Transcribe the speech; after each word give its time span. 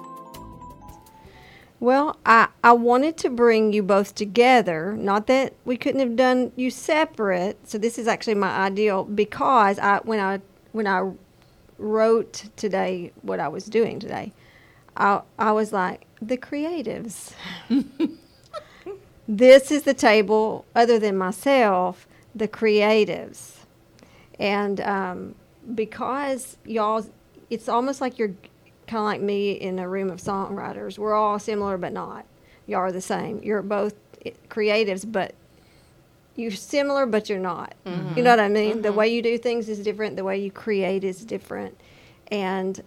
Well, 1.81 2.19
I, 2.27 2.49
I 2.65 2.73
wanted 2.73 3.17
to 3.19 3.31
bring 3.31 3.73
you 3.73 3.83
both 3.83 4.15
together. 4.15 4.95
Not 4.95 5.29
that 5.29 5.55
we 5.65 5.77
couldn't 5.77 6.01
have 6.01 6.17
done 6.17 6.53
you 6.57 6.71
separate. 6.71 7.69
So 7.69 7.79
this 7.79 7.99
is 7.99 8.09
actually 8.09 8.35
my 8.35 8.51
ideal 8.51 9.05
because 9.05 9.79
I 9.79 9.99
when 9.99 10.19
I 10.19 10.41
when 10.73 10.87
I 10.87 11.13
wrote 11.79 12.45
today 12.57 13.13
what 13.23 13.39
I 13.39 13.47
was 13.49 13.67
doing 13.67 14.01
today, 14.01 14.33
I 14.97 15.23
I 15.39 15.53
was 15.53 15.73
like 15.73 16.07
the 16.21 16.37
creatives. 16.37 17.33
this 19.29 19.71
is 19.71 19.85
the 19.85 19.95
table 19.95 20.65
other 20.75 20.99
than 20.99 21.17
myself, 21.17 22.09
the 22.35 22.49
creatives, 22.49 23.59
and 24.41 24.81
um, 24.81 25.35
because 25.77 26.57
y'all, 26.65 27.07
it's 27.51 27.69
almost 27.69 28.01
like 28.01 28.19
you're 28.19 28.35
kind 28.89 29.01
of 29.01 29.05
like 29.05 29.21
me 29.21 29.53
in 29.53 29.79
a 29.79 29.89
room 29.89 30.11
of 30.11 30.19
songwriters. 30.19 30.99
We're 30.99 31.15
all 31.15 31.39
similar, 31.39 31.77
but 31.77 31.93
not. 31.93 32.25
You 32.67 32.79
are 32.79 32.91
the 32.91 33.03
same. 33.03 33.41
You're 33.43 33.63
both 33.63 33.95
creatives, 34.49 35.11
but 35.11 35.35
you're 36.35 36.51
similar, 36.51 37.05
but 37.07 37.29
you're 37.29 37.39
not. 37.39 37.75
Mm-hmm. 37.85 38.17
You 38.17 38.25
know 38.25 38.31
what 38.31 38.41
I 38.41 38.49
mean? 38.49 38.73
Mm-hmm. 38.73 38.83
The 38.83 38.93
way 38.93 39.09
you 39.09 39.23
do 39.23 39.37
things 39.39 39.69
is 39.69 39.79
different. 39.81 40.17
The 40.17 40.25
way 40.25 40.39
you 40.39 40.51
create 40.51 41.05
is 41.05 41.25
different, 41.25 41.79
and 42.29 42.83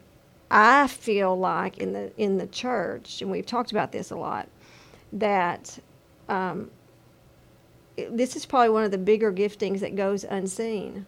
I 0.49 0.88
feel 0.88 1.38
like 1.38 1.77
in 1.77 1.93
the 1.93 2.11
in 2.17 2.38
the 2.38 2.47
church, 2.47 3.21
and 3.21 3.30
we've 3.30 3.45
talked 3.45 3.71
about 3.71 3.91
this 3.91 4.09
a 4.09 4.15
lot, 4.15 4.49
that 5.13 5.77
um, 6.30 6.71
this 8.09 8.36
is 8.36 8.45
probably 8.45 8.69
one 8.69 8.83
of 8.83 8.91
the 8.91 8.97
bigger 8.97 9.31
giftings 9.31 9.81
that 9.81 9.95
goes 9.95 10.23
unseen, 10.23 11.05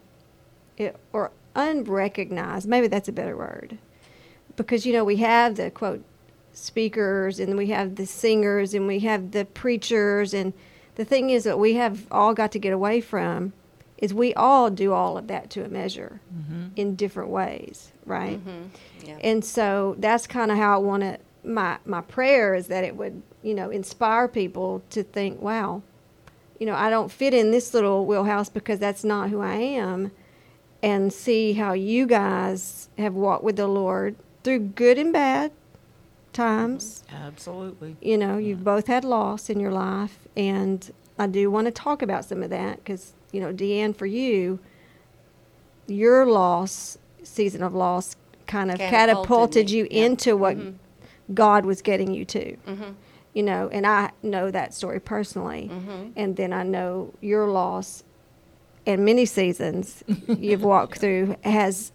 it, 0.77 0.95
or 1.13 1.31
unrecognized. 1.55 2.67
Maybe 2.67 2.87
that's 2.87 3.07
a 3.07 3.13
better 3.13 3.35
word 3.35 3.77
because 4.55 4.85
you 4.85 4.93
know 4.93 5.03
we 5.03 5.17
have 5.17 5.55
the 5.55 5.71
quote 5.71 6.03
speakers 6.53 7.39
and 7.39 7.57
we 7.57 7.67
have 7.67 7.95
the 7.95 8.05
singers 8.05 8.73
and 8.73 8.87
we 8.87 8.99
have 8.99 9.31
the 9.31 9.45
preachers 9.45 10.33
and 10.33 10.53
the 10.95 11.05
thing 11.05 11.31
is 11.31 11.43
that 11.43 11.57
we 11.57 11.73
have 11.73 12.05
all 12.11 12.33
got 12.33 12.51
to 12.51 12.59
get 12.59 12.71
away 12.71 13.01
from 13.01 13.53
is 13.97 14.13
we 14.13 14.33
all 14.35 14.69
do 14.69 14.93
all 14.93 15.17
of 15.17 15.27
that 15.27 15.49
to 15.49 15.65
a 15.65 15.67
measure 15.69 16.19
mm-hmm. 16.33 16.67
in 16.75 16.95
different 16.95 17.29
ways 17.29 17.91
right 18.05 18.39
mm-hmm. 18.45 18.67
yeah. 19.05 19.17
and 19.21 19.43
so 19.43 19.95
that's 19.97 20.27
kind 20.27 20.51
of 20.51 20.57
how 20.57 20.75
i 20.75 20.77
want 20.77 21.01
to 21.01 21.17
my 21.43 21.77
my 21.85 22.01
prayer 22.01 22.53
is 22.53 22.67
that 22.67 22.83
it 22.83 22.95
would 22.95 23.21
you 23.41 23.53
know 23.53 23.69
inspire 23.69 24.27
people 24.27 24.81
to 24.89 25.03
think 25.03 25.41
wow 25.41 25.81
you 26.59 26.65
know 26.65 26.75
i 26.75 26.89
don't 26.89 27.11
fit 27.11 27.33
in 27.33 27.51
this 27.51 27.73
little 27.73 28.05
wheelhouse 28.05 28.49
because 28.49 28.79
that's 28.79 29.03
not 29.03 29.29
who 29.29 29.41
i 29.41 29.55
am 29.55 30.11
and 30.81 31.11
see 31.11 31.53
how 31.53 31.73
you 31.73 32.05
guys 32.05 32.89
have 32.97 33.13
walked 33.13 33.43
with 33.43 33.55
the 33.55 33.67
lord 33.67 34.15
through 34.43 34.59
good 34.59 34.97
and 34.97 35.13
bad 35.13 35.51
times. 36.33 37.03
Absolutely. 37.11 37.95
You 38.01 38.17
know, 38.17 38.37
you've 38.37 38.59
yeah. 38.59 38.63
both 38.63 38.87
had 38.87 39.03
loss 39.03 39.49
in 39.49 39.59
your 39.59 39.71
life, 39.71 40.27
and 40.35 40.91
I 41.17 41.27
do 41.27 41.49
want 41.49 41.65
to 41.65 41.71
talk 41.71 42.01
about 42.01 42.25
some 42.25 42.43
of 42.43 42.49
that 42.49 42.77
because, 42.77 43.13
you 43.31 43.39
know, 43.39 43.53
DeeAnn, 43.53 43.95
for 43.95 44.05
you, 44.05 44.59
your 45.87 46.25
loss, 46.25 46.97
season 47.23 47.63
of 47.63 47.73
loss, 47.73 48.15
kind 48.47 48.71
of 48.71 48.77
catapulted, 48.77 49.07
catapulted 49.15 49.69
you 49.69 49.87
yeah. 49.89 50.05
into 50.05 50.35
what 50.35 50.57
mm-hmm. 50.57 51.33
God 51.33 51.65
was 51.65 51.81
getting 51.81 52.13
you 52.13 52.25
to. 52.25 52.57
Mm-hmm. 52.57 52.91
You 53.33 53.43
know, 53.43 53.69
and 53.71 53.87
I 53.87 54.11
know 54.21 54.51
that 54.51 54.73
story 54.75 54.99
personally. 54.99 55.69
Mm-hmm. 55.71 56.11
And 56.15 56.35
then 56.35 56.53
I 56.53 56.61
know 56.63 57.13
your 57.19 57.47
loss 57.47 58.03
and 58.85 59.05
many 59.05 59.25
seasons 59.25 60.03
you've 60.27 60.63
walked 60.63 60.99
through 60.99 61.35
has 61.43 61.91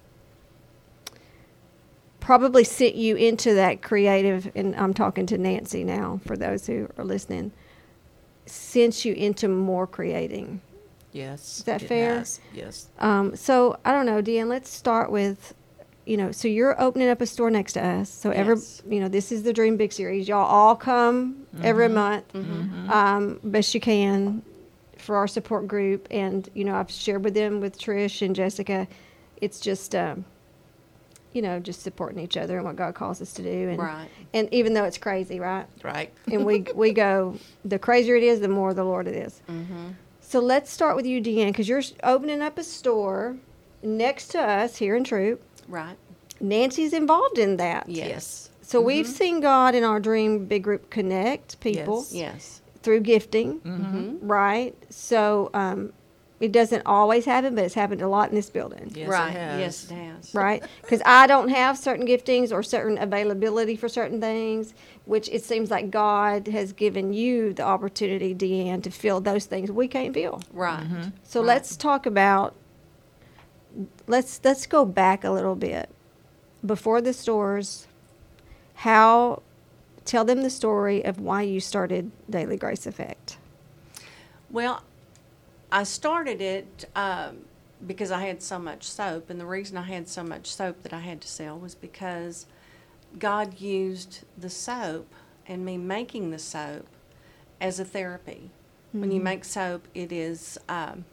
probably 2.28 2.62
sent 2.62 2.94
you 2.94 3.16
into 3.16 3.54
that 3.54 3.80
creative, 3.80 4.52
and 4.54 4.76
I'm 4.76 4.92
talking 4.92 5.24
to 5.28 5.38
Nancy 5.38 5.82
now 5.82 6.20
for 6.26 6.36
those 6.36 6.66
who 6.66 6.86
are 6.98 7.04
listening, 7.04 7.52
sent 8.44 9.02
you 9.06 9.14
into 9.14 9.48
more 9.48 9.86
creating. 9.86 10.60
Yes. 11.12 11.60
Is 11.60 11.64
that 11.64 11.80
fair? 11.80 12.18
Has. 12.18 12.38
Yes. 12.52 12.88
Um, 12.98 13.34
so 13.34 13.78
I 13.82 13.92
don't 13.92 14.04
know, 14.04 14.20
DeeAnn, 14.20 14.48
let's 14.48 14.68
start 14.68 15.10
with, 15.10 15.54
you 16.04 16.18
know, 16.18 16.30
so 16.30 16.48
you're 16.48 16.78
opening 16.78 17.08
up 17.08 17.22
a 17.22 17.26
store 17.26 17.50
next 17.50 17.72
to 17.72 17.82
us. 17.82 18.10
So 18.10 18.28
yes. 18.28 18.38
every, 18.38 18.94
you 18.94 19.00
know, 19.00 19.08
this 19.08 19.32
is 19.32 19.42
the 19.42 19.54
Dream 19.54 19.78
Big 19.78 19.90
series. 19.90 20.28
Y'all 20.28 20.44
all 20.44 20.76
come 20.76 21.46
mm-hmm. 21.54 21.64
every 21.64 21.88
month, 21.88 22.30
mm-hmm. 22.34 22.90
um, 22.90 23.40
best 23.42 23.74
you 23.74 23.80
can 23.80 24.42
for 24.98 25.16
our 25.16 25.28
support 25.28 25.66
group. 25.66 26.06
And, 26.10 26.46
you 26.52 26.66
know, 26.66 26.74
I've 26.74 26.90
shared 26.90 27.24
with 27.24 27.32
them 27.32 27.62
with 27.62 27.78
Trish 27.78 28.20
and 28.20 28.36
Jessica. 28.36 28.86
It's 29.40 29.60
just, 29.60 29.94
um, 29.94 30.26
you 31.32 31.42
know, 31.42 31.60
just 31.60 31.82
supporting 31.82 32.18
each 32.18 32.36
other 32.36 32.56
and 32.56 32.64
what 32.64 32.76
God 32.76 32.94
calls 32.94 33.20
us 33.20 33.32
to 33.34 33.42
do. 33.42 33.68
And, 33.68 33.78
right. 33.78 34.08
And 34.34 34.52
even 34.52 34.74
though 34.74 34.84
it's 34.84 34.98
crazy, 34.98 35.40
right? 35.40 35.66
Right. 35.82 36.12
and 36.32 36.44
we 36.44 36.64
we 36.74 36.92
go, 36.92 37.36
the 37.64 37.78
crazier 37.78 38.16
it 38.16 38.22
is, 38.22 38.40
the 38.40 38.48
more 38.48 38.74
the 38.74 38.84
Lord 38.84 39.06
it 39.06 39.14
is. 39.14 39.42
Mm-hmm. 39.48 39.88
So 40.20 40.40
let's 40.40 40.70
start 40.70 40.94
with 40.94 41.06
you, 41.06 41.22
DeeAnn, 41.22 41.48
because 41.48 41.68
you're 41.68 41.82
opening 42.02 42.42
up 42.42 42.58
a 42.58 42.64
store 42.64 43.36
next 43.82 44.28
to 44.28 44.40
us 44.40 44.76
here 44.76 44.94
in 44.94 45.04
Troup. 45.04 45.42
Right. 45.66 45.96
Nancy's 46.40 46.92
involved 46.92 47.38
in 47.38 47.56
that. 47.56 47.88
Yes. 47.88 48.50
So 48.60 48.78
mm-hmm. 48.78 48.86
we've 48.86 49.06
seen 49.06 49.40
God 49.40 49.74
in 49.74 49.84
our 49.84 49.98
Dream 49.98 50.44
Big 50.44 50.62
Group 50.62 50.90
connect 50.90 51.60
people. 51.60 52.04
Yes. 52.10 52.12
yes. 52.12 52.62
Through 52.82 53.00
gifting, 53.00 53.60
mm-hmm. 53.60 54.26
right? 54.26 54.74
So 54.88 55.50
um, 55.52 55.92
it 56.40 56.52
doesn't 56.52 56.82
always 56.86 57.24
happen, 57.24 57.54
but 57.54 57.64
it's 57.64 57.74
happened 57.74 58.00
a 58.00 58.08
lot 58.08 58.28
in 58.28 58.34
this 58.34 58.50
building. 58.50 58.92
Yes, 58.94 59.08
right. 59.08 59.30
It 59.30 59.60
yes, 59.60 59.90
it 59.90 59.94
has. 59.94 60.34
Right. 60.34 60.62
Because 60.82 61.02
I 61.04 61.26
don't 61.26 61.48
have 61.48 61.76
certain 61.76 62.06
giftings 62.06 62.52
or 62.52 62.62
certain 62.62 62.96
availability 62.98 63.76
for 63.76 63.88
certain 63.88 64.20
things, 64.20 64.74
which 65.04 65.28
it 65.30 65.42
seems 65.42 65.70
like 65.70 65.90
God 65.90 66.46
has 66.48 66.72
given 66.72 67.12
you 67.12 67.52
the 67.52 67.64
opportunity, 67.64 68.34
DeeAnn, 68.34 68.82
to 68.84 68.90
fill 68.90 69.20
those 69.20 69.46
things 69.46 69.70
we 69.72 69.88
can't 69.88 70.14
fill. 70.14 70.42
Right. 70.52 70.80
Mm-hmm. 70.84 71.08
So 71.24 71.40
right. 71.40 71.46
let's 71.46 71.76
talk 71.76 72.06
about. 72.06 72.54
Let's 74.06 74.40
let's 74.44 74.66
go 74.66 74.84
back 74.84 75.24
a 75.24 75.30
little 75.30 75.54
bit 75.54 75.90
before 76.64 77.00
the 77.00 77.12
stores. 77.12 77.86
How 78.74 79.42
tell 80.08 80.24
them 80.24 80.42
the 80.42 80.50
story 80.50 81.04
of 81.04 81.20
why 81.20 81.42
you 81.42 81.60
started 81.60 82.10
Daily 82.28 82.56
Grace 82.56 82.86
Effect. 82.86 83.36
Well, 84.50 84.82
I 85.70 85.82
started 85.82 86.40
it 86.40 86.88
um, 86.96 87.44
because 87.86 88.10
I 88.10 88.26
had 88.26 88.42
so 88.42 88.58
much 88.58 88.84
soap, 88.84 89.30
and 89.30 89.40
the 89.40 89.46
reason 89.46 89.76
I 89.76 89.82
had 89.82 90.08
so 90.08 90.22
much 90.22 90.46
soap 90.46 90.82
that 90.82 90.92
I 90.92 91.00
had 91.00 91.20
to 91.20 91.28
sell 91.28 91.58
was 91.58 91.74
because 91.74 92.46
God 93.18 93.60
used 93.60 94.24
the 94.36 94.50
soap 94.50 95.12
and 95.46 95.64
me 95.64 95.78
making 95.78 96.30
the 96.30 96.38
soap 96.38 96.86
as 97.60 97.80
a 97.80 97.84
therapy. 97.84 98.50
Mm-hmm. 98.88 99.00
When 99.00 99.10
you 99.10 99.18
mm-hmm. 99.18 99.24
make 99.24 99.44
soap, 99.44 99.88
it 99.94 100.12
is 100.12 100.58
um, 100.68 101.04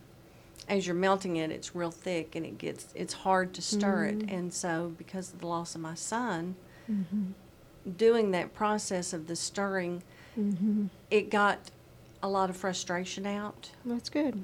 as 0.67 0.87
you're 0.87 0.95
melting 0.95 1.37
it, 1.37 1.51
it's 1.51 1.75
real 1.75 1.91
thick 1.91 2.35
and 2.35 2.45
it 2.45 2.57
gets 2.57 2.87
it's 2.95 3.13
hard 3.13 3.53
to 3.53 3.61
stir 3.61 4.07
mm-hmm. 4.07 4.21
it. 4.21 4.29
And 4.31 4.53
so, 4.53 4.93
because 4.97 5.33
of 5.33 5.39
the 5.39 5.47
loss 5.47 5.75
of 5.75 5.81
my 5.81 5.95
son, 5.95 6.55
mm-hmm. 6.91 7.31
doing 7.97 8.31
that 8.31 8.53
process 8.53 9.13
of 9.13 9.27
the 9.27 9.35
stirring, 9.35 10.03
mm-hmm. 10.37 10.87
it 11.11 11.29
got 11.29 11.59
a 12.25 12.27
lot 12.27 12.49
of 12.49 12.57
frustration 12.57 13.27
out. 13.27 13.69
That's 13.85 14.09
good. 14.09 14.43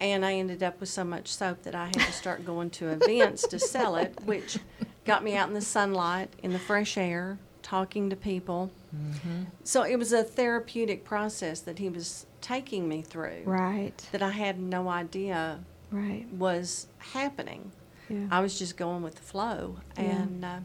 And 0.00 0.24
I 0.24 0.34
ended 0.34 0.62
up 0.62 0.80
with 0.80 0.88
so 0.88 1.04
much 1.04 1.28
soap 1.28 1.62
that 1.62 1.74
I 1.74 1.86
had 1.86 1.94
to 1.94 2.12
start 2.12 2.44
going 2.44 2.70
to 2.70 2.88
events 2.88 3.46
to 3.48 3.58
sell 3.58 3.96
it, 3.96 4.18
which 4.24 4.58
got 5.04 5.22
me 5.22 5.36
out 5.36 5.48
in 5.48 5.54
the 5.54 5.60
sunlight, 5.60 6.30
in 6.42 6.52
the 6.52 6.58
fresh 6.58 6.96
air, 6.96 7.38
talking 7.62 8.10
to 8.10 8.16
people. 8.16 8.72
Mm-hmm. 8.96 9.44
So 9.62 9.82
it 9.82 9.96
was 9.96 10.12
a 10.12 10.24
therapeutic 10.24 11.04
process 11.04 11.60
that 11.60 11.78
he 11.78 11.88
was 11.88 12.26
taking 12.40 12.88
me 12.88 13.02
through. 13.02 13.42
Right. 13.44 14.08
That 14.10 14.22
I 14.22 14.30
had 14.30 14.58
no 14.58 14.88
idea 14.88 15.60
right. 15.92 16.26
was 16.32 16.88
happening. 16.98 17.70
Yeah. 18.08 18.26
I 18.30 18.40
was 18.40 18.58
just 18.58 18.76
going 18.76 19.02
with 19.02 19.14
the 19.14 19.22
flow. 19.22 19.76
Yeah. 19.96 20.02
And 20.02 20.44
uh, 20.44 20.58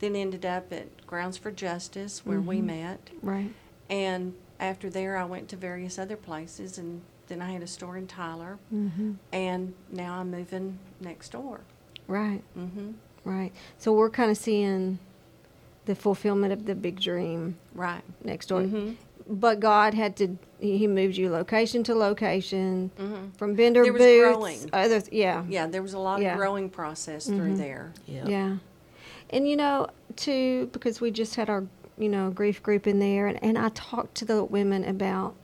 then 0.00 0.16
ended 0.16 0.44
up 0.44 0.72
at 0.72 1.06
Grounds 1.06 1.36
for 1.36 1.52
Justice 1.52 2.24
where 2.24 2.38
mm-hmm. 2.38 2.48
we 2.48 2.62
met. 2.62 3.10
Right. 3.22 3.52
And 3.90 4.34
after 4.60 4.90
there, 4.90 5.16
I 5.16 5.24
went 5.24 5.48
to 5.50 5.56
various 5.56 5.98
other 5.98 6.16
places, 6.16 6.78
and 6.78 7.02
then 7.28 7.40
I 7.42 7.52
had 7.52 7.62
a 7.62 7.66
store 7.66 7.96
in 7.96 8.06
Tyler, 8.06 8.58
mm-hmm. 8.74 9.12
and 9.32 9.74
now 9.90 10.14
I'm 10.14 10.30
moving 10.30 10.78
next 11.00 11.32
door. 11.32 11.60
Right. 12.06 12.42
Mm-hmm. 12.56 12.92
Right. 13.24 13.52
So 13.78 13.92
we're 13.92 14.10
kind 14.10 14.30
of 14.30 14.36
seeing 14.38 14.98
the 15.84 15.94
fulfillment 15.94 16.52
of 16.52 16.64
the 16.66 16.74
big 16.74 17.00
dream. 17.00 17.56
Right. 17.74 18.02
Next 18.24 18.46
door. 18.46 18.62
Mm-hmm. 18.62 18.92
but 19.28 19.60
God 19.60 19.92
had 19.94 20.16
to. 20.16 20.38
He 20.58 20.78
he 20.78 20.86
moved 20.86 21.16
you 21.16 21.30
location 21.30 21.82
to 21.84 21.94
location, 21.94 22.90
from 23.36 23.54
vendor 23.54 23.84
Mm-hmm. 23.84 23.96
There 23.98 24.26
was 24.32 24.40
booths. 24.40 24.70
growing. 24.70 24.70
Other, 24.72 25.02
yeah, 25.12 25.44
Yeah, 25.48 25.66
there 25.66 25.82
was 25.82 25.92
a 25.92 25.98
lot 25.98 26.20
Yeah. 26.20 26.32
of 26.32 26.38
growing 26.38 26.68
process 26.70 27.26
through 27.26 27.56
there. 27.56 27.92
Yeah. 28.06 28.26
Yeah. 28.26 28.56
And 29.30 29.46
you 29.48 29.56
know, 29.56 29.88
too, 30.16 30.68
because 30.72 31.00
we 31.02 31.10
just 31.10 31.34
had 31.36 31.48
our, 31.50 31.64
you 31.98 32.08
know, 32.08 32.30
grief 32.30 32.62
group 32.62 32.86
in 32.86 32.98
there 32.98 33.26
and, 33.26 33.42
and 33.42 33.58
I 33.58 33.70
talked 33.70 34.14
to 34.16 34.24
the 34.24 34.44
women 34.44 34.84
about 34.84 35.34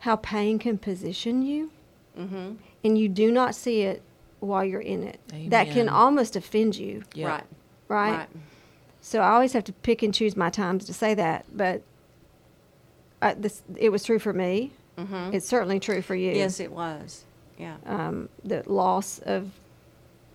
how 0.00 0.16
pain 0.16 0.58
can 0.58 0.78
position 0.78 1.42
you 1.42 1.70
Mm-hmm. 2.18 2.52
and 2.84 2.96
you 2.96 3.08
do 3.08 3.32
not 3.32 3.56
see 3.56 3.80
it 3.82 4.00
while 4.38 4.64
you're 4.64 4.80
in 4.80 5.02
it. 5.02 5.18
That 5.50 5.68
can 5.70 5.88
almost 5.88 6.36
offend 6.36 6.76
you, 6.76 7.02
Yeah. 7.12 7.26
Right. 7.28 7.44
right? 7.88 8.16
Right. 8.18 8.28
So 9.00 9.18
I 9.20 9.30
always 9.30 9.52
have 9.52 9.64
to 9.64 9.72
pick 9.72 10.02
and 10.04 10.14
choose 10.14 10.36
my 10.36 10.48
times 10.48 10.84
to 10.84 10.94
say 10.94 11.14
that, 11.14 11.44
but 11.52 11.82
I, 13.20 13.34
this 13.34 13.62
it 13.76 13.90
was 13.90 14.04
true 14.04 14.18
for 14.20 14.32
me. 14.32 14.70
Mm-hmm. 14.96 15.34
It's 15.34 15.46
certainly 15.48 15.80
true 15.80 16.02
for 16.02 16.14
you. 16.14 16.30
Yes, 16.32 16.60
it 16.60 16.70
was. 16.70 17.24
Yeah. 17.58 17.76
um, 17.86 18.28
the 18.44 18.62
loss 18.66 19.18
of 19.20 19.50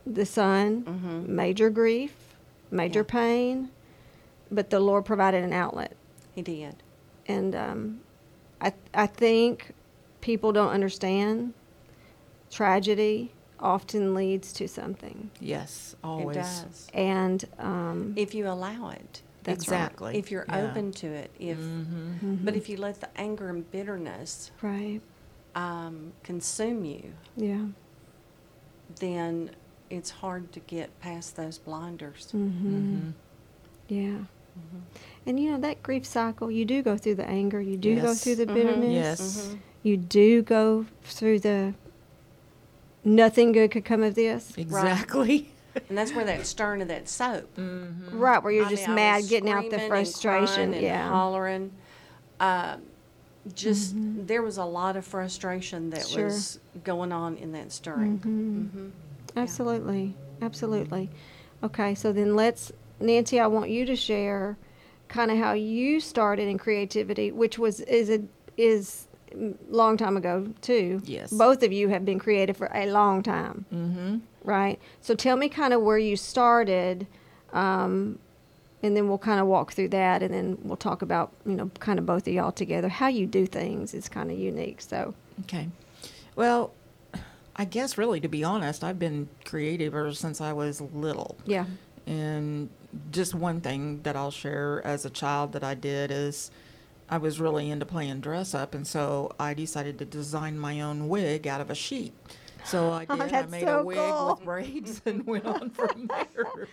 the 0.06 0.26
son, 0.26 0.84
Mhm. 0.84 1.28
major 1.30 1.70
grief, 1.70 2.14
major 2.72 3.00
Yeah. 3.08 3.12
pain, 3.12 3.70
but 4.52 4.70
the 4.70 4.80
Lord 4.80 5.06
provided 5.06 5.44
an 5.44 5.54
outlet. 5.54 5.96
He 6.36 6.42
did. 6.42 6.76
And 7.28 7.56
um, 7.56 8.02
I, 8.62 8.74
I 8.94 9.08
think 9.08 9.74
people 10.22 10.52
don't 10.52 10.72
understand 10.72 11.54
tragedy 12.52 13.32
often 13.60 14.14
leads 14.16 14.54
to 14.54 14.68
something. 14.68 15.30
Yes, 15.40 15.96
always. 16.04 16.38
It 16.38 16.40
does. 16.40 16.88
And 16.94 17.46
um, 17.60 18.14
If 18.16 18.34
you 18.34 18.48
allow 18.48 18.90
it. 18.90 19.22
That's 19.44 19.64
exactly. 19.64 20.18
If 20.18 20.32
you're 20.32 20.46
Yeah. 20.50 20.70
open 20.70 20.92
to 20.94 21.08
it. 21.08 21.32
If 21.40 21.58
Mm-hmm. 21.58 22.36
but 22.44 22.56
if 22.56 22.70
you 22.70 22.78
let 22.78 23.00
the 23.02 23.10
anger 23.18 23.50
and 23.50 23.70
bitterness 23.72 24.52
right, 24.62 25.02
um, 25.56 26.14
consume 26.24 26.86
you, 26.86 27.14
yeah. 27.36 27.66
then 29.00 29.52
it's 29.90 30.10
hard 30.10 30.52
to 30.54 30.60
get 30.62 30.98
past 31.00 31.36
those 31.36 31.58
blinders. 31.58 32.28
Mm-hmm. 32.36 33.10
Yeah. 33.88 34.18
Mm-hmm. 34.60 35.30
And 35.30 35.40
you 35.40 35.52
know, 35.52 35.60
that 35.60 35.82
grief 35.84 36.06
cycle, 36.06 36.50
you 36.52 36.66
do 36.66 36.82
go 36.82 36.98
through 36.98 37.16
the 37.16 37.26
anger, 37.28 37.62
you 37.62 37.78
do 37.78 38.00
go 38.02 38.14
through 38.14 38.36
the 38.36 38.46
Mhm. 38.46 38.54
bitterness. 38.54 38.92
Yes. 38.94 39.48
Mhm. 39.48 39.58
you 39.82 39.96
do 39.98 40.42
go 40.42 40.86
through 41.04 41.40
the 41.40 41.74
nothing 43.04 43.52
good 43.52 43.72
could 43.72 43.86
come 43.86 44.04
of 44.04 44.16
this. 44.16 44.54
Exactly. 44.58 45.52
And 45.88 45.96
that's 45.98 46.12
where 46.14 46.26
that 46.26 46.46
stern 46.48 46.82
of 46.82 46.88
that 46.88 47.08
soap. 47.08 47.56
mm-hmm. 47.56 48.18
Right, 48.20 48.44
where 48.44 48.52
you're 48.52 48.66
I 48.66 48.70
just 48.72 48.88
mean, 48.88 48.96
mad 48.96 49.28
getting 49.30 49.50
out 49.50 49.70
the 49.70 49.78
screaming 49.78 49.82
and 49.84 49.88
frustration. 50.08 50.74
and 50.74 51.10
hollering. 51.10 51.72
Um, 52.40 52.82
just 53.54 53.96
Mhm. 53.96 54.26
there 54.28 54.42
was 54.42 54.58
a 54.58 54.66
lot 54.66 54.98
of 54.98 55.06
frustration 55.06 55.92
that 55.92 56.08
Sure. 56.08 56.26
was 56.26 56.60
going 56.84 57.12
on 57.12 57.38
in 57.38 57.52
that 57.54 57.72
stirring. 57.72 58.18
Mhm. 58.20 58.80
Mhm. 58.80 58.92
Absolutely. 59.38 60.16
Absolutely. 60.42 61.10
Okay, 61.64 61.94
so 61.94 62.12
then 62.12 62.36
let's 62.36 62.72
Nancy, 63.00 63.40
I 63.40 63.48
want 63.48 63.70
you 63.70 63.86
to 63.86 63.96
share 63.96 64.58
kind 65.08 65.32
of 65.32 65.38
how 65.38 65.54
you 65.54 66.00
started 66.00 66.48
in 66.48 66.58
creativity, 66.58 67.32
which 67.32 67.58
was 67.58 67.80
is 67.82 68.10
a 68.10 68.22
is 68.58 69.08
long 69.70 69.96
time 69.98 70.18
ago 70.18 70.48
too. 70.62 71.02
Yes. 71.06 71.32
Both 71.32 71.64
of 71.64 71.72
you 71.72 71.90
have 71.90 72.04
been 72.06 72.20
creative 72.20 72.58
for 72.58 72.70
a 72.74 72.88
long 72.88 73.24
time. 73.24 73.66
Mm-hmm. 73.74 74.18
right? 74.44 74.80
So 75.02 75.16
tell 75.16 75.38
me 75.38 75.50
kind 75.50 75.74
of 75.74 75.82
where 75.82 75.98
you 75.98 76.16
started, 76.18 77.06
um, 77.54 78.20
and 78.82 78.96
then 78.96 79.08
we'll 79.08 79.18
kind 79.18 79.40
of 79.40 79.48
walk 79.48 79.74
through 79.74 79.90
that, 79.90 80.24
and 80.24 80.34
then 80.34 80.58
we'll 80.64 80.78
talk 80.78 81.02
about 81.02 81.32
you 81.46 81.54
know 81.54 81.70
kind 81.80 82.00
of 82.00 82.06
both 82.06 82.28
of 82.28 82.34
y'all 82.34 82.52
together. 82.52 82.90
How 82.90 83.08
you 83.08 83.26
do 83.28 83.46
things 83.46 83.94
is 83.94 84.10
kind 84.10 84.32
of 84.32 84.38
unique. 84.38 84.82
So 84.82 85.14
Okay. 85.42 85.70
Well, 86.36 86.72
I 87.56 87.66
guess 87.66 87.98
really, 87.98 88.20
to 88.22 88.28
be 88.30 88.44
honest, 88.44 88.84
I've 88.84 89.00
been 89.00 89.28
creative 89.46 89.94
ever 89.94 90.14
since 90.14 90.40
I 90.42 90.54
was 90.54 90.80
little. 90.82 91.38
yeah, 91.46 91.66
And 92.08 92.70
just 93.12 93.36
one 93.36 93.62
thing 93.62 94.02
that 94.04 94.16
I'll 94.16 94.32
share 94.32 94.82
as 94.86 95.06
a 95.06 95.10
child 95.10 95.54
that 95.54 95.64
I 95.64 95.76
did 95.76 96.12
is 96.12 96.52
I 97.10 97.18
was 97.18 97.40
really 97.40 97.70
into 97.70 97.86
playing 97.86 98.22
dress 98.22 98.54
up, 98.54 98.74
and 98.76 98.86
so 98.86 99.32
I 99.40 99.54
decided 99.54 99.98
to 100.00 100.06
design 100.06 100.58
my 100.60 100.82
own 100.82 101.08
wig 101.10 101.48
out 101.48 101.62
of 101.62 101.70
a 101.70 101.76
sheet. 101.76 102.14
So 102.66 102.92
I 102.92 103.06
Oh. 103.10 103.20
I 103.20 103.46
made 103.48 103.64
so 103.64 103.80
a 103.80 103.84
wig 103.84 103.98
cool. 103.98 104.36
with 104.36 104.44
braids 104.46 105.02
and 105.06 105.26
went 105.26 105.46
on 105.46 105.70
from 105.70 106.08
there. 106.08 106.68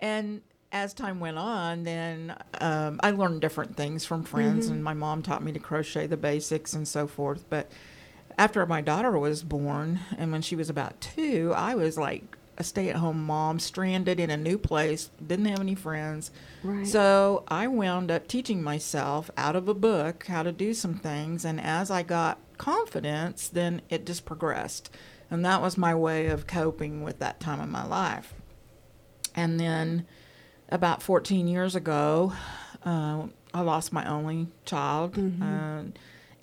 And 0.00 0.42
as 0.72 0.92
time 0.94 1.20
went 1.20 1.38
on, 1.38 1.84
then 1.84 2.36
um, 2.60 3.00
I 3.02 3.10
learned 3.10 3.40
different 3.40 3.76
things 3.76 4.04
from 4.04 4.22
friends, 4.24 4.66
Mm-hmm. 4.66 4.74
and 4.74 4.84
my 4.84 4.94
mom 4.94 5.22
taught 5.22 5.42
me 5.42 5.52
to 5.52 5.58
crochet 5.58 6.06
the 6.06 6.16
basics 6.16 6.72
and 6.74 6.86
so 6.86 7.06
forth. 7.06 7.44
But 7.48 7.70
after 8.36 8.64
my 8.66 8.80
daughter 8.80 9.18
was 9.18 9.42
born, 9.42 10.00
and 10.16 10.30
when 10.32 10.42
she 10.42 10.54
was 10.56 10.70
about 10.70 11.00
two, 11.00 11.52
I 11.56 11.74
was 11.74 11.98
like 11.98 12.36
a 12.58 12.64
stay-at-home 12.64 13.24
mom, 13.24 13.58
stranded 13.60 14.18
in 14.18 14.30
a 14.30 14.36
new 14.36 14.58
place, 14.58 15.10
didn't 15.24 15.46
have 15.46 15.60
any 15.60 15.76
friends. 15.76 16.30
Right. 16.62 16.86
So 16.86 17.44
I 17.48 17.68
wound 17.68 18.10
up 18.10 18.26
teaching 18.26 18.62
myself 18.62 19.30
out 19.36 19.56
of 19.56 19.68
a 19.68 19.74
book 19.74 20.26
how 20.26 20.42
to 20.42 20.52
do 20.52 20.74
some 20.74 20.94
things, 20.94 21.44
and 21.44 21.60
as 21.60 21.90
I 21.90 22.02
got 22.02 22.38
confidence, 22.58 23.48
then 23.48 23.80
it 23.88 24.04
just 24.04 24.24
progressed, 24.24 24.90
and 25.30 25.44
that 25.44 25.62
was 25.62 25.78
my 25.78 25.94
way 25.94 26.26
of 26.26 26.46
coping 26.48 27.02
with 27.02 27.20
that 27.20 27.38
time 27.38 27.60
in 27.60 27.70
my 27.70 27.86
life. 27.86 28.34
And 29.36 29.60
then, 29.60 30.06
about 30.68 31.02
14 31.02 31.46
years 31.46 31.76
ago, 31.76 32.32
uh, 32.84 33.26
I 33.54 33.60
lost 33.60 33.92
my 33.92 34.04
only 34.04 34.48
child. 34.64 35.16
Uh, 35.42 35.82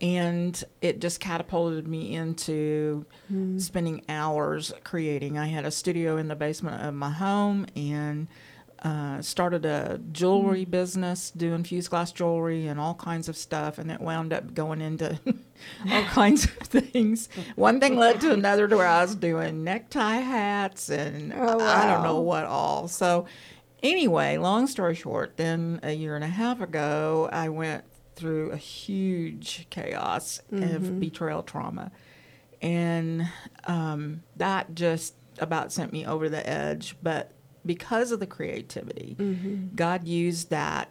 and 0.02 0.62
it 0.82 1.00
just 1.00 1.20
catapulted 1.20 1.88
me 1.88 2.16
into 2.16 3.06
spending 3.58 4.04
hours 4.10 4.74
creating. 4.84 5.38
I 5.38 5.48
had 5.48 5.66
a 5.66 5.72
studio 5.72 6.18
in 6.18 6.28
the 6.28 6.36
basement 6.36 6.82
of 6.84 6.94
my 6.94 7.12
home 7.12 7.66
and 7.76 8.28
uh, 8.84 9.22
started 9.22 9.66
a 9.66 10.00
jewelry 10.12 10.66
business 10.66 11.32
doing 11.32 11.64
fused 11.64 11.90
glass 11.90 12.12
jewelry 12.12 12.68
and 12.68 12.80
all 12.80 12.94
kinds 12.94 13.30
of 13.30 13.38
stuff. 13.38 13.78
And 13.78 13.90
it 13.90 14.02
wound 14.02 14.34
up 14.34 14.54
going 14.54 14.82
into 14.82 15.18
all 15.92 16.04
kinds 16.04 16.46
of 16.46 16.52
things. 16.68 17.30
One 17.56 17.80
thing 17.80 17.96
led 17.96 18.22
to 18.22 18.32
another 18.34 18.68
to 18.68 18.76
where 18.78 18.88
I 18.88 19.02
was 19.02 19.16
doing 19.16 19.64
necktie 19.64 20.18
hats 20.18 20.90
and 20.90 21.34
Oh, 21.34 21.60
I 21.60 21.88
don't 21.88 22.04
know 22.04 22.20
what 22.20 22.44
all. 22.44 22.88
So, 22.88 23.26
anyway, 23.82 24.38
long 24.38 24.68
story 24.68 24.94
short, 24.94 25.38
then 25.38 25.80
a 25.82 25.94
year 25.94 26.16
and 26.16 26.24
a 26.24 26.28
half 26.28 26.60
ago, 26.62 27.30
I 27.32 27.50
went 27.50 27.86
through 28.16 28.52
a 28.52 28.58
huge 28.58 29.68
chaos 29.70 30.40
of 30.52 31.00
betrayal 31.00 31.44
trauma. 31.44 31.92
And 32.62 33.30
um, 33.66 34.24
that 34.38 34.74
just 34.76 35.16
about 35.40 35.72
sent 35.72 35.92
me 35.92 36.06
over 36.06 36.30
the 36.30 36.48
edge. 36.50 36.96
But 37.04 37.32
because 37.66 38.12
of 38.12 38.20
the 38.20 38.28
creativity, 38.28 39.18
God 39.76 40.08
used 40.08 40.50
that 40.50 40.90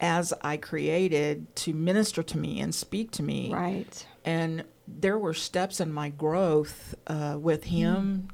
as 0.00 0.32
I 0.42 0.56
created 0.56 1.54
to 1.56 1.72
minister 1.72 2.22
to 2.22 2.38
me 2.38 2.60
and 2.60 2.74
speak 2.74 3.12
to 3.12 3.22
me 3.22 3.52
right. 3.52 4.06
and 4.24 4.64
there 4.88 5.18
were 5.18 5.32
steps 5.32 5.80
in 5.80 5.92
my 5.92 6.08
growth 6.10 6.94
uh, 7.06 7.36
with 7.40 7.64
him 7.64 8.28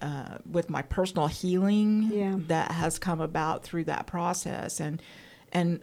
uh, 0.00 0.38
with 0.50 0.70
my 0.70 0.80
personal 0.82 1.26
healing 1.28 2.08
Yeah. 2.10 2.36
that 2.48 2.72
has 2.72 2.98
come 2.98 3.20
about 3.20 3.62
through 3.62 3.84
that 3.84 4.06
process 4.06 4.80
and 4.80 5.02
and 5.52 5.82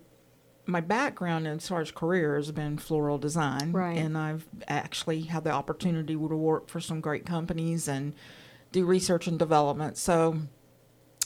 my 0.69 0.81
background 0.81 1.47
in 1.47 1.59
far 1.59 1.81
as 1.81 1.91
career 1.91 2.35
has 2.35 2.51
been 2.51 2.77
floral 2.77 3.17
design 3.17 3.71
Right. 3.71 3.97
and 3.97 4.17
i've 4.17 4.47
actually 4.67 5.21
had 5.21 5.43
the 5.43 5.51
opportunity 5.51 6.13
to 6.13 6.19
work 6.19 6.69
for 6.69 6.79
some 6.79 7.01
great 7.01 7.25
companies 7.25 7.88
and 7.88 8.13
do 8.71 8.85
research 8.85 9.27
and 9.27 9.38
development 9.39 9.97
so 9.97 10.38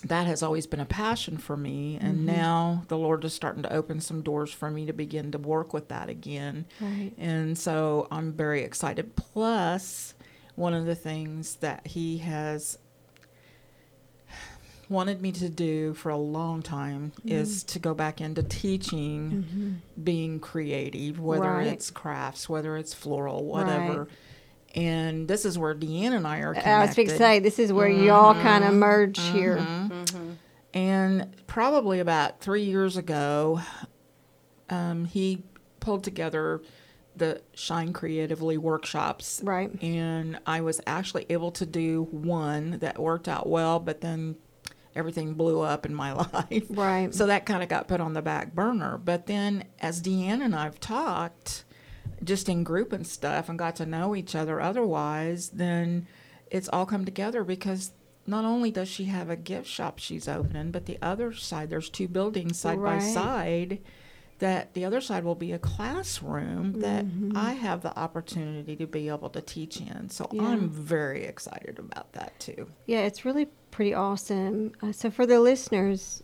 that 0.05 0.27
has 0.27 0.43
always 0.43 0.67
been 0.67 0.79
a 0.81 0.85
passion 0.85 1.37
for 1.37 1.55
me 1.55 1.97
and 2.01 2.17
mm-hmm. 2.17 2.25
now 2.27 2.83
the 2.89 2.97
lord 2.97 3.23
is 3.23 3.33
starting 3.33 3.63
to 3.63 3.73
open 3.73 3.99
some 4.01 4.21
doors 4.21 4.51
for 4.51 4.69
me 4.69 4.85
to 4.85 4.93
begin 4.93 5.31
to 5.31 5.37
work 5.37 5.73
with 5.73 5.87
that 5.89 6.09
again 6.09 6.65
Right. 6.81 7.11
and 7.17 7.57
so 7.57 8.07
I'm 8.11 8.33
very 8.33 8.63
excited. 8.63 9.15
Plus, 9.15 10.13
one 10.55 10.73
of 10.73 10.85
the 10.85 10.95
things 10.95 11.55
that 11.57 11.87
he 11.87 12.17
has 12.19 12.77
wanted 14.93 15.21
me 15.21 15.31
to 15.33 15.49
do 15.49 15.93
for 15.95 16.09
a 16.09 16.17
long 16.17 16.61
time 16.61 17.11
is 17.25 17.63
mm. 17.63 17.67
to 17.67 17.79
go 17.79 17.93
back 17.93 18.21
into 18.21 18.43
teaching 18.43 19.31
mm-hmm. 19.31 20.03
being 20.03 20.39
creative, 20.39 21.19
whether 21.19 21.51
Right. 21.51 21.67
it's 21.67 21.91
crafts, 21.91 22.47
whether 22.47 22.77
it's 22.77 22.93
floral, 22.93 23.43
whatever. 23.43 24.03
Right. 24.03 24.09
And 24.75 25.27
this 25.27 25.45
is 25.45 25.57
where 25.57 25.75
DeeAnn 25.75 26.13
and 26.15 26.25
I 26.25 26.39
are 26.39 26.53
connected. 26.53 26.71
I 26.71 26.85
was 26.85 26.95
fixing 26.95 27.17
to 27.17 27.23
say 27.23 27.39
this 27.39 27.59
is 27.59 27.73
where 27.73 27.89
y'all 27.89 28.33
kind 28.33 28.63
of 28.63 28.71
mm-hmm. 28.71 28.79
merge 28.79 29.19
mm-hmm. 29.19 29.37
here. 29.37 29.57
Mm-hmm. 29.57 30.31
And 30.73 31.35
probably 31.45 31.99
about 31.99 32.39
three 32.39 32.63
years 32.63 32.97
ago, 32.97 33.61
um, 34.69 35.05
he 35.05 35.43
pulled 35.79 36.03
together 36.03 36.61
the 37.15 37.41
Shine 37.53 37.93
Creatively 37.93 38.57
workshops. 38.57 39.41
Right. 39.43 39.71
And 39.83 40.39
I 40.47 40.61
was 40.61 40.81
actually 40.87 41.25
able 41.29 41.51
to 41.51 41.65
do 41.65 42.07
one 42.09 42.79
that 42.79 42.97
worked 42.97 43.27
out 43.27 43.47
well, 43.47 43.79
but 43.79 44.01
then 44.01 44.35
everything 44.95 45.33
blew 45.33 45.61
up 45.61 45.85
in 45.85 45.93
my 45.93 46.13
life. 46.33 46.65
Right. 46.69 47.13
So 47.13 47.25
that 47.27 47.45
kind 47.45 47.63
of 47.63 47.69
got 47.69 47.87
put 47.87 48.01
on 48.01 48.13
the 48.13 48.21
back 48.21 48.53
burner. 48.53 48.97
But 48.97 49.27
then 49.27 49.65
as 49.79 50.01
DeeAnn 50.01 50.41
and 50.43 50.55
I've 50.55 50.79
talked, 50.79 51.63
just 52.23 52.47
in 52.49 52.63
group 52.63 52.93
and 52.93 53.05
stuff, 53.05 53.49
and 53.49 53.57
got 53.59 53.75
to 53.77 53.85
know 53.85 54.15
each 54.15 54.35
other 54.35 54.61
otherwise, 54.61 55.49
then 55.49 56.07
it's 56.51 56.69
all 56.69 56.85
come 56.85 57.05
together 57.05 57.43
because 57.43 57.91
not 58.25 58.45
only 58.45 58.71
does 58.71 58.87
she 58.87 59.05
have 59.05 59.29
a 59.29 59.35
gift 59.35 59.67
shop 59.67 59.99
she's 59.99 60.27
opening, 60.27 60.71
but 60.71 60.85
the 60.85 60.97
other 61.01 61.33
side, 61.33 61.69
there's 61.69 61.89
two 61.89 62.07
buildings 62.07 62.57
side 62.59 62.77
by 62.81 62.93
Right. 62.95 63.01
side. 63.01 63.79
That 64.43 64.73
the 64.73 64.83
other 64.85 64.99
side 65.01 65.23
will 65.23 65.35
be 65.47 65.51
a 65.53 65.59
classroom 65.59 66.79
that 66.81 67.05
Mm-hmm. 67.05 67.37
I 67.37 67.53
have 67.53 67.81
the 67.81 67.97
opportunity 67.97 68.75
to 68.75 68.85
be 68.87 69.07
able 69.09 69.29
to 69.29 69.41
teach 69.41 69.79
in. 69.79 70.09
So 70.09 70.27
Yeah. 70.31 70.43
I'm 70.49 70.69
very 70.69 71.23
excited 71.25 71.79
about 71.79 72.11
that 72.13 72.37
too. 72.39 72.67
Yeah, 72.85 72.99
it's 73.09 73.23
really 73.25 73.47
pretty 73.71 73.93
awesome. 73.93 74.73
Uh, 74.81 74.91
so 74.91 75.09
for 75.09 75.25
the 75.25 75.39
listeners, 75.39 76.23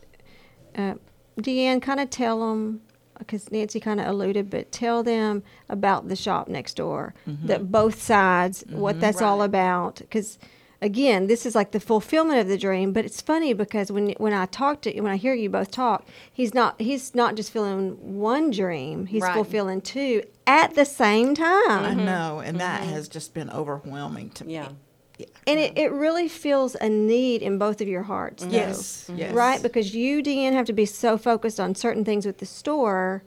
uh, 0.76 0.96
DeeAnn, 1.40 1.82
kind 1.82 2.00
of 2.00 2.10
tell 2.10 2.40
them 2.48 2.82
because 3.18 3.52
Nancy 3.52 3.80
kind 3.80 4.00
of 4.00 4.08
alluded, 4.08 4.50
but 4.50 4.72
tell 4.72 5.04
them 5.04 5.44
about 5.70 6.08
the 6.08 6.16
shop 6.16 6.48
next 6.48 6.76
door, 6.76 7.14
that 7.46 7.70
both 7.72 8.02
sides, 8.02 8.64
what 8.70 9.00
that's 9.02 9.22
all 9.22 9.42
about. 9.42 9.96
Because 9.98 10.40
again, 10.82 11.28
this 11.28 11.46
is 11.46 11.56
like 11.56 11.72
the 11.72 11.80
fulfillment 11.80 12.40
of 12.40 12.48
the 12.48 12.58
dream. 12.58 12.94
But 12.94 13.06
it's 13.06 13.22
funny 13.22 13.54
because 13.54 13.92
when 13.92 14.12
when 14.18 14.34
I 14.34 14.46
talk 14.46 14.82
to 14.82 15.02
when 15.02 15.12
I 15.12 15.18
hear 15.18 15.34
you 15.34 15.50
both 15.50 15.72
talk, 15.72 16.06
he's 16.32 16.54
not 16.54 16.80
he's 16.80 17.16
not 17.16 17.36
just 17.36 17.52
filling 17.52 18.20
one 18.20 18.52
dream; 18.52 19.06
he's 19.08 19.22
Right. 19.24 19.34
fulfilling 19.34 19.82
two 19.82 20.24
at 20.48 20.76
the 20.76 20.86
same 20.86 21.36
time. 21.36 21.86
I 21.86 21.92
mm-hmm. 21.92 22.06
know, 22.06 22.40
and 22.40 22.60
that 22.60 22.82
mm-hmm. 22.82 22.92
has 22.92 23.08
just 23.08 23.34
been 23.34 23.50
overwhelming 23.50 24.32
to 24.32 24.46
Yeah. 24.46 24.70
me. 24.70 24.76
Yeah. 25.18 25.26
And 25.48 25.60
it, 25.60 25.78
it 25.78 25.92
really 25.92 26.30
feels 26.30 26.76
a 26.76 26.88
need 26.88 27.42
in 27.42 27.58
both 27.58 27.82
of 27.82 27.90
your 27.90 28.04
hearts. 28.04 28.42
though. 28.42 28.52
Yes, 28.52 29.12
yes. 29.14 29.34
Right? 29.34 29.62
Because 29.62 29.94
you, 29.94 30.24
DeeAnn, 30.24 30.54
have 30.54 30.66
to 30.68 30.74
be 30.74 30.86
so 30.86 31.18
focused 31.18 31.60
on 31.60 31.76
certain 31.76 32.06
things 32.06 32.26
with 32.26 32.38
the 32.38 32.46
store, 32.46 33.22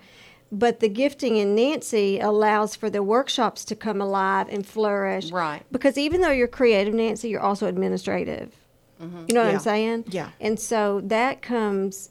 but 0.52 0.80
the 0.80 0.88
gifting 0.88 1.36
in 1.38 1.54
Nancy 1.54 2.20
allows 2.20 2.76
for 2.76 2.90
the 2.90 3.02
workshops 3.02 3.64
to 3.64 3.74
come 3.74 4.00
alive 4.00 4.46
and 4.50 4.64
flourish. 4.66 5.32
Right. 5.32 5.62
Because 5.72 5.96
even 5.96 6.20
though 6.20 6.30
you're 6.30 6.46
creative, 6.46 6.92
Nancy, 6.94 7.30
you're 7.30 7.40
also 7.40 7.66
administrative. 7.66 8.54
Mm-hmm. 9.02 9.24
You 9.28 9.34
know 9.34 9.40
what 9.42 9.48
Yeah. 9.48 9.54
I'm 9.54 9.60
saying? 9.60 10.04
Yeah. 10.10 10.28
And 10.40 10.60
so 10.60 11.00
that 11.06 11.40
comes 11.42 12.10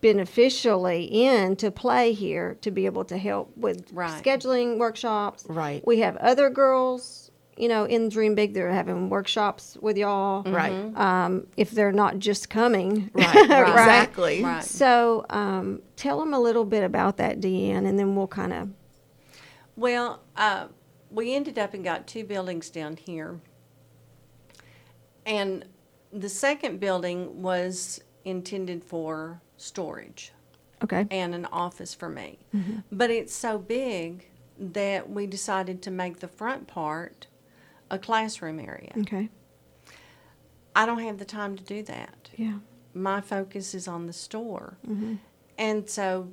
beneficially 0.00 1.04
into 1.26 1.70
play 1.70 2.12
here 2.12 2.56
to 2.62 2.70
be 2.70 2.86
able 2.86 3.04
to 3.04 3.18
help 3.18 3.50
with 3.56 3.92
Right. 3.92 4.22
scheduling 4.22 4.78
workshops. 4.78 5.44
Right. 5.48 5.84
We 5.86 5.98
have 5.98 6.16
other 6.18 6.50
girls, 6.50 7.30
you 7.58 7.68
know, 7.68 7.84
in 7.84 8.08
Dream 8.08 8.34
Big. 8.34 8.54
They're 8.54 8.70
having 8.70 9.10
workshops 9.10 9.76
with 9.80 9.96
y'all. 9.98 10.42
Right. 10.44 10.72
Um, 10.96 11.46
if 11.56 11.70
they're 11.72 11.92
not 11.92 12.18
just 12.18 12.48
coming. 12.48 13.10
Right. 13.18 13.34
Right. 13.34 13.68
Exactly. 13.68 14.42
Right. 14.44 14.62
So 14.62 15.26
um, 15.30 15.82
tell 15.96 16.20
them 16.20 16.32
a 16.32 16.38
little 16.38 16.64
bit 16.64 16.84
about 16.84 17.16
that, 17.16 17.40
DeeAnn, 17.40 17.86
and 17.86 17.98
then 17.98 18.14
we'll 18.14 18.28
kind 18.28 18.52
of. 18.52 18.68
Well, 19.76 20.20
uh, 20.36 20.68
we 21.10 21.34
ended 21.34 21.58
up 21.58 21.74
and 21.74 21.82
got 21.82 22.06
two 22.06 22.24
buildings 22.24 22.70
down 22.70 22.96
here. 22.96 23.40
And 25.26 25.64
the 26.12 26.28
second 26.28 26.80
building 26.80 27.42
was 27.42 28.00
intended 28.24 28.84
for 28.84 29.40
storage 29.56 30.32
Okay. 30.82 31.06
and 31.10 31.34
an 31.34 31.44
office 31.46 31.94
for 31.94 32.08
me. 32.08 32.38
Mm-hmm. 32.54 32.78
But 32.90 33.10
it's 33.10 33.34
so 33.34 33.58
big 33.58 34.28
that 34.58 35.10
we 35.10 35.26
decided 35.26 35.82
to 35.82 35.90
make 35.90 36.20
the 36.20 36.28
front 36.28 36.66
part 36.66 37.27
a 37.90 37.98
classroom 37.98 38.60
area. 38.60 38.92
Okay. 38.98 39.28
I 40.74 40.86
don't 40.86 41.00
have 41.00 41.18
the 41.18 41.24
time 41.24 41.56
to 41.56 41.62
do 41.64 41.82
that. 41.84 42.30
Yeah. 42.36 42.58
My 42.94 43.20
focus 43.20 43.74
is 43.74 43.88
on 43.88 44.06
the 44.06 44.12
store. 44.12 44.76
Mm-hmm. 44.86 45.14
And 45.56 45.88
so, 45.88 46.28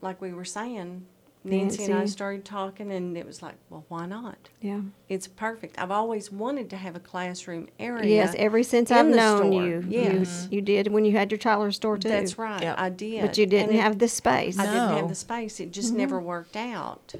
like 0.00 0.20
we 0.20 0.32
were 0.32 0.44
saying, 0.44 1.06
Nancy, 1.46 1.84
and 1.84 1.94
I 1.94 2.06
started 2.06 2.44
talking, 2.44 2.90
and 2.90 3.18
it 3.18 3.26
was 3.26 3.42
like, 3.42 3.56
well, 3.68 3.84
why 3.88 4.06
not? 4.06 4.48
Yeah. 4.62 4.80
It's 5.10 5.26
perfect. 5.26 5.78
I've 5.78 5.90
always 5.90 6.32
wanted 6.32 6.70
to 6.70 6.76
have 6.76 6.96
a 6.96 7.00
classroom 7.00 7.68
area. 7.78 8.06
Yes. 8.16 8.34
Ever 8.38 8.62
since 8.62 8.90
I've 8.90 9.06
known 9.06 9.50
store. 9.50 9.62
you, 9.62 9.84
Yes. 9.88 10.48
you, 10.50 10.56
you 10.56 10.62
did 10.62 10.88
when 10.88 11.04
you 11.04 11.12
had 11.12 11.30
your 11.30 11.38
Tyler 11.38 11.70
store 11.72 11.98
too. 11.98 12.08
That's 12.08 12.38
right. 12.38 12.62
Yep. 12.62 12.76
I 12.78 12.88
did. 12.88 13.20
But 13.22 13.36
you 13.36 13.44
didn't 13.46 13.70
And 13.70 13.78
it- 13.78 13.82
have 13.82 13.98
the 13.98 14.08
space. 14.08 14.58
I 14.58 14.64
didn't 14.66 14.96
have 14.96 15.08
the 15.08 15.14
space. 15.14 15.60
It 15.60 15.70
just 15.72 15.92
never 15.92 16.18
worked 16.20 16.56
out. 16.56 17.14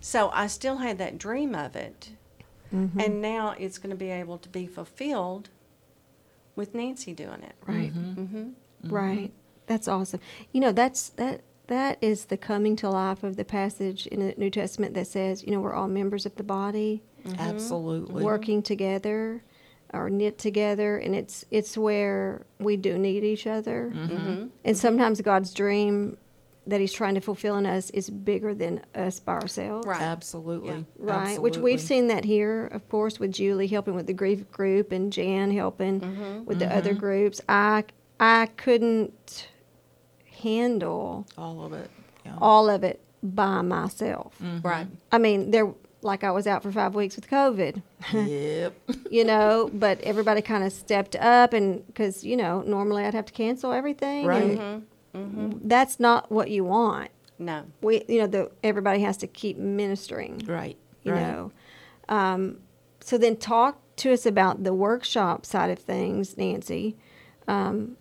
So 0.00 0.30
I 0.34 0.48
still 0.48 0.76
had 0.78 0.98
that 0.98 1.16
dream 1.16 1.54
of 1.54 1.76
it. 1.76 2.10
Mm-hmm. 2.76 3.00
And 3.00 3.22
now 3.22 3.54
it's 3.58 3.78
going 3.78 3.90
to 3.90 3.96
be 3.96 4.10
able 4.10 4.38
to 4.38 4.48
be 4.48 4.66
fulfilled 4.66 5.48
with 6.54 6.74
Nancy 6.74 7.12
doing 7.12 7.42
it. 7.42 7.54
Right. 7.66 7.90
hmm 7.90 8.50
Right. 8.84 9.32
That's 9.66 9.88
awesome. 9.88 10.20
You 10.52 10.60
know, 10.60 10.72
that's 10.72 11.08
that 11.10 11.40
that 11.66 11.98
is 12.00 12.26
the 12.26 12.36
coming 12.36 12.76
to 12.76 12.88
life 12.88 13.24
of 13.24 13.36
the 13.36 13.44
passage 13.44 14.06
in 14.06 14.20
the 14.20 14.34
New 14.36 14.50
Testament 14.50 14.94
that 14.94 15.08
says, 15.08 15.42
you 15.42 15.50
know, 15.50 15.60
we're 15.60 15.74
all 15.74 15.88
members 15.88 16.24
of 16.24 16.36
the 16.36 16.44
body, 16.44 17.02
Absolutely. 17.38 18.22
working 18.22 18.62
together 18.62 19.42
or 19.92 20.10
knit 20.10 20.36
together 20.36 20.98
and 20.98 21.14
it's 21.14 21.44
it's 21.50 21.78
where 21.78 22.44
we 22.58 22.76
do 22.76 22.98
need 22.98 23.24
each 23.24 23.46
other. 23.46 23.92
Mm-hmm. 23.94 24.46
And 24.64 24.76
sometimes 24.76 25.20
God's 25.20 25.52
dream 25.52 26.16
that 26.66 26.80
he's 26.80 26.92
trying 26.92 27.14
to 27.14 27.20
fulfill 27.20 27.56
in 27.56 27.66
us 27.66 27.90
is 27.90 28.10
bigger 28.10 28.52
than 28.54 28.80
us 28.94 29.20
by 29.20 29.34
ourselves. 29.34 29.86
Right. 29.86 30.00
Absolutely. 30.00 30.70
Yeah. 30.70 30.82
Right, 30.98 31.40
which 31.40 31.56
we've 31.58 31.80
seen 31.80 32.08
that 32.08 32.24
here, 32.24 32.66
of 32.66 32.88
course, 32.88 33.20
with 33.20 33.32
Julie 33.32 33.68
helping 33.68 33.94
with 33.94 34.06
the 34.06 34.12
grief 34.12 34.50
group 34.50 34.92
and 34.92 35.12
Jan 35.12 35.52
helping 35.52 36.00
Mm-hmm. 36.00 36.44
with 36.44 36.58
the 36.58 36.66
mm-hmm. 36.66 36.78
other 36.78 36.94
groups. 36.94 37.40
I 37.48 37.84
I 38.18 38.46
couldn't 38.56 39.48
handle 40.42 41.26
all 41.38 41.64
of 41.64 41.72
it. 41.72 41.90
Yeah. 42.24 42.38
all 42.40 42.68
of 42.68 42.82
it 42.82 43.00
by 43.22 43.62
myself. 43.62 44.34
Mm-hmm. 44.42 44.66
Right. 44.66 44.86
I 45.12 45.18
mean, 45.18 45.50
there 45.52 45.72
like 46.02 46.24
I 46.24 46.30
was 46.30 46.46
out 46.46 46.62
for 46.62 46.70
five 46.70 46.94
weeks 46.94 47.16
with 47.16 47.28
COVID, 47.28 47.82
yep. 48.12 48.74
you 49.10 49.24
know, 49.24 49.70
but 49.72 50.00
everybody 50.02 50.40
kind 50.42 50.62
of 50.64 50.72
stepped 50.72 51.16
up, 51.16 51.52
and 51.52 51.84
because 51.86 52.22
you 52.24 52.36
know, 52.36 52.62
normally 52.62 53.04
I'd 53.04 53.14
have 53.14 53.26
to 53.26 53.32
cancel 53.32 53.72
everything, 53.72 54.24
Right. 54.26 54.42
and 54.58 54.86
that's 55.64 55.98
not 56.00 56.30
what 56.30 56.50
you 56.50 56.64
want. 56.64 57.10
No. 57.38 57.64
We, 57.82 58.04
you 58.08 58.20
know, 58.20 58.26
the 58.26 58.50
everybody 58.62 59.00
has 59.00 59.16
to 59.18 59.26
keep 59.26 59.58
ministering. 59.58 60.42
Right. 60.46 60.76
you 61.02 61.12
right. 61.12 61.20
know. 61.20 61.52
Um, 62.08 62.58
so 63.00 63.18
then 63.18 63.36
talk 63.36 63.78
to 63.96 64.12
us 64.12 64.26
about 64.26 64.64
the 64.64 64.74
workshop 64.74 65.46
side 65.46 65.70
of 65.70 65.78
things, 65.78 66.36
Nancy. 66.36 66.96
Um, 67.48 67.96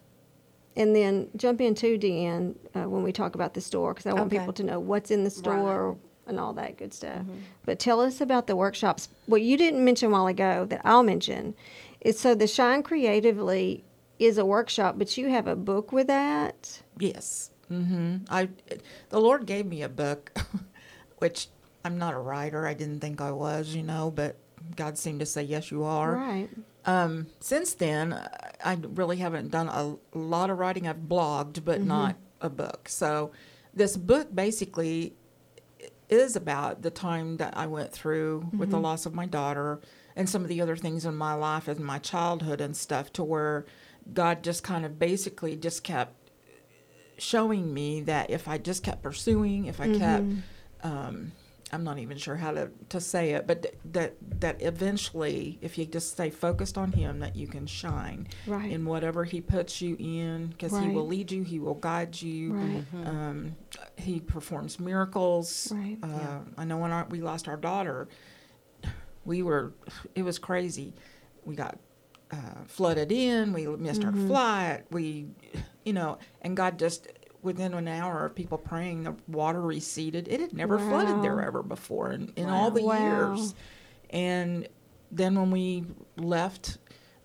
and 0.76 0.94
then 0.96 1.30
jump 1.38 1.62
into 1.62 1.98
DeeAnn 1.98 2.56
uh, 2.76 2.90
when 2.90 3.02
we 3.04 3.14
talk 3.14 3.36
about 3.36 3.54
the 3.54 3.62
store 3.62 3.94
because 3.94 4.06
I 4.06 4.14
want 4.14 4.28
Okay. 4.28 4.40
people 4.40 4.52
to 4.54 4.64
know 4.64 4.80
what's 4.80 5.10
in 5.10 5.24
the 5.24 5.30
store 5.30 5.96
and 6.28 6.38
all 6.40 6.52
that 6.54 6.76
good 6.78 6.94
stuff. 6.94 7.22
But 7.66 7.80
tell 7.80 8.02
us 8.02 8.20
about 8.20 8.48
the 8.48 8.58
workshops. 8.58 9.08
What 9.28 9.42
you 9.42 9.56
didn't 9.58 9.86
mention 9.86 10.10
a 10.10 10.12
while 10.12 10.28
ago 10.28 10.66
that 10.66 10.82
I'll 10.84 11.04
mention 11.04 11.54
is 12.02 12.20
so 12.20 12.36
the 12.36 12.48
Shine 12.48 12.84
Creatively 12.84 13.85
is 14.20 14.38
a 14.38 14.46
workshop, 14.46 14.96
but 14.98 15.18
you 15.18 15.30
have 15.30 15.48
a 15.48 15.56
book 15.56 15.92
with 15.92 16.08
that. 16.08 16.82
Yes. 17.00 17.52
Mm-hmm. 17.72 18.18
I, 18.30 18.50
the 19.10 19.20
Lord 19.20 19.46
gave 19.46 19.66
me 19.66 19.82
a 19.82 19.90
book, 19.90 20.32
which 21.18 21.48
I'm 21.84 21.98
not 21.98 22.14
a 22.14 22.18
writer. 22.20 22.68
I 22.68 22.74
didn't 22.74 23.00
think 23.00 23.22
I 23.22 23.32
was, 23.32 23.76
you 23.76 23.84
know, 23.84 24.12
but 24.12 24.38
God 24.76 24.98
seemed 24.98 25.20
to 25.20 25.26
say, 25.26 25.44
yes, 25.44 25.72
you 25.72 25.84
are. 25.84 26.14
Right. 26.16 26.50
Um, 26.86 27.28
since 27.40 27.74
then, 27.74 28.14
I- 28.14 28.42
I 28.64 28.78
really 28.82 29.18
haven't 29.18 29.52
done 29.52 29.68
a 29.68 29.96
lot 30.18 30.50
of 30.50 30.58
writing. 30.58 30.88
I've 30.88 30.98
blogged, 31.08 31.64
but 31.66 31.82
not 31.82 32.16
a 32.42 32.50
book. 32.50 32.90
So, 32.90 33.32
this 33.76 33.96
book 33.96 34.34
basically 34.34 35.14
is 36.10 36.36
about 36.36 36.82
the 36.82 36.90
time 36.90 37.38
that 37.38 37.56
I 37.58 37.68
went 37.68 37.92
through 37.92 38.50
with 38.58 38.72
the 38.72 38.80
loss 38.80 39.06
of 39.06 39.14
my 39.14 39.26
daughter 39.28 39.82
and 40.16 40.28
some 40.30 40.42
of 40.44 40.48
the 40.48 40.62
other 40.62 40.76
things 40.76 41.06
in 41.06 41.16
my 41.16 41.34
life 41.36 41.68
and 41.68 41.80
my 41.80 42.00
childhood 42.00 42.62
and 42.62 42.76
stuff, 42.76 43.12
to 43.14 43.24
where 43.24 43.66
God 44.14 44.44
just 44.44 44.64
kind 44.64 44.86
of 44.86 45.00
basically 45.00 45.56
just 45.56 45.84
kept 45.84 46.14
showing 47.18 47.74
me 47.74 48.02
that 48.02 48.30
if 48.30 48.48
I 48.48 48.58
just 48.58 48.84
kept 48.84 49.02
pursuing, 49.02 49.66
if 49.66 49.80
I 49.80 49.98
kept, 49.98 50.26
um, 50.84 51.32
I'm 51.72 51.84
not 51.84 51.98
even 51.98 52.18
sure 52.18 52.36
how 52.36 52.52
to, 52.52 52.70
to 52.90 53.02
say 53.02 53.32
it, 53.32 53.48
but 53.48 53.64
th- 53.64 53.74
that 53.92 54.16
that 54.42 54.62
eventually, 54.62 55.58
if 55.62 55.78
you 55.78 55.86
just 55.86 56.12
stay 56.12 56.30
focused 56.30 56.78
on 56.78 56.92
Him, 56.92 57.20
that 57.20 57.36
you 57.36 57.48
can 57.48 57.66
shine 57.66 58.28
Right. 58.46 58.72
in 58.72 58.86
whatever 58.86 59.24
He 59.24 59.42
puts 59.42 59.82
you 59.82 59.96
in, 60.00 60.48
because 60.48 60.72
He 60.78 60.90
will 60.90 61.08
lead 61.08 61.32
you, 61.32 61.42
He 61.44 61.60
will 61.60 61.74
guide 61.74 62.22
you. 62.22 62.54
Right. 62.54 62.84
Um, 63.06 63.56
he 63.98 64.20
performs 64.20 64.80
miracles. 64.80 65.72
Right. 65.74 65.98
Uh, 66.04 66.08
Yeah. 66.08 66.40
I 66.58 66.66
know 66.66 66.78
when 66.78 66.92
our, 66.92 67.08
we 67.10 67.22
lost 67.22 67.48
our 67.48 67.58
daughter, 67.58 68.08
we 69.26 69.42
were, 69.42 69.74
it 70.14 70.22
was 70.24 70.38
crazy. 70.38 70.94
We 71.46 71.56
got 71.56 71.80
uh, 72.36 72.64
flooded 72.68 73.12
in. 73.12 73.54
We 73.54 73.68
missed 73.68 74.02
Mm-hmm. 74.02 74.22
our 74.22 74.28
flight. 74.28 74.84
We, 74.92 75.28
you 75.86 75.94
know, 75.94 76.18
and 76.42 76.56
God 76.58 76.78
just 76.80 77.08
within 77.42 77.74
an 77.74 77.88
hour 77.88 78.26
of 78.26 78.36
people 78.36 78.58
praying, 78.58 79.04
the 79.04 79.16
water 79.28 79.62
receded. 79.62 80.28
It 80.28 80.40
had 80.40 80.54
never 80.54 80.80
flooded 80.80 81.22
there 81.22 81.42
ever 81.42 81.62
before 81.64 82.12
in, 82.12 82.32
in 82.36 82.50
all 82.50 82.72
the 82.72 82.82
Wow. 82.82 83.04
years. 83.04 83.54
And 84.10 84.68
then 85.12 85.36
when 85.36 85.52
we 85.52 85.86
left, 86.18 86.78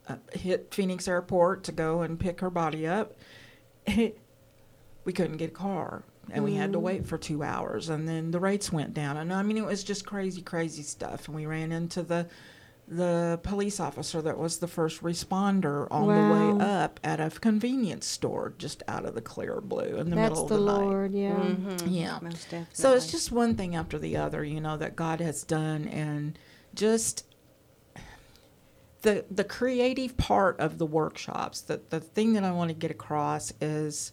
uh, 0.09 0.17
hit 0.35 0.73
Phoenix 0.75 1.09
Airport 1.09 1.65
to 1.65 1.73
go 1.73 2.03
and 2.03 2.21
pick 2.21 2.41
her 2.41 2.51
body 2.51 2.87
up. 2.87 3.17
we 3.97 5.13
couldn't 5.15 5.39
get 5.39 5.51
a 5.51 5.55
car, 5.55 6.05
and 6.31 6.45
we 6.45 6.55
had 6.55 6.73
to 6.73 6.79
wait 6.79 7.07
for 7.07 7.17
two 7.19 7.43
hours, 7.43 7.89
and 7.89 8.07
then 8.07 8.31
the 8.31 8.39
rates 8.39 8.71
went 8.71 8.93
down, 8.95 9.17
and 9.17 9.33
I 9.33 9.43
mean 9.43 9.57
it 9.57 9.65
was 9.65 9.83
just 9.83 10.05
crazy, 10.07 10.43
crazy 10.43 10.83
stuff. 10.83 11.27
And 11.27 11.35
we 11.35 11.47
ran 11.47 11.73
into 11.73 12.03
the 12.03 12.27
the 12.93 13.39
police 13.45 13.79
officer 13.79 14.21
that 14.21 14.37
was 14.37 14.59
the 14.59 14.67
first 14.67 15.01
responder 15.01 15.87
on 15.93 16.09
the 16.09 16.59
way 16.59 16.67
up 16.67 16.99
at 17.05 17.21
a 17.21 17.31
convenience 17.31 18.05
store 18.05 18.53
just 18.59 18.83
out 18.89 19.05
of 19.05 19.15
the 19.15 19.21
clear 19.23 19.61
blue 19.61 19.97
in 19.97 20.11
the 20.11 20.17
That's 20.17 20.31
middle 20.31 20.43
of 20.43 20.49
the 20.49 20.59
night. 20.59 20.85
Lord, 20.87 21.13
yeah. 21.15 21.31
Mhm, 21.31 21.83
Yeah. 21.87 22.19
Most 22.21 22.45
definitely. 22.51 22.67
So 22.75 22.95
it's 22.95 23.09
just 23.13 23.31
one 23.31 23.55
thing 23.55 23.77
after 23.77 23.97
the 23.97 24.17
other, 24.17 24.43
you 24.43 24.61
know, 24.61 24.77
that 24.77 24.97
God 24.97 25.21
has 25.21 25.45
done, 25.45 25.87
and 25.87 26.37
just 26.75 27.25
the 29.03 29.25
the 29.31 29.45
creative 29.45 30.17
part 30.17 30.59
of 30.61 30.79
the 30.79 30.87
workshops. 30.87 31.61
The 31.61 31.81
the 31.91 32.01
thing 32.01 32.33
that 32.35 32.45
I 32.45 32.51
want 32.51 32.71
to 32.71 32.75
get 32.75 32.91
across 32.91 33.53
is 33.61 34.13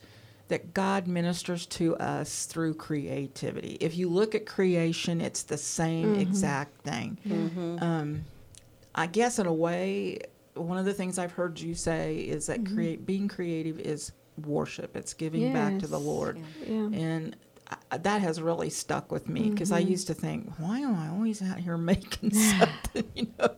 that 0.50 0.74
God 0.74 1.07
ministers 1.07 1.65
to 1.65 1.98
us 1.98 2.46
through 2.46 2.75
creativity. 2.75 3.77
If 3.81 3.98
you 3.98 4.07
look 4.07 4.34
at 4.34 4.46
creation, 4.46 5.19
it's 5.19 5.41
the 5.43 5.57
same 5.57 6.13
exact 6.15 6.84
thing. 6.84 7.17
Mhm. 7.27 7.81
Um, 7.81 8.25
I 8.98 9.06
guess 9.06 9.39
in 9.39 9.46
a 9.46 9.54
way, 9.54 10.20
one 10.56 10.77
of 10.77 10.86
the 10.86 10.94
things 10.94 11.20
I've 11.20 11.32
heard 11.32 11.60
you 11.60 11.75
say 11.75 12.18
is 12.18 12.48
that 12.48 12.63
mm-hmm. 12.63 12.75
create 12.75 13.06
being 13.06 13.27
creative 13.27 13.80
is 13.80 14.12
worship. 14.44 14.98
It's 14.98 15.13
giving 15.13 15.54
back 15.54 15.80
to 15.80 15.88
the 15.88 16.00
Lord. 16.00 16.39
Yeah. 16.66 16.74
Yeah. 16.74 17.00
and 17.00 17.36
I, 17.92 17.98
that 17.98 18.22
has 18.22 18.42
really 18.42 18.70
stuck 18.70 19.12
with 19.12 19.27
me 19.27 19.50
because 19.50 19.72
I 19.72 19.82
mm-hmm. 19.82 19.92
used 19.92 20.08
to 20.08 20.13
think, 20.13 20.51
why 20.58 20.80
am 20.80 20.96
I 20.96 21.10
always 21.10 21.42
out 21.42 21.60
here 21.60 21.77
making 21.77 22.34
something, 22.34 23.04
you 23.16 23.27
know? 23.39 23.56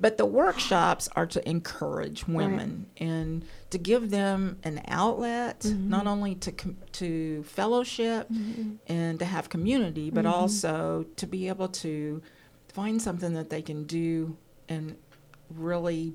But 0.00 0.16
the 0.16 0.26
workshops 0.26 1.08
are 1.14 1.26
to 1.26 1.48
encourage 1.48 2.26
women 2.26 2.86
and 2.96 3.44
to 3.70 3.78
give 3.78 4.10
them 4.10 4.58
an 4.64 4.80
outlet, 4.88 5.60
mm-hmm. 5.60 5.88
not 5.88 6.06
only 6.06 6.34
to 6.36 6.52
com- 6.52 6.78
to 6.92 7.42
fellowship 7.44 8.28
and 8.86 9.18
to 9.18 9.24
have 9.24 9.48
community, 9.48 10.10
but 10.10 10.26
also 10.26 11.06
to 11.16 11.26
be 11.26 11.48
able 11.48 11.68
to 11.68 12.22
find 12.68 13.00
something 13.00 13.34
that 13.34 13.50
they 13.50 13.62
can 13.62 13.84
do 13.84 14.36
and 14.72 14.96
really 15.50 16.14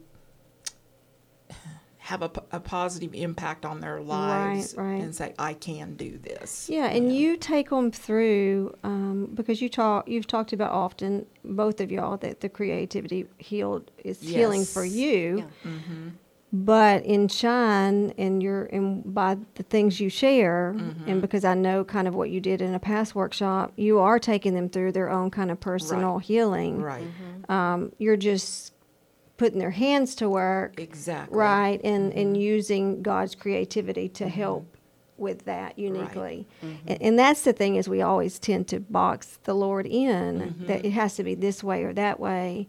have 1.97 2.21
a 2.21 2.29
positive 2.61 3.13
impact 3.13 3.65
on 3.65 3.81
their 3.81 3.99
lives 3.99 4.73
right. 4.77 5.01
and 5.01 5.13
say 5.13 5.33
i 5.37 5.53
can 5.53 5.93
do 5.95 6.17
this 6.19 6.69
Yeah, 6.69 6.85
and 6.85 7.13
you 7.13 7.35
take 7.35 7.69
them 7.69 7.91
through 7.91 8.73
um, 8.83 9.31
because 9.33 9.61
you 9.61 9.67
talk. 9.67 10.07
You've 10.07 10.25
talked 10.27 10.53
about 10.53 10.71
often, 10.71 11.25
both 11.43 11.81
of 11.81 11.91
y'all, 11.91 12.15
that 12.17 12.39
the 12.39 12.47
creativity 12.47 13.25
healed 13.39 13.91
is 14.05 14.21
healing 14.21 14.63
for 14.63 14.85
you. 14.85 15.49
Yeah. 15.65 15.71
But 16.53 17.03
in 17.05 17.27
Shine, 17.27 18.13
and 18.17 18.41
your 18.41 18.65
and 18.65 19.13
by 19.13 19.37
the 19.55 19.63
things 19.63 19.99
you 19.99 20.09
share, 20.09 20.73
Mm-hmm. 20.77 21.09
and 21.09 21.21
because 21.21 21.43
I 21.43 21.53
know 21.55 21.83
kind 21.83 22.07
of 22.07 22.15
what 22.15 22.29
you 22.29 22.39
did 22.39 22.61
in 22.61 22.73
a 22.73 22.79
past 22.79 23.15
workshop, 23.15 23.73
you 23.75 23.99
are 23.99 24.17
taking 24.17 24.53
them 24.53 24.69
through 24.69 24.93
their 24.93 25.09
own 25.09 25.29
kind 25.29 25.51
of 25.51 25.59
personal 25.59 26.19
healing. 26.19 26.81
right 26.81 27.03
Um, 27.49 27.91
you're 27.97 28.15
just 28.17 28.73
putting 29.35 29.59
their 29.59 29.71
hands 29.71 30.15
to 30.15 30.29
work, 30.29 30.79
exactly 30.79 31.37
right, 31.37 31.81
and 31.83 32.13
and 32.13 32.35
Mm-hmm. 32.35 32.41
using 32.41 33.01
God's 33.01 33.35
creativity 33.35 34.07
to 34.09 34.29
help 34.29 34.77
with 35.17 35.45
that 35.45 35.77
uniquely. 35.77 36.47
And, 36.87 37.01
and 37.01 37.19
that's 37.19 37.41
the 37.41 37.51
thing 37.51 37.75
is 37.75 37.89
we 37.89 38.01
always 38.01 38.39
tend 38.39 38.67
to 38.69 38.79
box 38.79 39.39
the 39.43 39.53
Lord 39.53 39.85
in 39.85 40.55
that 40.67 40.85
it 40.85 40.91
has 40.91 41.15
to 41.15 41.23
be 41.23 41.35
this 41.35 41.61
way 41.63 41.83
or 41.83 41.91
that 41.93 42.19
way. 42.21 42.67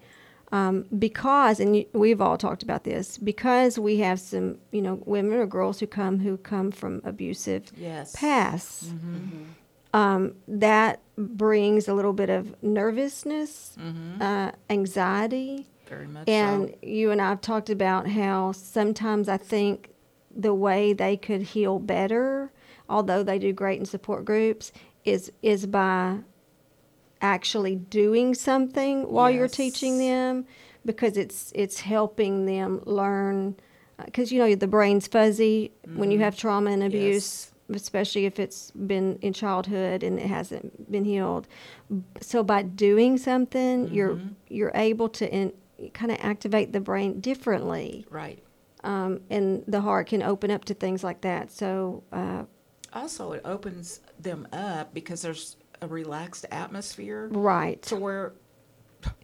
Um, 0.50 0.86
because, 0.98 1.60
and 1.60 1.84
we've 1.92 2.20
all 2.20 2.38
talked 2.38 2.62
about 2.62 2.84
this, 2.84 3.18
because 3.18 3.78
we 3.78 3.98
have 3.98 4.18
some, 4.18 4.58
you 4.72 4.80
know, 4.80 5.02
women 5.04 5.38
or 5.38 5.46
girls 5.46 5.80
who 5.80 5.86
come 5.86 6.20
who 6.20 6.38
come 6.38 6.70
from 6.70 7.02
abusive 7.04 7.70
yes 7.76 8.14
pasts. 8.16 8.86
Mm-hmm. 8.86 9.44
Um, 9.94 10.34
that 10.46 11.00
brings 11.16 11.88
a 11.88 11.94
little 11.94 12.12
bit 12.12 12.28
of 12.28 12.54
nervousness, 12.62 13.76
uh, 14.20 14.52
anxiety, 14.68 15.66
very 15.88 16.06
much 16.06 16.28
and 16.28 16.68
so. 16.68 16.74
you 16.82 17.10
and 17.10 17.20
I 17.20 17.30
have 17.30 17.40
talked 17.40 17.70
about 17.70 18.08
how 18.08 18.52
sometimes 18.52 19.28
I 19.28 19.38
think 19.38 19.90
the 20.34 20.54
way 20.54 20.92
they 20.92 21.16
could 21.16 21.42
heal 21.42 21.78
better, 21.78 22.52
although 22.88 23.22
they 23.22 23.38
do 23.38 23.52
great 23.52 23.80
in 23.80 23.86
support 23.86 24.24
groups, 24.24 24.72
is 25.04 25.32
is 25.42 25.66
by 25.66 26.18
actually 27.20 27.76
doing 27.76 28.34
something 28.34 29.10
while 29.10 29.30
you're 29.30 29.48
teaching 29.48 29.98
them 29.98 30.46
because 30.84 31.16
it's 31.16 31.52
it's 31.54 31.80
helping 31.80 32.46
them 32.46 32.80
learn 32.84 33.56
because 34.04 34.30
you 34.30 34.38
know 34.38 34.54
the 34.54 34.68
brain's 34.68 35.06
fuzzy 35.06 35.72
when 35.94 36.10
you 36.10 36.18
have 36.18 36.36
trauma 36.36 36.70
and 36.70 36.82
abuse 36.82 37.52
especially 37.74 38.24
if 38.24 38.38
it's 38.38 38.70
been 38.70 39.18
in 39.20 39.32
childhood 39.32 40.02
and 40.02 40.18
it 40.18 40.26
hasn't 40.26 40.90
been 40.90 41.04
healed. 41.04 41.46
So 42.20 42.42
by 42.42 42.62
doing 42.62 43.18
something 43.18 43.92
you're 43.92 44.18
you're 44.48 44.72
able 44.74 45.08
to 45.10 45.32
in, 45.32 45.52
kind 45.92 46.10
of 46.10 46.18
activate 46.20 46.72
the 46.72 46.80
brain 46.80 47.20
differently. 47.20 48.06
Right. 48.10 48.42
Um, 48.84 49.20
and 49.28 49.64
the 49.66 49.80
heart 49.80 50.08
can 50.08 50.22
open 50.22 50.50
up 50.50 50.64
to 50.66 50.74
things 50.74 51.04
like 51.04 51.20
that. 51.22 51.50
So 51.50 52.04
uh, 52.12 52.44
also 52.92 53.32
it 53.32 53.42
opens 53.44 54.00
them 54.18 54.48
up 54.52 54.94
because 54.94 55.22
there's 55.22 55.56
a 55.80 55.86
relaxed 55.88 56.46
atmosphere 56.50 57.28
right 57.30 57.80
to 57.82 57.96
where 57.96 58.32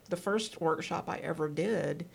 the 0.09 0.17
first 0.17 0.61
workshop 0.61 1.09
I 1.09 1.19
ever 1.19 1.49
did, 1.49 2.07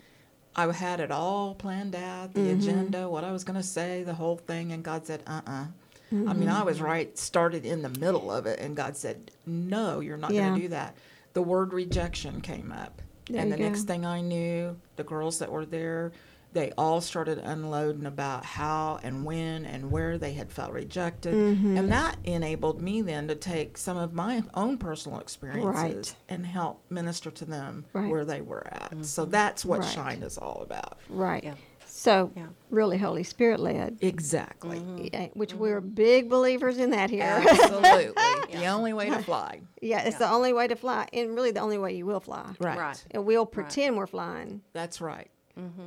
I 0.56 0.70
had 0.72 1.00
it 1.00 1.10
all 1.10 1.54
planned 1.54 1.94
out, 1.94 2.34
the 2.34 2.40
Mm-hmm. 2.40 2.60
agenda, 2.60 3.08
what 3.08 3.24
I 3.24 3.32
was 3.32 3.44
going 3.44 3.58
to 3.58 3.66
say, 3.66 4.02
the 4.02 4.14
whole 4.14 4.36
thing, 4.36 4.72
and 4.72 4.82
God 4.82 5.06
said, 5.06 5.22
"Uh, 5.26 5.40
uh 5.46 5.64
I 6.12 6.32
mean, 6.34 6.48
Mm-hmm. 6.48 6.48
I 6.48 6.62
was 6.64 6.80
right, 6.80 7.16
started 7.16 7.64
in 7.64 7.82
the 7.82 7.88
middle 7.88 8.32
of 8.32 8.46
it, 8.46 8.58
and 8.58 8.76
God 8.76 8.96
said, 8.96 9.30
"No, 9.46 10.00
you're 10.00 10.16
not 10.16 10.32
Yeah. 10.32 10.42
going 10.42 10.54
to 10.54 10.60
do 10.62 10.68
that." 10.68 10.96
The 11.34 11.42
word 11.42 11.72
rejection 11.72 12.40
came 12.40 12.72
up, 12.72 13.00
There 13.28 13.40
and 13.40 13.52
the 13.52 13.56
next 13.56 13.84
thing 13.84 14.04
I 14.04 14.20
knew, 14.20 14.76
the 14.96 15.04
girls 15.04 15.38
that 15.38 15.52
were 15.52 15.64
there. 15.66 16.10
They 16.52 16.72
all 16.76 17.00
started 17.00 17.38
unloading 17.38 18.06
about 18.06 18.44
how 18.44 18.98
and 19.02 19.24
when 19.24 19.64
and 19.64 19.90
where 19.90 20.18
they 20.18 20.32
had 20.32 20.50
felt 20.50 20.72
rejected. 20.72 21.32
Mm-hmm. 21.34 21.76
And 21.76 21.92
that 21.92 22.16
enabled 22.24 22.82
me 22.82 23.02
then 23.02 23.28
to 23.28 23.36
take 23.36 23.78
some 23.78 23.96
of 23.96 24.12
my 24.12 24.42
own 24.54 24.76
personal 24.78 25.20
experiences 25.20 25.64
Right. 25.74 26.14
and 26.28 26.44
help 26.44 26.82
minister 26.90 27.30
to 27.30 27.44
them 27.44 27.84
Right. 27.92 28.10
where 28.10 28.24
they 28.24 28.40
were 28.40 28.66
at. 28.66 28.92
So 29.04 29.22
mm-hmm. 29.22 29.30
that's 29.30 29.64
what 29.64 29.80
Right. 29.80 29.88
Shine 29.88 30.22
is 30.22 30.38
all 30.38 30.62
about. 30.62 30.98
right 31.08 31.44
Yeah. 31.44 31.54
so 31.86 32.32
Yeah. 32.34 32.46
really 32.70 32.98
holy 32.98 33.22
spirit 33.22 33.60
led 33.60 33.98
Exactly. 34.00 34.78
Mm-hmm. 34.78 35.06
Yeah, 35.12 35.28
which 35.34 35.50
mm-hmm. 35.50 35.60
we're 35.60 35.80
big 35.80 36.28
believers 36.28 36.78
in 36.78 36.90
that 36.90 37.10
here. 37.10 37.44
Absolutely. 37.48 38.10
The 38.50 38.66
only 38.66 38.92
way 38.92 39.08
to 39.08 39.22
fly. 39.22 39.60
yeah, 39.80 40.00
it's 40.02 40.18
the 40.18 40.28
only 40.28 40.52
way 40.52 40.66
to 40.66 40.74
fly, 40.74 41.06
and 41.12 41.34
really 41.36 41.52
the 41.52 41.60
only 41.60 41.78
way 41.78 41.94
you 41.94 42.04
will 42.04 42.18
fly. 42.18 42.50
Right. 42.58 42.76
Right. 42.76 43.04
And 43.12 43.24
we'll 43.24 43.46
pretend 43.46 43.96
we're 43.96 44.08
flying, 44.08 44.60
That's 44.72 45.00
right. 45.00 45.30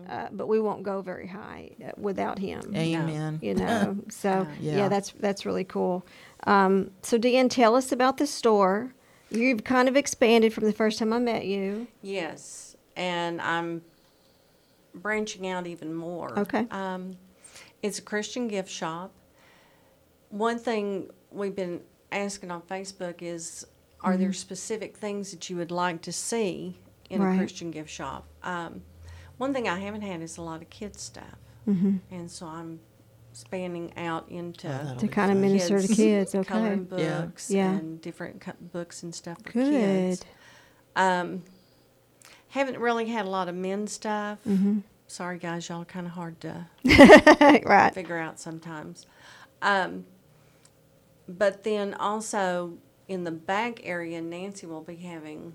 Uh, 0.09 0.27
but 0.31 0.47
we 0.47 0.59
won't 0.59 0.83
go 0.83 1.01
very 1.01 1.27
high 1.27 1.71
uh, 1.83 1.91
without 1.97 2.39
him. 2.39 2.73
Amen. 2.75 3.39
You 3.41 3.55
know, 3.55 3.97
so 4.09 4.47
yeah. 4.59 4.77
Yeah. 4.77 4.87
that's 4.89 5.11
that's 5.19 5.45
really 5.45 5.63
cool. 5.63 6.05
Um, 6.45 6.91
so, 7.01 7.17
Dan, 7.17 7.49
tell 7.49 7.75
us 7.75 7.91
about 7.91 8.17
the 8.17 8.27
store. 8.27 8.93
You've 9.29 9.63
kind 9.63 9.87
of 9.87 9.95
expanded 9.95 10.53
from 10.53 10.65
the 10.65 10.73
first 10.73 10.99
time 10.99 11.11
I 11.13 11.19
met 11.19 11.45
you. 11.45 11.87
Yes, 12.01 12.75
and 12.95 13.41
I'm 13.41 13.81
branching 14.93 15.47
out 15.47 15.65
even 15.67 15.93
more. 15.93 16.37
Okay. 16.39 16.67
Um, 16.69 17.17
it's 17.81 17.99
a 17.99 18.01
Christian 18.03 18.47
gift 18.47 18.69
shop. 18.69 19.11
One 20.29 20.57
thing 20.59 21.09
we've 21.31 21.55
been 21.55 21.81
asking 22.11 22.51
on 22.51 22.61
Facebook 22.63 23.21
is, 23.21 23.65
are 24.01 24.17
there 24.17 24.33
specific 24.33 24.97
things 24.97 25.31
that 25.31 25.49
you 25.49 25.57
would 25.57 25.71
like 25.71 26.01
to 26.03 26.11
see 26.11 26.77
in 27.09 27.19
Mm-hmm. 27.19 27.27
Right. 27.27 27.35
a 27.35 27.37
Christian 27.39 27.71
gift 27.71 27.89
shop? 27.89 28.25
Um, 28.43 28.81
one 29.43 29.53
thing 29.53 29.67
I 29.67 29.79
haven't 29.79 30.01
had 30.01 30.21
is 30.21 30.37
a 30.37 30.41
lot 30.41 30.61
of 30.61 30.69
kids 30.69 31.01
stuff, 31.01 31.37
Mm-hmm. 31.67 31.97
and 32.11 32.29
so 32.31 32.45
I'm 32.45 32.79
spanning 33.33 33.93
out 33.97 34.29
into 34.29 34.67
that'll 34.67 34.95
To 34.95 35.05
be 35.07 35.11
kind 35.11 35.31
of 35.31 35.35
fun. 35.37 35.41
minister 35.41 35.81
to 35.81 35.87
kids. 35.95 36.35
Okay. 36.35 36.47
coloring 36.47 36.83
books 36.85 37.49
Yeah. 37.49 37.71
and 37.71 37.99
different 38.01 38.41
co- 38.41 38.51
books 38.71 39.03
and 39.03 39.13
stuff 39.13 39.37
for 39.43 39.51
Good. 39.51 39.71
kids. 39.71 40.25
Um, 40.95 41.43
haven't 42.49 42.77
really 42.79 43.07
had 43.07 43.25
a 43.25 43.29
lot 43.29 43.47
of 43.49 43.55
men 43.55 43.87
stuff. 43.87 44.37
Mm-hmm. 44.47 44.79
Sorry, 45.07 45.37
guys, 45.39 45.67
y'all 45.69 45.81
are 45.81 45.85
kind 45.85 46.05
of 46.05 46.13
hard 46.13 46.39
to 46.41 46.67
right. 47.65 47.93
figure 47.93 48.17
out 48.17 48.39
sometimes. 48.39 49.05
Um, 49.61 50.05
but 51.27 51.63
then 51.63 51.93
also 51.95 52.73
in 53.07 53.23
the 53.23 53.31
back 53.31 53.79
area, 53.83 54.21
Nancy 54.21 54.65
will 54.67 54.81
be 54.81 54.95
having 54.97 55.53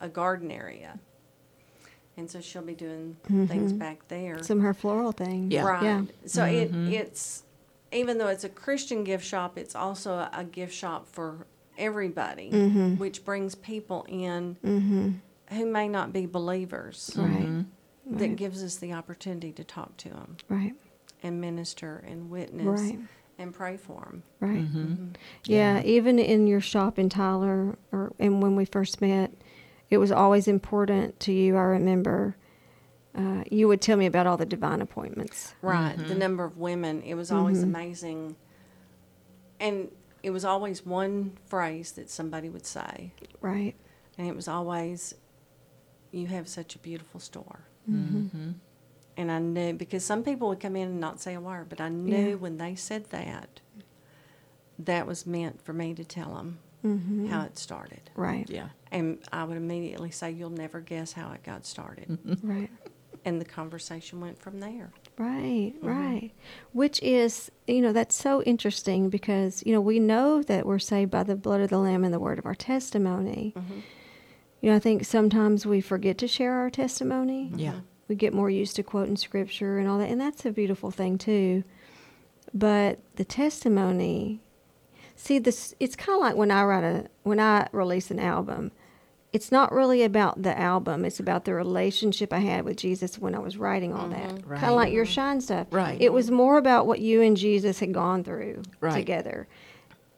a 0.00 0.08
garden 0.08 0.50
area. 0.50 0.98
And 2.18 2.28
so 2.28 2.40
she'll 2.40 2.62
be 2.62 2.74
doing 2.74 3.16
things 3.26 3.70
mm-hmm. 3.70 3.78
back 3.78 4.08
there. 4.08 4.42
Some 4.42 4.58
of 4.58 4.64
her 4.64 4.74
floral 4.74 5.12
things. 5.12 5.52
Yeah. 5.52 5.62
Right. 5.62 5.82
Yeah. 5.84 6.02
So 6.26 6.44
it 6.44 6.72
mm-hmm. 6.72 6.92
it's 6.92 7.44
even 7.92 8.18
though 8.18 8.26
it's 8.26 8.42
a 8.44 8.48
Christian 8.48 9.04
gift 9.04 9.24
shop, 9.24 9.56
it's 9.56 9.76
also 9.76 10.14
a, 10.14 10.30
a 10.34 10.44
gift 10.44 10.74
shop 10.74 11.06
for 11.06 11.46
everybody, 11.78 12.50
mm-hmm. 12.50 12.96
which 12.96 13.24
brings 13.24 13.54
people 13.54 14.04
in 14.08 14.56
who 15.50 15.64
may 15.64 15.88
not 15.88 16.12
be 16.12 16.26
believers. 16.26 17.12
Right. 17.16 17.64
that 18.10 18.20
Right. 18.20 18.36
gives 18.36 18.64
us 18.64 18.76
the 18.76 18.94
opportunity 18.94 19.52
to 19.52 19.62
talk 19.62 19.96
to 19.98 20.08
them 20.08 20.38
Right. 20.48 20.74
and 21.22 21.40
minister 21.40 22.02
and 22.06 22.30
witness 22.30 22.80
Right. 22.80 22.98
and 23.38 23.54
pray 23.54 23.76
for 23.76 24.00
them. 24.00 24.22
Right. 24.40 24.64
Mm-hmm. 24.64 25.08
Yeah, 25.44 25.82
even 25.84 26.18
in 26.18 26.46
your 26.46 26.60
shop 26.60 26.98
in 26.98 27.08
Tyler, 27.10 27.76
or 27.92 28.12
and 28.18 28.42
when 28.42 28.56
we 28.56 28.64
first 28.64 29.00
met, 29.00 29.30
it 29.90 29.98
was 29.98 30.12
always 30.12 30.48
important 30.48 31.18
to 31.20 31.32
you. 31.32 31.56
I 31.56 31.62
remember 31.62 32.36
uh, 33.16 33.42
you 33.50 33.66
would 33.68 33.80
tell 33.80 33.96
me 33.96 34.06
about 34.06 34.26
all 34.26 34.36
the 34.36 34.46
divine 34.46 34.80
appointments. 34.80 35.54
Right. 35.62 35.96
The 35.96 36.14
number 36.14 36.44
of 36.44 36.58
women, 36.58 37.02
it 37.02 37.14
was 37.14 37.32
always 37.32 37.62
amazing. 37.62 38.36
And 39.60 39.90
it 40.22 40.30
was 40.30 40.44
always 40.44 40.84
one 40.84 41.32
phrase 41.46 41.92
that 41.92 42.10
somebody 42.10 42.48
would 42.48 42.66
say. 42.66 43.12
Right. 43.40 43.74
And 44.16 44.28
it 44.28 44.36
was 44.36 44.46
always, 44.48 45.14
You 46.12 46.26
have 46.28 46.48
such 46.48 46.74
a 46.76 46.78
beautiful 46.78 47.18
store. 47.20 47.60
Mm-hmm. 47.90 48.50
And 49.16 49.32
I 49.32 49.38
knew, 49.40 49.72
because 49.72 50.04
some 50.04 50.22
people 50.22 50.48
would 50.48 50.60
come 50.60 50.76
in 50.76 50.88
and 50.88 51.00
not 51.00 51.20
say 51.20 51.34
a 51.34 51.40
word, 51.40 51.68
but 51.68 51.80
I 51.80 51.88
knew 51.88 52.28
Yeah. 52.30 52.34
when 52.34 52.58
they 52.58 52.74
said 52.76 53.10
that, 53.10 53.60
that 54.78 55.06
was 55.08 55.26
meant 55.26 55.60
for 55.64 55.72
me 55.72 55.94
to 55.94 56.04
tell 56.04 56.34
them 56.34 56.58
Mm-hmm. 56.86 57.26
how 57.26 57.42
it 57.42 57.58
started. 57.58 58.10
Right. 58.14 58.48
Yeah. 58.48 58.68
And 58.90 59.18
I 59.32 59.44
would 59.44 59.56
immediately 59.56 60.10
say, 60.10 60.30
You'll 60.30 60.50
never 60.50 60.80
guess 60.80 61.12
how 61.12 61.32
it 61.32 61.42
got 61.42 61.66
started. 61.66 62.08
Mm-hmm. 62.08 62.50
Right. 62.50 62.70
and 63.24 63.40
the 63.40 63.44
conversation 63.44 64.20
went 64.20 64.38
from 64.38 64.60
there. 64.60 64.90
Right, 65.18 65.74
mm-hmm. 65.76 65.86
right. 65.86 66.30
Which 66.72 67.02
is, 67.02 67.50
you 67.66 67.80
know, 67.80 67.92
that's 67.92 68.14
so 68.14 68.42
interesting 68.42 69.10
because, 69.10 69.62
you 69.66 69.72
know, 69.72 69.80
we 69.80 69.98
know 69.98 70.42
that 70.42 70.64
we're 70.64 70.78
saved 70.78 71.10
by 71.10 71.24
the 71.24 71.36
blood 71.36 71.60
of 71.60 71.70
the 71.70 71.78
Lamb 71.78 72.04
and 72.04 72.14
the 72.14 72.20
word 72.20 72.38
of 72.38 72.46
our 72.46 72.54
testimony. 72.54 73.52
Mm-hmm. 73.56 73.80
You 74.60 74.70
know, 74.70 74.76
I 74.76 74.80
think 74.80 75.04
sometimes 75.04 75.66
we 75.66 75.80
forget 75.80 76.18
to 76.18 76.28
share 76.28 76.54
our 76.54 76.70
testimony. 76.70 77.52
Yeah. 77.54 77.80
We 78.08 78.14
get 78.14 78.32
more 78.32 78.50
used 78.50 78.76
to 78.76 78.82
quoting 78.82 79.16
scripture 79.16 79.78
and 79.78 79.88
all 79.88 79.98
that, 79.98 80.08
and 80.08 80.20
that's 80.20 80.46
a 80.46 80.50
beautiful 80.50 80.90
thing 80.90 81.18
too. 81.18 81.62
But 82.54 83.00
the 83.16 83.24
testimony, 83.24 84.40
see, 85.14 85.38
this 85.38 85.74
it's 85.78 85.94
kind 85.94 86.16
of 86.16 86.20
like 86.20 86.34
when 86.34 86.50
I 86.50 86.64
write 86.64 86.84
a 86.84 87.06
when 87.22 87.38
I 87.38 87.68
release 87.72 88.10
an 88.10 88.18
album. 88.18 88.72
It's 89.32 89.52
not 89.52 89.72
really 89.72 90.02
about 90.02 90.42
the 90.42 90.58
album; 90.58 91.04
it's 91.04 91.20
about 91.20 91.44
the 91.44 91.52
relationship 91.54 92.32
I 92.32 92.38
had 92.38 92.64
with 92.64 92.78
Jesus 92.78 93.18
when 93.18 93.34
I 93.34 93.38
was 93.38 93.58
writing 93.58 93.92
all 93.92 94.08
that. 94.08 94.18
Mm-hmm. 94.30 94.36
Kind 94.36 94.46
Right. 94.50 94.62
of 94.64 94.74
like 94.74 94.92
your 94.92 95.04
shine 95.04 95.40
stuff. 95.40 95.66
Right. 95.70 96.00
It 96.00 96.12
was 96.12 96.30
more 96.30 96.56
about 96.56 96.86
what 96.86 97.00
you 97.00 97.20
and 97.20 97.36
Jesus 97.36 97.78
had 97.80 97.92
gone 97.92 98.24
through 98.24 98.62
Right. 98.80 98.94
together. 98.94 99.46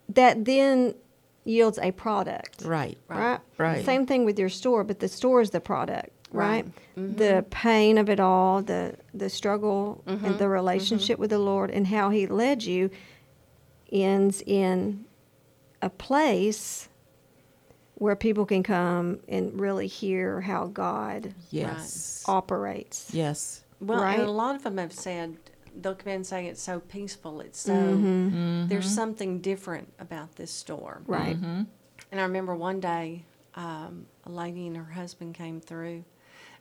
That 0.07 0.45
then 0.45 0.95
yields 1.43 1.79
a 1.81 1.91
product 1.91 2.61
Right. 2.63 2.97
right? 3.07 3.39
Right. 3.57 3.83
Same 3.83 4.05
thing 4.05 4.25
with 4.25 4.37
your 4.39 4.49
store, 4.49 4.83
but 4.83 4.99
the 4.99 5.07
store 5.07 5.41
is 5.41 5.49
the 5.49 5.59
product, 5.59 6.09
right? 6.31 6.63
Right. 6.63 6.65
Mm-hmm. 6.97 7.15
The 7.15 7.45
pain 7.49 7.97
of 7.97 8.09
it 8.09 8.19
all, 8.19 8.61
the 8.61 8.95
the 9.13 9.29
struggle 9.29 10.03
and 10.05 10.21
the 10.21 10.27
mm-hmm. 10.29 10.45
relationship 10.45 11.19
with 11.19 11.31
the 11.31 11.39
Lord 11.39 11.69
and 11.71 11.87
how 11.87 12.11
He 12.11 12.27
led 12.27 12.63
you 12.63 12.89
ends 13.91 14.41
in 14.45 15.03
a 15.81 15.89
place 15.89 16.87
where 18.01 18.15
people 18.15 18.47
can 18.47 18.63
come 18.63 19.19
and 19.27 19.61
really 19.61 19.85
hear 19.85 20.41
how 20.41 20.65
God 20.65 21.35
Yes. 21.51 22.23
operates. 22.27 23.13
Yes. 23.13 23.63
Well, 23.79 24.01
Right. 24.01 24.17
and 24.19 24.27
a 24.27 24.31
lot 24.31 24.55
of 24.55 24.63
them 24.63 24.79
have 24.79 24.91
said 24.91 25.37
they'll 25.79 25.93
come 25.93 26.07
in 26.09 26.15
and 26.15 26.25
say 26.25 26.47
it's 26.47 26.63
so 26.63 26.79
peaceful. 26.79 27.41
It's 27.41 27.59
so 27.59 27.71
Mm-hmm. 27.73 28.69
there's 28.69 28.89
something 28.89 29.37
different 29.39 29.93
about 29.99 30.35
this 30.37 30.49
store. 30.49 31.03
Right. 31.05 31.35
Mm-hmm. 31.37 31.61
And 32.11 32.19
I 32.19 32.23
remember 32.23 32.55
one 32.55 32.79
day, 32.79 33.23
um, 33.53 34.07
a 34.25 34.31
lady 34.31 34.65
and 34.65 34.75
her 34.77 34.93
husband 34.93 35.35
came 35.35 35.61
through, 35.61 36.03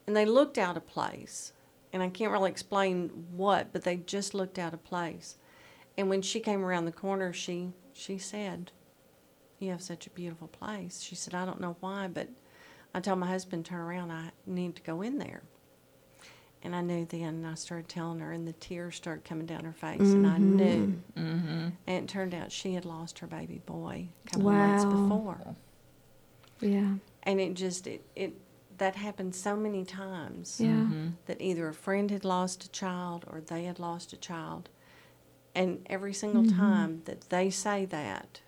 and 0.07 0.15
they 0.15 0.27
looked 0.27 0.59
out 0.59 0.77
of 0.77 0.87
place. 0.87 1.55
And 1.91 2.03
I 2.03 2.11
can't 2.11 2.33
really 2.33 2.51
explain 2.51 3.09
what, 3.35 3.73
but 3.73 3.85
they 3.85 3.97
just 3.97 4.35
looked 4.35 4.59
out 4.59 4.75
of 4.75 4.85
place. 4.85 5.37
And 5.97 6.11
when 6.11 6.21
she 6.21 6.39
came 6.39 6.63
around 6.67 6.85
the 6.85 6.93
corner, 6.93 7.33
she 7.33 7.73
she 7.95 8.19
said, 8.19 8.73
"You 9.61 9.71
have 9.71 9.83
such 9.83 10.07
a 10.07 10.11
beautiful 10.11 10.49
place." 10.49 11.01
She 11.01 11.15
said, 11.15 11.35
"I 11.35 11.45
don't 11.45 11.61
know 11.61 11.77
why, 11.81 12.09
but 12.09 12.29
I 12.95 12.99
told 13.01 13.21
my 13.21 13.29
husband, 13.29 13.65
turn 13.67 13.81
around, 13.81 14.11
I 14.11 14.33
need 14.47 14.75
to 14.77 14.83
go 14.83 15.01
in 15.03 15.19
there." 15.19 15.43
And 16.63 16.77
I 16.77 16.83
knew 16.83 17.07
then, 17.07 17.23
and 17.23 17.47
I 17.47 17.55
started 17.55 17.89
telling 17.89 18.19
her, 18.21 18.33
and 18.33 18.47
the 18.47 18.53
tears 18.53 18.95
started 18.97 19.25
coming 19.25 19.47
down 19.47 19.65
her 19.65 19.73
face, 19.73 20.01
and 20.01 20.27
I 20.27 20.37
knew. 20.37 21.01
Mm-hmm. 21.17 21.69
And 21.87 22.05
it 22.05 22.09
turned 22.09 22.35
out 22.35 22.53
she 22.53 22.75
had 22.75 22.85
lost 22.85 23.21
her 23.21 23.27
baby 23.27 23.63
boy 23.65 24.09
a 24.27 24.31
couple 24.31 24.49
of 24.51 24.55
months 24.57 24.85
before 24.85 25.55
Yeah. 26.61 26.95
and 27.23 27.41
it 27.41 27.55
just 27.55 27.87
it, 27.87 28.05
it 28.15 28.35
that 28.77 28.97
happened 28.97 29.35
so 29.35 29.57
many 29.57 29.85
times 29.87 30.61
Yeah. 30.61 30.69
Mm-hmm. 30.69 31.09
that 31.27 31.41
either 31.41 31.67
a 31.69 31.73
friend 31.75 32.11
had 32.11 32.25
lost 32.27 32.65
a 32.65 32.71
child 32.71 33.25
or 33.27 33.41
they 33.41 33.65
had 33.65 33.79
lost 33.79 34.13
a 34.13 34.17
child 34.19 34.69
and 35.55 35.81
every 35.87 36.13
single 36.13 36.43
Mm-hmm. 36.45 36.59
time 36.59 37.03
that 37.07 37.23
they 37.31 37.49
say 37.51 37.87
that 37.87 38.41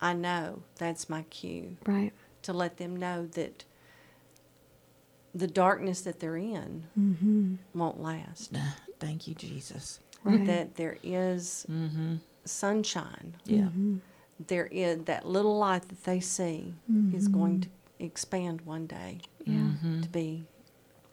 i 0.00 0.12
know 0.12 0.62
that's 0.76 1.08
my 1.08 1.22
cue 1.24 1.76
Right. 1.86 2.12
to 2.42 2.52
let 2.52 2.76
them 2.78 2.96
know 2.96 3.26
that 3.26 3.64
the 5.34 5.46
darkness 5.46 6.00
that 6.02 6.20
they're 6.20 6.36
in 6.36 6.84
Mm-hmm. 6.98 7.54
won't 7.74 8.00
last 8.02 8.52
Thank 8.98 9.26
you, 9.26 9.34
Jesus. 9.34 10.00
Right. 10.24 10.44
that 10.46 10.74
there 10.76 10.98
is 11.02 11.64
Mm-hmm. 11.70 12.16
sunshine 12.44 13.34
Yeah. 13.44 13.62
Mm-hmm. 13.62 13.96
there 14.46 14.66
is 14.66 15.04
that 15.04 15.26
little 15.26 15.56
light 15.58 15.88
that 15.88 16.04
they 16.04 16.20
see 16.20 16.74
is 17.14 17.28
going 17.28 17.60
to 17.62 17.68
expand 17.98 18.62
one 18.62 18.86
day 18.86 19.20
Yeah. 19.44 19.54
Mm-hmm. 19.54 20.00
to 20.02 20.08
be 20.08 20.46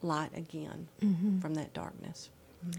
light 0.02 0.32
again 0.36 0.88
Mm-hmm. 1.02 1.40
from 1.40 1.54
that 1.56 1.74
darkness. 1.74 2.30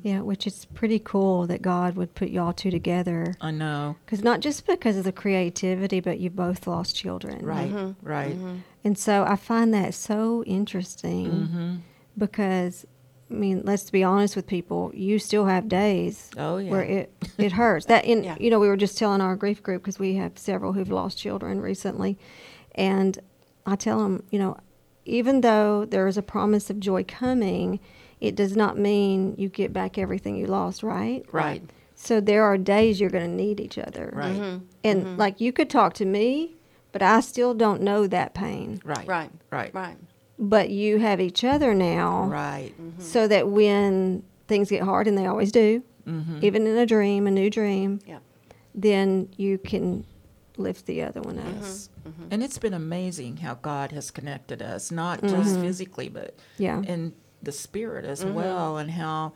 Yeah, 0.02 0.20
which 0.20 0.46
is 0.46 0.64
pretty 0.74 0.98
cool 0.98 1.46
that 1.46 1.62
God 1.62 1.96
would 1.96 2.14
put 2.14 2.28
y'all 2.30 2.52
two 2.52 2.70
together. 2.70 3.34
I 3.40 3.50
know. 3.50 3.96
Because 4.04 4.22
not 4.22 4.40
just 4.40 4.66
because 4.66 4.96
of 4.96 5.04
the 5.04 5.12
creativity, 5.12 6.00
but 6.00 6.18
you 6.20 6.30
both 6.30 6.66
lost 6.66 6.94
children. 6.96 7.44
Right. 7.44 7.72
Mhm. 7.72 7.96
Right. 8.02 8.36
And 8.84 8.96
so 8.98 9.24
I 9.24 9.36
find 9.36 9.72
that 9.74 9.94
so 9.94 10.44
interesting 10.44 11.26
Mm-hmm. 11.30 11.74
because, 12.16 12.86
I 13.30 13.34
mean, 13.34 13.62
let's 13.64 13.90
be 13.90 14.02
honest 14.04 14.36
with 14.36 14.46
people. 14.46 14.90
You 14.94 15.18
still 15.18 15.46
have 15.46 15.68
days 15.68 16.30
Oh 16.36 16.58
yeah. 16.58 16.70
where 16.70 16.82
it, 16.82 17.12
it 17.38 17.52
hurts. 17.52 17.86
That 17.86 18.04
in 18.04 18.24
Yeah. 18.24 18.36
you 18.40 18.50
know 18.50 18.58
we 18.58 18.68
were 18.68 18.76
just 18.76 18.96
telling 18.98 19.20
our 19.20 19.36
grief 19.36 19.62
group 19.62 19.82
because 19.82 19.98
we 19.98 20.14
have 20.16 20.38
several 20.38 20.72
who've 20.72 20.90
lost 20.90 21.18
children 21.18 21.60
recently, 21.60 22.18
and 22.74 23.18
I 23.66 23.76
tell 23.76 23.98
them, 24.02 24.22
you 24.30 24.38
know, 24.38 24.56
even 25.04 25.40
though 25.42 25.84
there 25.84 26.06
is 26.06 26.16
a 26.16 26.22
promise 26.22 26.70
of 26.70 26.80
joy 26.80 27.04
coming, 27.04 27.80
it 28.20 28.34
does 28.34 28.56
not 28.56 28.78
mean 28.78 29.34
you 29.38 29.48
get 29.48 29.72
back 29.72 29.98
everything 29.98 30.36
you 30.36 30.46
lost, 30.46 30.82
right? 30.82 31.24
right. 31.32 31.62
So 31.94 32.20
there 32.20 32.44
are 32.44 32.56
days 32.56 33.00
you're 33.00 33.10
going 33.10 33.28
to 33.28 33.36
need 33.36 33.58
each 33.60 33.76
other. 33.78 34.10
Right. 34.14 34.36
Mhm. 34.36 34.60
And 34.84 35.04
mm-hmm. 35.04 35.16
like 35.16 35.40
you 35.40 35.52
could 35.52 35.68
talk 35.68 35.94
to 35.94 36.04
me, 36.04 36.54
but 36.92 37.02
I 37.02 37.20
still 37.20 37.54
don't 37.54 37.82
know 37.82 38.06
that 38.06 38.34
pain. 38.34 38.80
Right. 38.84 39.06
Right. 39.06 39.30
Right. 39.50 39.74
Right. 39.74 39.96
But 40.38 40.70
you 40.70 40.98
have 40.98 41.20
each 41.20 41.42
other 41.42 41.74
now. 41.74 42.24
Right. 42.26 42.72
Mm-hmm. 42.80 43.00
So 43.02 43.26
that 43.26 43.48
when 43.48 44.22
things 44.46 44.70
get 44.70 44.82
hard, 44.82 45.06
and 45.08 45.18
they 45.18 45.26
always 45.26 45.52
do, 45.52 45.82
Mm-hmm. 46.06 46.38
even 46.42 46.66
in 46.66 46.78
a 46.78 46.86
dream, 46.86 47.26
a 47.26 47.30
new 47.30 47.50
dream, 47.50 48.00
Yeah. 48.06 48.20
then 48.74 49.28
you 49.36 49.58
can 49.58 50.06
lift 50.56 50.86
the 50.86 51.02
other 51.02 51.20
one 51.20 51.38
up. 51.38 51.44
Yes. 51.60 51.90
And 52.30 52.42
it's 52.42 52.56
been 52.56 52.72
amazing 52.72 53.36
how 53.38 53.56
God 53.56 53.92
has 53.92 54.10
connected 54.10 54.62
us, 54.62 54.90
not 54.90 55.22
just 55.22 55.60
physically, 55.60 56.08
but 56.08 56.34
Yeah. 56.56 56.80
in 56.82 57.12
the 57.42 57.52
spirit 57.52 58.04
as 58.04 58.24
mm-hmm. 58.24 58.34
well, 58.34 58.78
and 58.78 58.90
how, 58.90 59.34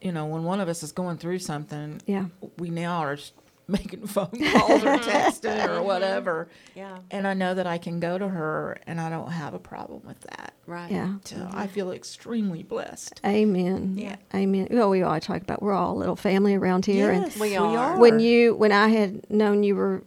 you 0.00 0.12
know, 0.12 0.26
when 0.26 0.44
one 0.44 0.60
of 0.60 0.68
us 0.68 0.82
is 0.82 0.92
going 0.92 1.18
through 1.18 1.38
something, 1.38 2.00
Yeah. 2.06 2.26
we 2.58 2.70
now 2.70 2.98
are 3.00 3.18
making 3.68 4.06
phone 4.06 4.26
calls 4.26 4.84
or 4.84 4.98
texting 4.98 5.64
or 5.64 5.68
mm-hmm. 5.68 5.86
whatever. 5.86 6.48
Yeah. 6.74 6.98
And 7.10 7.26
I 7.26 7.34
know 7.34 7.54
that 7.54 7.66
I 7.66 7.78
can 7.78 7.98
go 7.98 8.18
to 8.18 8.28
her 8.28 8.78
and 8.86 9.00
I 9.00 9.08
don't 9.08 9.30
have 9.30 9.54
a 9.54 9.58
problem 9.58 10.02
with 10.04 10.20
that. 10.20 10.52
Right. 10.66 10.90
Yeah. 10.90 11.14
So 11.24 11.36
mm-hmm. 11.36 11.56
I 11.56 11.66
feel 11.66 11.90
extremely 11.92 12.62
blessed. 12.62 13.20
Amen. 13.24 13.94
Yeah. 13.96 14.16
Amen. 14.34 14.68
Well, 14.70 14.90
we 14.90 15.02
all 15.02 15.18
talk 15.20 15.42
about 15.42 15.62
we're 15.62 15.72
all 15.72 15.96
a 15.96 15.98
little 15.98 16.16
family 16.16 16.54
around 16.54 16.84
here, 16.86 17.12
Yes, 17.12 17.38
We 17.38 17.56
are. 17.56 17.98
when 17.98 18.18
you 18.18 18.54
when 18.54 18.72
I 18.72 18.88
had 18.88 19.30
known 19.30 19.62
you 19.62 19.76
were, 19.76 20.04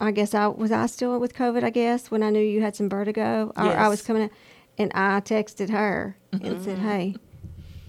I 0.00 0.10
guess 0.10 0.34
I 0.34 0.46
was 0.46 0.72
I 0.72 0.86
still 0.86 1.18
with 1.18 1.34
COVID. 1.34 1.62
I 1.62 1.70
guess 1.70 2.10
when 2.10 2.22
I 2.22 2.30
knew 2.30 2.40
you 2.40 2.62
had 2.62 2.76
some 2.76 2.88
vertigo, 2.88 3.52
I, 3.56 3.72
I 3.72 3.88
was 3.88 4.00
coming, 4.02 4.24
in, 4.24 4.30
and 4.78 4.92
I 4.94 5.20
texted 5.20 5.70
her 5.70 6.16
and 6.32 6.62
said, 6.62 6.78
mm-hmm. 6.78 6.88
"Hey, 6.88 7.16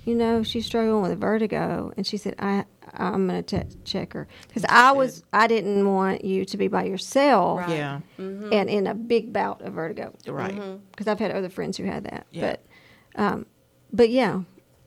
you 0.06 0.15
know 0.15 0.43
she's 0.43 0.65
struggling 0.65 1.02
with 1.04 1.19
vertigo," 1.19 1.93
and 1.95 2.06
she 2.06 2.17
said, 2.17 2.36
"I 2.39 2.65
I'm 2.93 3.28
gonna 3.28 3.43
te- 3.43 3.63
check 3.86 4.13
her 4.13 4.28
because 4.47 4.65
I 4.65 4.91
was 4.91 5.23
I 5.32 5.47
didn't 5.47 5.88
want 5.88 6.25
you 6.25 6.45
to 6.45 6.58
be 6.58 6.67
by 6.67 6.86
yourself." 6.86 7.60
Right. 7.60 7.69
Yeah. 7.69 8.02
Mm-hmm. 8.17 8.54
and 8.54 8.69
in 8.69 8.88
a 8.88 8.95
big 8.95 9.32
bout 9.32 9.62
of 9.62 9.73
vertigo. 9.73 10.13
Right. 10.28 10.56
Mm-hmm. 10.56 10.78
Because 10.91 11.08
I've 11.08 11.19
had 11.19 11.32
other 11.32 11.49
friends 11.49 11.78
who 11.78 11.84
had 11.84 12.06
that. 12.06 12.25
Yeah. 12.32 12.58
But, 13.15 13.21
um, 13.21 13.45
but 13.91 14.10
yeah, 14.10 14.41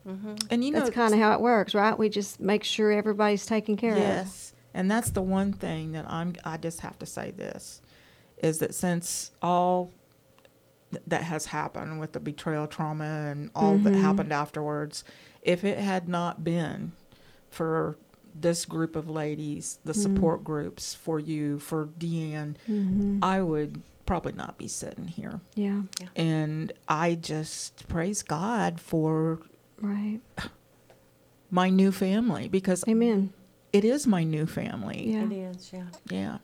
And 0.05 0.63
you 0.63 0.71
know, 0.71 0.79
that's 0.79 0.91
kind 0.91 1.13
of 1.13 1.19
how 1.19 1.33
it 1.33 1.41
works, 1.41 1.73
right? 1.73 1.97
We 1.97 2.09
just 2.09 2.39
make 2.39 2.63
sure 2.63 2.91
everybody's 2.91 3.45
taken 3.45 3.77
care 3.77 3.93
of. 3.93 3.99
Yes, 3.99 4.53
and 4.73 4.89
that's 4.91 5.11
the 5.11 5.21
one 5.21 5.53
thing 5.53 5.93
that 5.93 6.05
I'm. 6.09 6.33
I 6.43 6.57
just 6.57 6.81
have 6.81 6.99
to 6.99 7.05
say 7.05 7.31
this, 7.31 7.81
is 8.37 8.59
that 8.59 8.75
since 8.75 9.31
all, 9.41 9.91
th- 10.93 11.03
that 11.07 11.23
has 11.23 11.47
happened 11.47 11.99
with 11.99 12.13
the 12.13 12.19
betrayal 12.19 12.67
trauma 12.67 13.03
and 13.31 13.51
all 13.55 13.77
that 13.77 13.93
mm-hmm. 13.93 14.01
happened 14.01 14.33
afterwards, 14.33 15.03
if 15.41 15.63
it 15.63 15.77
had 15.77 16.07
not 16.07 16.43
been 16.43 16.93
for 17.49 17.97
this 18.35 18.65
group 18.65 18.95
of 18.95 19.09
ladies, 19.09 19.79
the 19.85 19.93
mm. 19.93 20.01
support 20.01 20.43
groups 20.43 20.95
for 20.95 21.19
you, 21.19 21.59
for 21.59 21.87
DeeAnn, 21.99 22.55
mm-hmm. 22.67 23.19
I 23.21 23.41
would 23.41 23.81
probably 24.05 24.33
not 24.33 24.57
be 24.57 24.67
sitting 24.67 25.07
here. 25.07 25.39
Yeah. 25.55 25.83
And 26.15 26.73
I 26.87 27.15
just 27.15 27.87
praise 27.87 28.23
God 28.23 28.79
for 28.79 29.39
Right. 29.79 30.19
my 31.51 31.69
new 31.69 31.91
family 31.91 32.47
because 32.47 32.83
Amen. 32.87 33.33
it 33.71 33.85
is 33.85 34.07
my 34.07 34.23
new 34.23 34.45
family. 34.45 35.11
Yeah. 35.11 35.25
It 35.25 35.31
is, 35.31 35.71
yeah. 35.73 35.85
Yeah. 36.09 36.37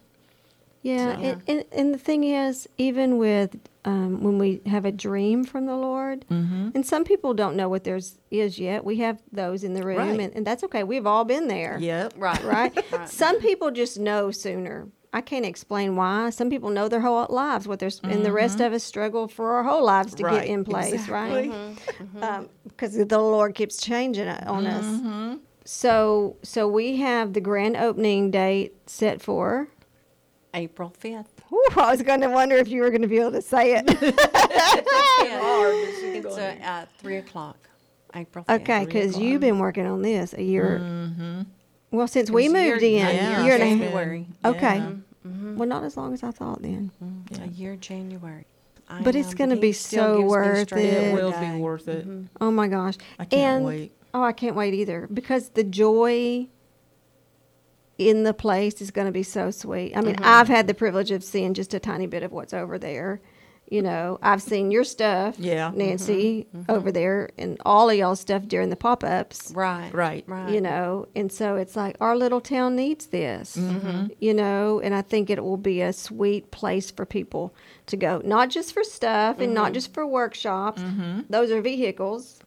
Yeah, 0.82 1.16
So- 1.16 1.22
and, 1.22 1.42
and, 1.48 1.66
and 1.72 1.94
the 1.94 1.98
thing 1.98 2.24
is, 2.24 2.68
even 2.78 3.18
with 3.18 3.58
um, 3.86 4.24
when 4.24 4.38
we 4.38 4.62
have 4.66 4.86
a 4.86 4.92
dream 4.92 5.44
from 5.44 5.66
the 5.66 5.76
Lord, 5.76 6.26
Mm-hmm. 6.30 6.70
and 6.76 6.86
some 6.86 7.04
people 7.04 7.34
don't 7.34 7.56
know 7.56 7.68
what 7.70 7.84
theirs 7.84 8.18
is 8.32 8.60
yet. 8.60 8.84
We 8.86 8.98
have 8.98 9.22
those 9.32 9.64
in 9.64 9.74
the 9.74 9.84
room, 9.84 9.98
Right. 9.98 10.20
and, 10.20 10.36
and 10.36 10.46
that's 10.48 10.64
okay. 10.66 10.84
We've 10.84 11.06
all 11.08 11.26
been 11.26 11.48
there, 11.48 11.78
Yep. 11.80 12.14
Right. 12.18 12.44
right? 12.58 12.86
Right. 12.92 13.10
Some 13.10 13.40
people 13.40 13.72
just 13.72 14.00
know 14.00 14.32
sooner. 14.32 14.88
I 15.12 15.22
can't 15.22 15.46
explain 15.46 15.96
why. 15.96 16.30
Some 16.30 16.50
people 16.52 16.70
know 16.70 16.88
their 16.88 17.00
whole 17.02 17.26
lives 17.30 17.68
what 17.68 17.80
there's, 17.80 18.00
and 18.04 18.24
the 18.24 18.32
rest 18.32 18.60
of 18.62 18.74
us 18.74 18.84
struggle 18.84 19.28
for 19.28 19.54
our 19.54 19.64
whole 19.64 19.84
lives 19.84 20.14
to 20.16 20.24
Mm-hmm. 20.24 20.36
Right, 20.36 20.46
get 20.46 20.54
in 20.54 20.64
place, 20.66 20.94
exactly. 20.94 21.50
right? 22.14 22.48
Because 22.68 22.96
the 22.96 23.18
Lord 23.20 23.56
keeps 23.56 23.78
changing 23.78 24.28
it 24.28 24.46
on 24.48 24.66
Mm-hmm. 24.66 25.32
us. 25.34 25.38
So, 25.66 26.38
so 26.44 26.68
we 26.68 26.98
have 26.98 27.34
the 27.34 27.42
grand 27.42 27.76
opening 27.78 28.32
date 28.32 28.76
set 28.90 29.22
for. 29.22 29.68
April 30.54 30.94
5th. 31.02 31.26
Whew, 31.50 31.68
I 31.78 31.92
was 31.92 32.02
going 32.02 32.22
to 32.22 32.30
wonder 32.30 32.56
if 32.56 32.68
you 32.68 32.82
were 32.82 32.90
going 32.90 33.02
to 33.04 33.08
be 33.08 33.20
able 33.20 33.32
to 33.34 33.42
say 33.42 33.76
it. 33.78 33.86
It's 35.22 36.38
uh, 36.38 36.56
uh, 36.64 36.86
3 37.00 37.18
o'clock, 37.18 37.58
April 38.16 38.44
5th. 38.46 38.62
okay, 38.62 38.86
because 38.86 39.18
you've 39.18 39.42
been 39.42 39.60
working 39.60 39.86
on 39.86 40.02
this 40.02 40.34
a 40.34 40.42
year. 40.44 40.80
Mm-hmm. 40.84 41.42
Well, 41.92 42.08
since 42.08 42.30
we 42.30 42.46
It 42.46 42.52
was 42.52 42.62
a 42.62 42.70
moved 42.70 42.82
year- 42.84 42.92
in, 43.08 43.16
yeah, 43.16 43.42
a 43.42 43.44
year 43.46 43.54
and 43.56 43.64
a 43.64 43.68
half. 43.68 43.78
January. 43.80 44.28
Okay. 44.46 44.78
Yeah. 44.78 44.92
Well, 45.56 45.68
not 45.68 45.84
as 45.84 45.96
long 45.98 46.14
as 46.14 46.24
I 46.24 46.32
thought 46.32 46.62
then. 46.62 46.92
Mm, 47.04 47.44
A 47.44 47.48
year 47.50 47.76
January. 47.76 48.46
I 48.90 49.02
But 49.02 49.16
it's 49.16 49.34
gonna 49.34 49.56
be 49.58 49.72
so 49.74 50.22
worth 50.22 50.72
it. 50.74 50.78
It 50.78 51.14
will 51.14 51.32
day. 51.32 51.52
be 51.56 51.60
worth 51.62 51.88
it. 51.88 52.08
Oh 52.42 52.50
my 52.52 52.68
gosh. 52.68 52.96
I 53.20 53.26
can't 53.26 53.58
and, 53.58 53.66
wait. 53.66 53.92
Oh, 54.14 54.24
I 54.24 54.32
can't 54.32 54.56
wait 54.56 54.74
either 54.74 55.08
because 55.14 55.50
the 55.50 55.64
joy 55.64 56.48
in 58.00 58.24
the 58.24 58.34
place 58.34 58.82
is 58.82 58.90
going 58.90 59.06
to 59.08 59.12
be 59.12 59.24
so 59.24 59.52
sweet. 59.52 59.96
I 59.96 60.02
mean, 60.02 60.16
Mm-hmm. 60.16 60.26
I've 60.26 60.48
had 60.48 60.66
the 60.68 60.74
privilege 60.74 61.12
of 61.12 61.24
seeing 61.24 61.54
just 61.54 61.74
a 61.76 61.80
tiny 61.80 62.08
bit 62.08 62.24
of 62.24 62.32
what's 62.32 62.54
over 62.54 62.80
there. 62.80 63.22
You 63.70 63.84
know, 63.84 64.18
I've 64.24 64.42
seen 64.42 64.72
your 64.72 64.84
stuff, 64.84 65.36
Yeah. 65.38 65.72
Nancy, 65.76 66.48
Mm-hmm. 66.56 66.72
over 66.72 66.92
there, 66.92 67.30
and 67.38 67.62
all 67.66 67.88
of 67.92 67.96
y'all 67.96 68.16
stuff 68.16 68.48
during 68.48 68.70
the 68.72 68.76
pop 68.76 69.04
ups. 69.04 69.52
Right. 69.54 69.92
Right. 69.94 70.24
Right. 70.28 70.50
you 70.52 70.60
know 70.62 71.08
and 71.16 71.32
so 71.32 71.56
it's 71.56 71.76
like 71.76 71.96
our 72.02 72.16
little 72.18 72.42
town 72.42 72.76
needs 72.76 73.06
this 73.08 73.56
Mm-hmm. 73.58 74.08
you 74.20 74.34
know 74.34 74.80
and 74.84 74.96
i 74.96 75.02
think 75.04 75.30
it 75.30 75.44
will 75.44 75.58
be 75.58 75.82
a 75.82 75.94
sweet 75.94 76.50
place 76.52 76.90
for 76.90 77.06
people 77.06 77.54
to 77.88 77.96
go 77.98 78.22
not 78.26 78.50
just 78.50 78.74
for 78.74 78.84
stuff 78.84 79.38
and 79.38 79.48
Mm-hmm. 79.50 79.54
not 79.64 79.74
just 79.74 79.94
for 79.94 80.06
workshops 80.08 80.82
those 81.30 81.52
are 81.52 81.62
vehicles 81.62 82.40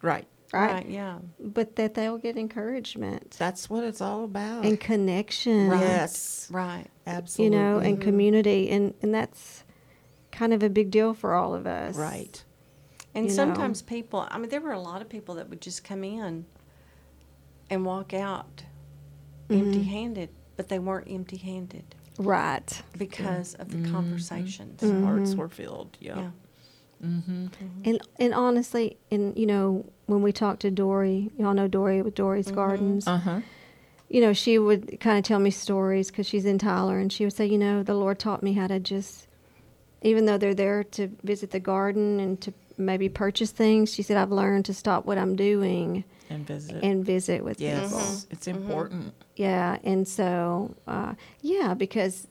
Right. 0.00 0.26
Right? 0.52 0.72
Right. 0.74 0.88
Yeah. 0.88 1.18
but 1.40 1.76
that 1.76 1.94
they'll 1.94 2.18
get 2.18 2.36
encouragement 2.36 3.36
That's 3.38 3.68
what 3.70 3.84
it's 3.84 4.00
all 4.00 4.24
about. 4.24 4.64
and 4.64 4.78
connection 4.78 5.68
Right. 5.68 5.80
Yes. 5.80 6.48
Right. 6.50 6.86
Absolutely. 7.06 7.56
You 7.56 7.62
Absolutely. 7.62 7.82
know 7.82 7.88
and 7.94 8.00
community 8.02 8.70
and 8.70 8.94
and 9.02 9.14
that's 9.14 9.64
kind 10.30 10.52
of 10.52 10.62
a 10.62 10.68
big 10.70 10.90
deal 10.90 11.14
for 11.14 11.34
all 11.34 11.54
of 11.54 11.66
us 11.66 11.96
Right. 11.96 12.44
And 13.14 13.24
you 13.26 13.30
know. 13.30 13.34
sometimes 13.36 13.82
people, 13.82 14.26
I 14.30 14.38
mean, 14.38 14.48
there 14.48 14.60
were 14.62 14.72
a 14.72 14.80
lot 14.80 15.02
of 15.02 15.08
people 15.10 15.34
that 15.34 15.50
would 15.50 15.60
just 15.60 15.84
come 15.84 16.02
in 16.04 16.46
and 17.70 17.84
walk 17.84 18.14
out 18.14 18.64
Mm-hmm. 19.48 19.66
empty 19.66 19.82
handed, 19.82 20.28
but 20.56 20.68
they 20.68 20.78
weren't 20.78 21.08
empty 21.10 21.36
handed 21.36 21.94
right 22.18 22.80
because 22.96 23.54
of 23.54 23.68
the 23.70 23.90
conversations. 23.90 24.80
Mm-hmm. 24.80 25.04
Hearts 25.04 25.34
were 25.34 25.48
filled. 25.48 25.98
Yeah. 26.00 26.16
Yeah. 26.18 26.30
Mm-hmm. 27.04 27.46
And 27.84 28.00
and 28.18 28.34
honestly, 28.34 28.96
and 29.10 29.36
you 29.36 29.46
know, 29.46 29.84
when 30.06 30.22
we 30.22 30.32
talked 30.32 30.60
to 30.60 30.70
Dory, 30.70 31.30
y'all 31.38 31.54
know 31.54 31.68
Dory 31.68 32.02
with 32.02 32.14
Dory's 32.14 32.46
mm-hmm. 32.46 32.54
Gardens. 32.54 33.06
Uh 33.06 33.18
huh. 33.18 33.40
You 34.08 34.20
know, 34.20 34.32
she 34.32 34.58
would 34.58 35.00
kind 35.00 35.18
of 35.18 35.24
tell 35.24 35.38
me 35.38 35.50
stories 35.50 36.10
because 36.10 36.26
she's 36.26 36.44
in 36.44 36.58
Tyler, 36.58 36.98
and 36.98 37.12
she 37.12 37.24
would 37.24 37.32
say, 37.32 37.46
you 37.46 37.58
know, 37.58 37.82
the 37.82 37.94
Lord 37.94 38.18
taught 38.18 38.42
me 38.42 38.52
how 38.52 38.66
to 38.66 38.78
just, 38.78 39.26
even 40.02 40.26
though 40.26 40.36
they're 40.36 40.54
there 40.54 40.84
to 40.84 41.08
visit 41.22 41.50
the 41.50 41.60
garden 41.60 42.20
and 42.20 42.38
to 42.42 42.52
maybe 42.76 43.08
purchase 43.08 43.50
things, 43.52 43.92
she 43.92 44.02
said, 44.02 44.18
I've 44.18 44.30
learned 44.30 44.66
to 44.66 44.74
stop 44.74 45.06
what 45.06 45.16
I'm 45.16 45.34
doing 45.34 46.04
And 46.28 46.46
visit. 46.46 46.82
and 46.82 47.04
visit 47.04 47.42
with 47.42 47.58
yes. 47.58 47.84
people. 47.84 47.98
Mm-hmm. 48.00 48.32
It's 48.32 48.46
important. 48.48 49.14
Yeah, 49.36 49.78
and 49.82 50.06
so, 50.06 50.74
uh, 50.86 51.14
yeah, 51.40 51.72
because 51.72 52.26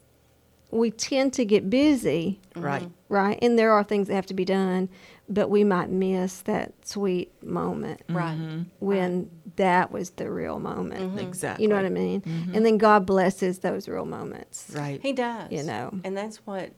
we 0.69 0.91
tend 0.91 1.33
to 1.33 1.45
get 1.45 1.69
busy, 1.69 2.39
Right. 2.55 2.87
Right? 3.11 3.37
And 3.41 3.59
there 3.59 3.71
are 3.73 3.83
things 3.83 4.07
that 4.07 4.15
have 4.15 4.25
to 4.27 4.33
be 4.33 4.45
done, 4.45 4.89
but 5.29 5.49
we 5.49 5.63
might 5.63 5.89
miss 5.89 6.41
that 6.43 6.73
sweet 6.87 7.31
moment 7.43 8.01
Right. 8.09 8.37
Mm-hmm. 8.37 8.61
when 8.79 9.29
that 9.57 9.91
was 9.91 10.11
the 10.11 10.31
real 10.31 10.59
moment. 10.59 11.01
Mm-hmm. 11.01 11.19
Exactly. 11.19 11.63
You 11.63 11.69
know 11.69 11.75
what 11.75 11.85
I 11.85 11.89
mean? 11.89 12.21
Mm-hmm. 12.21 12.55
And 12.55 12.65
then 12.65 12.77
God 12.77 13.05
blesses 13.05 13.59
those 13.59 13.87
real 13.87 14.05
moments. 14.05 14.71
Right. 14.73 14.99
He 15.01 15.13
does. 15.13 15.51
You 15.51 15.63
know. 15.63 15.91
And 16.03 16.15
that's 16.17 16.37
what 16.47 16.71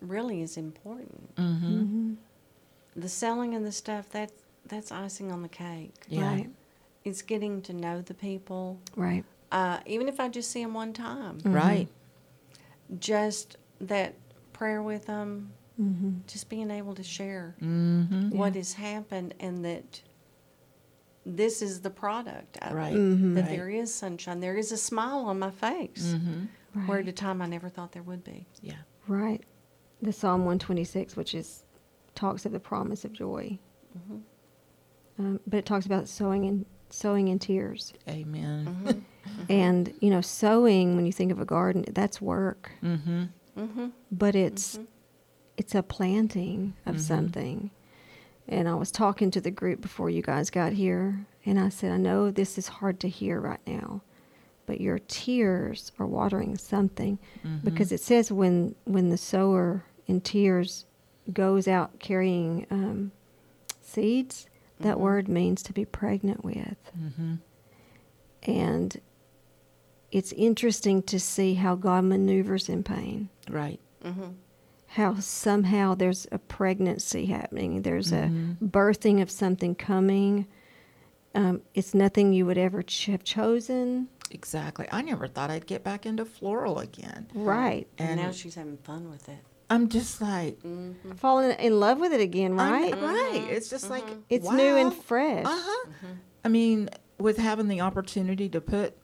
really 0.00 0.42
is 0.42 0.56
important. 0.56 1.34
Mm-hmm. 1.36 2.14
The 2.96 3.08
selling 3.08 3.54
and 3.54 3.66
the 3.66 3.72
stuff, 3.72 4.08
that, 4.10 4.30
that's 4.66 4.92
icing 4.92 5.32
on 5.32 5.42
the 5.42 5.48
cake. 5.48 5.92
Yeah. 6.08 6.26
Right. 6.28 6.50
It's 7.04 7.20
getting 7.22 7.60
to 7.62 7.72
know 7.72 8.00
the 8.00 8.14
people. 8.14 8.78
Right. 8.96 9.24
Uh, 9.50 9.78
even 9.86 10.08
if 10.08 10.20
I 10.20 10.28
just 10.28 10.50
see 10.50 10.62
them 10.62 10.72
one 10.74 10.92
time, 10.92 11.38
Right. 11.44 11.88
just 12.98 13.56
that 13.80 14.14
prayer 14.52 14.82
with 14.82 15.06
them, 15.06 15.52
Mm-hmm. 15.80 16.18
just 16.28 16.48
being 16.48 16.70
able 16.70 16.94
to 16.94 17.02
share 17.02 17.56
Mm-hmm. 17.60 18.30
what 18.30 18.54
has 18.54 18.72
happened 18.74 19.34
and 19.40 19.64
that 19.64 20.02
this 21.26 21.62
is 21.62 21.80
the 21.80 21.90
product 21.90 22.58
of 22.62 22.72
Right. 22.74 22.92
it. 22.92 22.96
Mm-hmm. 22.98 23.34
That 23.34 23.40
Right. 23.42 23.50
there 23.50 23.68
is 23.70 23.92
sunshine. 23.92 24.40
There 24.40 24.56
is 24.56 24.70
a 24.72 24.76
smile 24.76 25.20
on 25.26 25.38
my 25.38 25.50
face. 25.50 26.14
Mm-hmm. 26.14 26.86
Where 26.86 26.98
at 27.00 27.08
a 27.08 27.12
time 27.12 27.40
I 27.42 27.46
never 27.46 27.68
thought 27.68 27.92
there 27.92 28.02
would 28.02 28.22
be. 28.24 28.46
Yeah. 28.60 28.74
Right. 29.08 29.42
The 30.02 30.12
Psalm 30.12 30.40
126, 30.40 31.16
which 31.16 31.34
is 31.34 31.64
talks 32.14 32.44
of 32.46 32.52
the 32.52 32.60
promise 32.60 33.04
of 33.04 33.12
joy. 33.12 33.58
Um, 35.18 35.38
but 35.46 35.58
it 35.58 35.66
talks 35.66 35.86
about 35.86 36.08
sowing 36.08 36.44
in 36.44 36.66
sowing 36.90 37.28
in 37.28 37.38
tears. 37.38 37.92
Amen. 38.08 39.04
And 39.48 39.92
you 40.00 40.10
know, 40.10 40.20
sowing 40.20 40.96
when 40.96 41.06
you 41.06 41.12
think 41.12 41.32
of 41.32 41.40
a 41.40 41.44
garden, 41.46 41.84
that's 41.92 42.20
work. 42.20 42.70
Mm-hmm. 42.82 43.22
Mm-hmm. 43.58 43.86
But 44.12 44.34
it's 44.36 44.78
it's 45.56 45.74
a 45.74 45.82
planting 45.82 46.74
of 46.86 47.00
something. 47.00 47.70
And 48.46 48.68
I 48.68 48.74
was 48.74 48.90
talking 48.90 49.30
to 49.30 49.40
the 49.40 49.50
group 49.50 49.80
before 49.80 50.10
you 50.10 50.20
guys 50.20 50.50
got 50.50 50.72
here, 50.72 51.26
and 51.46 51.58
I 51.58 51.70
said, 51.70 51.92
I 51.92 51.96
know 51.96 52.30
this 52.30 52.58
is 52.58 52.68
hard 52.68 53.00
to 53.00 53.08
hear 53.08 53.40
right 53.40 53.60
now, 53.66 54.02
but 54.66 54.80
your 54.80 54.98
tears 54.98 55.92
are 55.98 56.06
watering 56.06 56.56
something 56.58 57.18
because 57.62 57.92
it 57.92 58.00
says 58.00 58.30
when 58.30 58.74
when 58.84 59.10
the 59.10 59.16
sower 59.16 59.84
in 60.06 60.20
tears 60.20 60.84
goes 61.32 61.66
out 61.66 61.98
carrying 62.00 62.66
um, 62.70 63.12
seeds, 63.80 64.46
that 64.80 65.00
word 65.00 65.28
means 65.28 65.62
to 65.62 65.72
be 65.72 65.84
pregnant 65.84 66.44
with. 66.44 66.76
Mm-hmm. 66.98 67.34
And 68.42 69.00
it's 70.12 70.32
interesting 70.32 71.02
to 71.04 71.18
see 71.18 71.54
how 71.54 71.74
God 71.76 72.04
maneuvers 72.04 72.68
in 72.68 72.82
pain. 72.82 73.30
Right. 73.48 73.80
Mm-hmm. 74.04 74.32
How 74.94 75.14
somehow 75.18 75.94
there's 75.96 76.26
a 76.30 76.38
pregnancy 76.38 77.26
happening, 77.26 77.82
there's 77.82 78.12
a 78.12 78.30
birthing 78.62 79.20
of 79.20 79.30
something 79.30 79.74
coming. 79.74 80.46
Um, 81.34 81.62
it's 81.74 81.94
nothing 81.94 82.32
you 82.32 82.46
would 82.46 82.58
ever 82.58 82.80
ch- 82.82 83.06
have 83.06 83.24
chosen. 83.24 84.08
Exactly. 84.30 84.86
I 84.92 85.02
never 85.02 85.26
thought 85.26 85.50
I'd 85.50 85.66
get 85.66 85.82
back 85.82 86.06
into 86.06 86.24
floral 86.24 86.78
again. 86.78 87.26
Right. 87.34 87.88
And, 87.98 88.10
And 88.10 88.20
now 88.20 88.30
she's 88.30 88.54
having 88.54 88.76
fun 88.78 89.10
with 89.10 89.28
it. 89.28 89.38
I'm 89.68 89.88
just 89.88 90.20
like, 90.20 90.58
Falling 91.16 91.50
in 91.58 91.80
love 91.80 91.98
with 91.98 92.12
it 92.12 92.20
again, 92.20 92.58
I'm- 92.60 92.72
right? 92.72 92.94
right. 92.94 93.46
It's 93.50 93.68
just 93.68 93.90
like 93.90 94.04
It's 94.30 94.48
new 94.48 94.76
and 94.76 94.94
fresh. 94.94 95.44
Uh 95.44 95.50
huh. 95.60 95.88
I 96.44 96.48
mean, 96.48 96.88
with 97.18 97.38
having 97.38 97.66
the 97.66 97.80
opportunity 97.80 98.48
to 98.50 98.60
put 98.60 98.96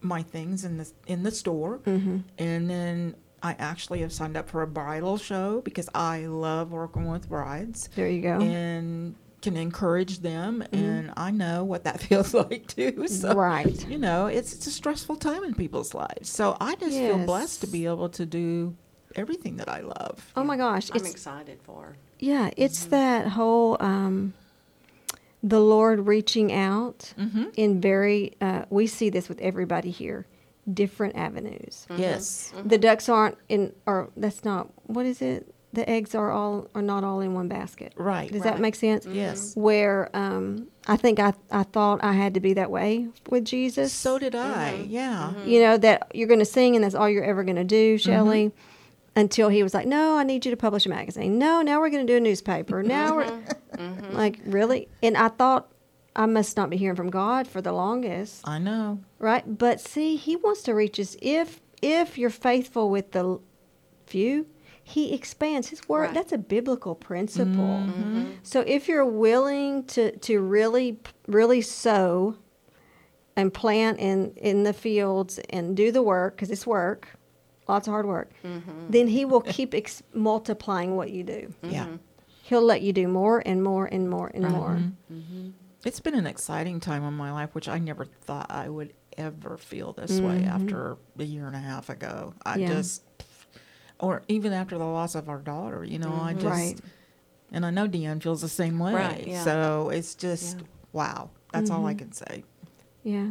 my 0.00 0.22
things 0.22 0.64
in 0.64 0.78
the 0.78 0.90
in 1.06 1.22
the 1.22 1.30
store, 1.30 1.78
Mm-hmm. 1.86 2.18
and 2.38 2.68
then 2.70 3.14
I 3.42 3.54
actually 3.58 4.00
have 4.00 4.12
signed 4.12 4.36
up 4.36 4.48
for 4.48 4.62
a 4.62 4.66
bridal 4.66 5.18
show 5.18 5.60
because 5.60 5.88
I 5.94 6.26
love 6.26 6.72
working 6.72 7.06
with 7.10 7.28
brides 7.28 7.88
There 7.94 8.08
you 8.08 8.22
go. 8.22 8.40
and 8.40 9.14
can 9.42 9.56
encourage 9.56 10.18
them, 10.20 10.64
and 10.72 11.12
I 11.16 11.30
know 11.30 11.62
what 11.62 11.84
that 11.84 12.00
feels 12.08 12.34
like 12.34 12.66
too. 12.66 13.06
So, 13.06 13.34
Right. 13.34 13.86
You 13.88 13.98
know, 13.98 14.26
it's 14.26 14.52
it's 14.54 14.66
a 14.66 14.70
stressful 14.70 15.16
time 15.16 15.44
in 15.44 15.54
people's 15.54 15.94
lives. 15.94 16.28
So 16.30 16.56
I 16.60 16.74
just 16.76 16.96
feel 16.96 17.18
blessed 17.24 17.60
to 17.60 17.66
be 17.68 17.86
able 17.86 18.08
to 18.10 18.26
do 18.26 18.74
everything 19.14 19.56
that 19.58 19.68
I 19.68 19.80
love. 19.80 20.32
Oh 20.36 20.42
my 20.42 20.56
gosh, 20.56 20.90
I'm 20.90 20.96
it's 20.96 21.10
excited 21.10 21.60
for. 21.62 21.96
yeah, 22.18 22.50
it's 22.56 22.86
that 22.86 23.28
whole 23.28 23.76
um, 23.80 24.34
the 25.42 25.60
Lord 25.60 26.06
reaching 26.06 26.52
out 26.52 27.12
Mm-hmm. 27.18 27.44
in 27.56 27.80
very. 27.80 28.34
Uh, 28.40 28.64
we 28.70 28.86
see 28.88 29.10
this 29.10 29.28
with 29.28 29.40
everybody 29.40 29.90
here, 29.90 30.26
different 30.72 31.16
avenues. 31.16 31.86
Mm-hmm. 31.90 32.02
Yes. 32.02 32.52
Mm-hmm. 32.54 32.68
The 32.68 32.78
ducks 32.78 33.08
aren't 33.08 33.38
in, 33.48 33.72
or 33.86 34.10
that's 34.16 34.44
not. 34.44 34.68
What 34.84 35.06
is 35.06 35.22
it? 35.22 35.52
The 35.72 35.88
eggs 35.90 36.14
are 36.14 36.30
all 36.30 36.68
are 36.74 36.80
not 36.82 37.04
all 37.04 37.20
in 37.20 37.34
one 37.34 37.48
basket. 37.48 37.92
Right. 37.96 38.32
Does 38.32 38.42
that 38.42 38.60
make 38.60 38.74
sense? 38.74 39.04
Mm-hmm. 39.04 39.16
Yes. 39.16 39.54
Where 39.56 40.08
um, 40.16 40.68
I 40.86 40.96
think 40.96 41.20
I 41.20 41.34
I 41.50 41.64
thought 41.64 42.02
I 42.02 42.12
had 42.12 42.34
to 42.34 42.40
be 42.40 42.54
that 42.54 42.70
way 42.70 43.08
with 43.28 43.44
Jesus. 43.44 43.92
So 43.92 44.18
did 44.18 44.34
I. 44.34 44.86
Yeah. 44.88 45.34
you 45.44 45.60
know 45.60 45.76
that 45.76 46.10
you're 46.14 46.28
going 46.28 46.40
to 46.40 46.46
sing 46.46 46.76
and 46.76 46.84
that's 46.84 46.94
all 46.94 47.08
you're 47.08 47.24
ever 47.24 47.44
going 47.44 47.56
to 47.56 47.64
do 47.64 47.98
shelley 47.98 48.52
until 49.16 49.48
he 49.48 49.62
was 49.62 49.72
like 49.72 49.86
no 49.86 50.18
i 50.18 50.22
need 50.22 50.44
you 50.44 50.50
to 50.50 50.56
publish 50.58 50.84
a 50.84 50.90
magazine 50.90 51.38
no 51.38 51.62
now 51.62 51.80
we're 51.80 51.88
going 51.88 52.06
to 52.06 52.12
do 52.12 52.18
a 52.18 52.20
newspaper 52.20 52.82
now 52.82 53.16
we're 53.16 53.42
like 54.12 54.38
really 54.44 54.88
and 55.02 55.16
i 55.16 55.26
thought 55.28 55.72
i 56.16 56.26
must 56.26 56.56
not 56.56 56.70
be 56.70 56.76
hearing 56.76 56.96
from 56.96 57.10
god 57.10 57.46
for 57.46 57.62
the 57.62 57.72
longest. 57.72 58.46
I 58.46 58.58
know. 58.58 59.00
right? 59.18 59.58
But 59.58 59.80
see 59.80 60.16
he 60.16 60.34
wants 60.36 60.62
to 60.62 60.74
reach 60.74 60.98
us. 60.98 61.16
If 61.22 61.60
if 61.82 62.18
you're 62.18 62.30
faithful 62.30 62.90
with 62.90 63.12
the 63.12 63.38
few 64.06 64.46
he 64.88 65.12
expands 65.12 65.68
his 65.68 65.88
word. 65.88 66.02
Right. 66.02 66.14
that's 66.14 66.32
a 66.32 66.38
biblical 66.38 66.94
principle. 66.94 67.50
Mm-hmm. 67.52 68.18
Mm-hmm. 68.18 68.30
So 68.44 68.60
if 68.60 68.86
you're 68.86 69.04
willing 69.04 69.84
to 69.86 70.16
to 70.16 70.40
really 70.40 70.98
really 71.26 71.60
sow 71.60 72.36
and 73.34 73.52
plant 73.52 73.98
in 73.98 74.32
in 74.36 74.62
the 74.62 74.72
fields 74.72 75.38
and 75.50 75.76
do 75.76 75.90
the 75.92 76.02
work 76.02 76.36
because 76.36 76.50
it's 76.50 76.66
work 76.66 77.08
lots 77.68 77.88
of 77.88 77.92
hard 77.92 78.06
work 78.06 78.30
mm-hmm. 78.44 78.86
then 78.88 79.08
he 79.08 79.24
will 79.24 79.40
keep 79.40 79.74
ex- 79.74 80.04
multiplying 80.14 80.94
what 80.96 81.10
you 81.10 81.24
do. 81.24 81.52
Yeah. 81.62 81.88
he'll 82.44 82.62
let 82.62 82.80
you 82.80 82.92
do 82.92 83.08
more 83.08 83.42
and 83.44 83.62
more 83.62 83.86
and 83.86 84.08
more 84.08 84.30
and 84.32 84.48
more 84.48 84.80
It's 85.86 86.00
been 86.00 86.14
an 86.14 86.26
exciting 86.26 86.80
time 86.80 87.04
in 87.04 87.14
my 87.14 87.30
life, 87.32 87.54
which 87.54 87.68
I 87.68 87.78
never 87.78 88.04
thought 88.04 88.50
I 88.50 88.68
would 88.68 88.92
ever 89.16 89.56
feel 89.56 89.92
this 89.92 90.20
way 90.20 90.42
after 90.44 90.96
a 91.18 91.22
year 91.24 91.46
and 91.46 91.54
a 91.54 91.60
half 91.60 91.88
ago. 91.88 92.34
I 92.44 92.52
Mm-hmm. 92.54 92.60
Yeah. 92.62 92.68
just, 92.68 93.02
or 94.00 94.22
even 94.28 94.52
after 94.52 94.76
the 94.78 94.84
loss 94.84 95.14
of 95.14 95.28
our 95.28 95.38
daughter, 95.38 95.84
you 95.84 95.98
know, 96.00 96.12
I 96.12 96.32
just, 96.34 96.44
Right. 96.44 96.76
and 97.52 97.64
I 97.64 97.70
know 97.70 97.86
DeeAnn 97.86 98.20
feels 98.22 98.40
the 98.42 98.48
same 98.48 98.78
way. 98.80 98.94
Right, 98.94 99.26
yeah. 99.28 99.44
So 99.44 99.90
it's 99.90 100.14
just, 100.16 100.56
Yeah. 100.58 100.62
wow. 100.92 101.30
That's 101.52 101.70
all 101.70 101.86
I 101.86 101.92
Mm-hmm. 101.92 101.98
can 101.98 102.12
say. 102.12 102.44
yeah 103.04 103.28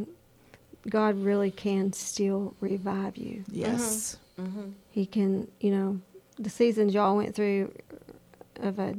god 0.89 1.17
really 1.19 1.49
can 1.51 1.91
still 1.91 2.55
revive 2.61 3.17
you 3.17 3.43
Yes. 3.51 4.17
he 4.91 5.05
can 5.07 5.47
you 5.59 5.71
know 5.71 5.99
the 6.37 6.49
seasons 6.49 6.93
y'all 6.93 7.17
went 7.17 7.33
through 7.35 7.73
of 8.61 8.77
a, 8.79 8.93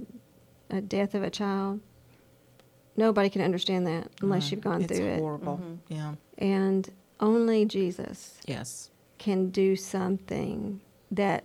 a 0.68 0.80
death 0.80 1.14
of 1.14 1.22
a 1.22 1.30
child 1.30 1.80
nobody 2.96 3.28
can 3.30 3.42
understand 3.42 3.86
that 3.86 4.08
unless 4.22 4.50
you've 4.50 4.60
gone 4.60 4.82
it's 4.82 4.96
through 4.96 5.06
it 5.06 5.18
horrible. 5.18 5.60
Yeah. 5.88 6.14
and 6.38 6.88
only 7.20 7.64
jesus 7.64 8.38
Yes. 8.46 8.90
can 9.18 9.50
do 9.50 9.76
something 9.76 10.80
that 11.10 11.44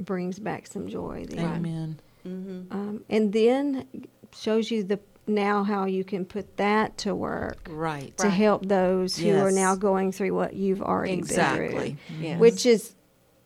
brings 0.00 0.38
back 0.38 0.66
some 0.66 0.88
joy 0.88 1.26
then. 1.28 1.44
Amen. 1.44 2.00
Um, 2.24 3.04
and 3.10 3.32
then 3.32 3.86
shows 4.34 4.70
you 4.70 4.82
the 4.84 4.98
now 5.26 5.62
how 5.62 5.84
you 5.84 6.02
can 6.04 6.24
put 6.24 6.56
that 6.56 6.96
to 6.98 7.14
work 7.14 7.68
Right. 7.70 8.16
to 8.18 8.28
help 8.28 8.66
those 8.66 9.16
who 9.16 9.36
are 9.36 9.52
now 9.52 9.74
going 9.76 10.10
through 10.12 10.34
what 10.34 10.54
you've 10.54 10.82
already 10.82 11.12
been 11.16 11.20
Exactly. 11.20 11.96
through 12.08 12.16
Yes. 12.20 12.40
which 12.40 12.66
is 12.66 12.94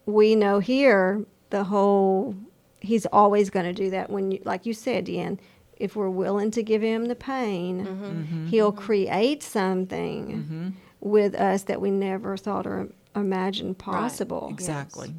we 0.06 0.34
know 0.34 0.58
here 0.58 1.24
the 1.50 1.64
whole 1.64 2.34
he's 2.80 3.04
always 3.06 3.50
going 3.50 3.66
to 3.66 3.72
do 3.74 3.90
that 3.90 4.08
when 4.10 4.30
you 4.30 4.40
like 4.44 4.64
you 4.64 4.72
said 4.72 5.06
DeeAnn 5.06 5.38
if 5.76 5.94
we're 5.96 6.08
willing 6.10 6.50
to 6.52 6.62
give 6.62 6.82
him 6.82 7.06
the 7.06 7.14
pain 7.14 7.84
Mm-hmm. 7.86 8.04
mm-hmm. 8.04 8.46
he'll 8.46 8.72
create 8.72 9.42
something 9.42 10.26
mm-hmm. 10.28 10.68
with 11.00 11.34
us 11.34 11.64
that 11.64 11.80
we 11.80 11.90
never 11.90 12.36
thought 12.36 12.66
or 12.66 12.88
imagined 13.14 13.78
possible 13.78 14.48
Exactly. 14.50 15.14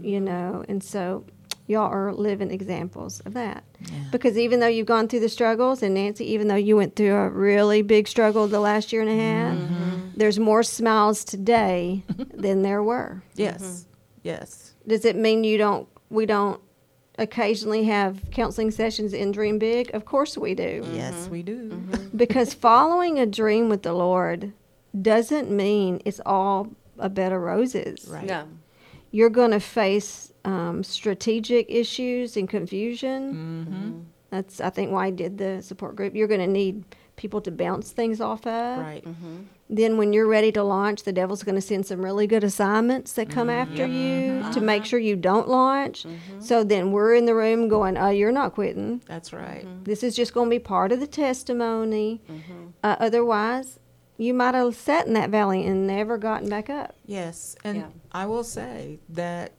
you 0.00 0.20
know 0.20 0.64
and 0.68 0.82
so 0.82 1.24
y'all 1.66 1.90
are 1.90 2.12
living 2.14 2.50
examples 2.50 3.20
of 3.20 3.34
that 3.34 3.62
Yeah. 3.80 4.04
because 4.10 4.38
even 4.38 4.60
though 4.60 4.66
you've 4.68 4.86
gone 4.86 5.08
through 5.08 5.20
the 5.20 5.28
struggles 5.28 5.82
and 5.82 5.94
nancy 5.94 6.24
even 6.32 6.48
though 6.48 6.54
you 6.56 6.76
went 6.76 6.96
through 6.96 7.14
a 7.14 7.28
really 7.28 7.82
big 7.82 8.08
struggle 8.08 8.46
the 8.48 8.60
last 8.60 8.92
year 8.92 9.02
and 9.02 9.10
a 9.10 9.16
half 9.16 9.56
mm-hmm. 9.56 10.08
there's 10.16 10.38
more 10.38 10.62
smiles 10.62 11.24
today 11.24 12.02
than 12.34 12.62
there 12.62 12.82
were 12.82 13.22
Yes. 13.34 13.86
Yes. 14.22 14.74
does 14.86 15.04
it 15.04 15.16
mean 15.16 15.44
you 15.44 15.58
don't 15.58 15.88
we 16.10 16.24
don't 16.26 16.60
occasionally 17.18 17.84
have 17.84 18.20
counseling 18.30 18.70
sessions 18.70 19.12
in 19.12 19.32
dream 19.32 19.58
big 19.58 19.92
of 19.94 20.04
course 20.04 20.38
we 20.38 20.54
do 20.54 20.84
Yes, 20.92 21.28
we 21.28 21.42
do. 21.42 21.70
because 22.16 22.54
following 22.54 23.18
a 23.18 23.26
dream 23.26 23.68
with 23.68 23.82
the 23.82 23.92
lord 23.92 24.52
doesn't 25.00 25.50
mean 25.50 26.00
it's 26.04 26.20
all 26.24 26.68
a 26.98 27.08
bed 27.08 27.32
of 27.32 27.40
roses 27.40 28.06
Right. 28.08 28.24
No. 28.26 28.46
you're 29.10 29.30
going 29.30 29.50
to 29.52 29.60
face 29.60 30.32
um, 30.44 30.82
strategic 30.82 31.66
issues 31.68 32.36
and 32.36 32.48
confusion. 32.48 33.34
Mm-hmm. 33.34 33.98
That's, 34.30 34.60
I 34.60 34.70
think, 34.70 34.92
why 34.92 35.06
I 35.06 35.10
did 35.10 35.36
the 35.38 35.60
support 35.62 35.94
group. 35.96 36.14
You're 36.14 36.28
going 36.28 36.40
to 36.40 36.46
need 36.46 36.84
people 37.16 37.40
to 37.42 37.50
bounce 37.50 37.90
things 37.92 38.20
off 38.20 38.46
of. 38.46 38.78
Right. 38.78 39.04
Then, 39.70 39.98
when 39.98 40.14
you're 40.14 40.26
ready 40.26 40.50
to 40.52 40.62
launch, 40.62 41.02
the 41.02 41.12
devil's 41.12 41.42
going 41.42 41.54
to 41.54 41.60
send 41.60 41.84
some 41.84 42.02
really 42.02 42.26
good 42.26 42.42
assignments 42.42 43.12
that 43.12 43.28
come 43.28 43.48
mm-hmm. 43.48 43.70
after 43.70 43.86
you 43.86 44.40
mm-hmm. 44.40 44.50
to 44.52 44.60
make 44.62 44.80
uh-huh. 44.80 44.88
sure 44.88 44.98
you 44.98 45.14
don't 45.14 45.46
launch. 45.46 46.04
Mm-hmm. 46.04 46.40
So 46.40 46.64
then 46.64 46.90
we're 46.90 47.14
in 47.14 47.26
the 47.26 47.34
room 47.34 47.68
going, 47.68 47.98
"Oh, 47.98 48.08
you're 48.08 48.32
not 48.32 48.54
quitting. 48.54 49.02
That's 49.06 49.32
right. 49.32 49.66
This 49.84 50.02
is 50.02 50.16
just 50.16 50.32
going 50.32 50.46
to 50.46 50.50
be 50.50 50.58
part 50.58 50.90
of 50.92 51.00
the 51.00 51.06
testimony. 51.06 52.22
Uh, 52.82 52.96
otherwise, 52.98 53.78
you 54.16 54.32
might 54.32 54.54
have 54.54 54.74
sat 54.74 55.06
in 55.06 55.12
that 55.14 55.30
valley 55.30 55.66
and 55.66 55.86
never 55.86 56.16
gotten 56.16 56.48
back 56.48 56.70
up." 56.70 56.94
Yes. 57.04 57.54
And 57.62 57.78
Yeah. 57.78 57.86
I 58.10 58.24
will 58.24 58.44
say 58.44 59.00
that 59.10 59.52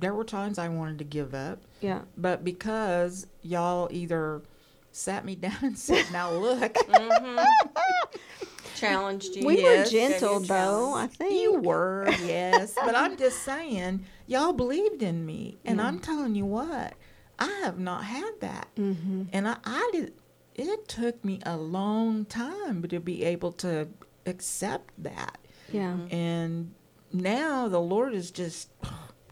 there 0.00 0.12
were 0.12 0.24
times 0.24 0.58
I 0.58 0.68
wanted 0.68 0.98
to 0.98 1.04
give 1.04 1.32
up, 1.34 1.62
Yeah. 1.80 2.00
but 2.16 2.42
because 2.42 3.28
y'all 3.42 3.88
either 3.92 4.42
sat 4.90 5.24
me 5.24 5.34
down 5.46 5.58
and 5.62 5.78
said, 5.78 6.04
"Now 6.12 6.32
look," 6.32 6.76
Challenged 8.82 9.36
you. 9.36 9.46
We 9.46 9.60
Yes. 9.62 9.86
were 9.86 9.90
gentle, 9.98 10.40
Gave 10.40 10.48
you 10.48 10.54
a 10.54 10.58
though. 10.58 10.94
I 10.94 11.06
think 11.06 11.32
you 11.42 11.54
were, 11.60 12.06
yes. 12.24 12.74
but 12.74 12.94
I'm 12.94 13.16
just 13.16 13.42
saying, 13.42 14.04
y'all 14.26 14.52
believed 14.52 15.02
in 15.02 15.24
me, 15.24 15.58
and 15.64 15.80
I'm 15.80 15.98
telling 16.00 16.34
you 16.34 16.44
what, 16.44 16.94
I 17.38 17.50
have 17.64 17.78
not 17.78 18.04
had 18.04 18.32
that, 18.40 18.68
Mm-hmm. 18.76 19.22
and 19.32 19.48
I, 19.48 19.56
I 19.64 19.90
did. 19.92 20.12
It 20.54 20.86
took 20.88 21.24
me 21.24 21.40
a 21.46 21.56
long 21.56 22.26
time 22.26 22.82
to 22.82 23.00
be 23.00 23.24
able 23.24 23.52
to 23.52 23.88
accept 24.26 24.90
that. 25.02 25.38
Yeah. 25.72 25.96
And 26.10 26.74
now 27.12 27.68
the 27.68 27.80
Lord 27.80 28.12
is 28.12 28.30
just, 28.30 28.68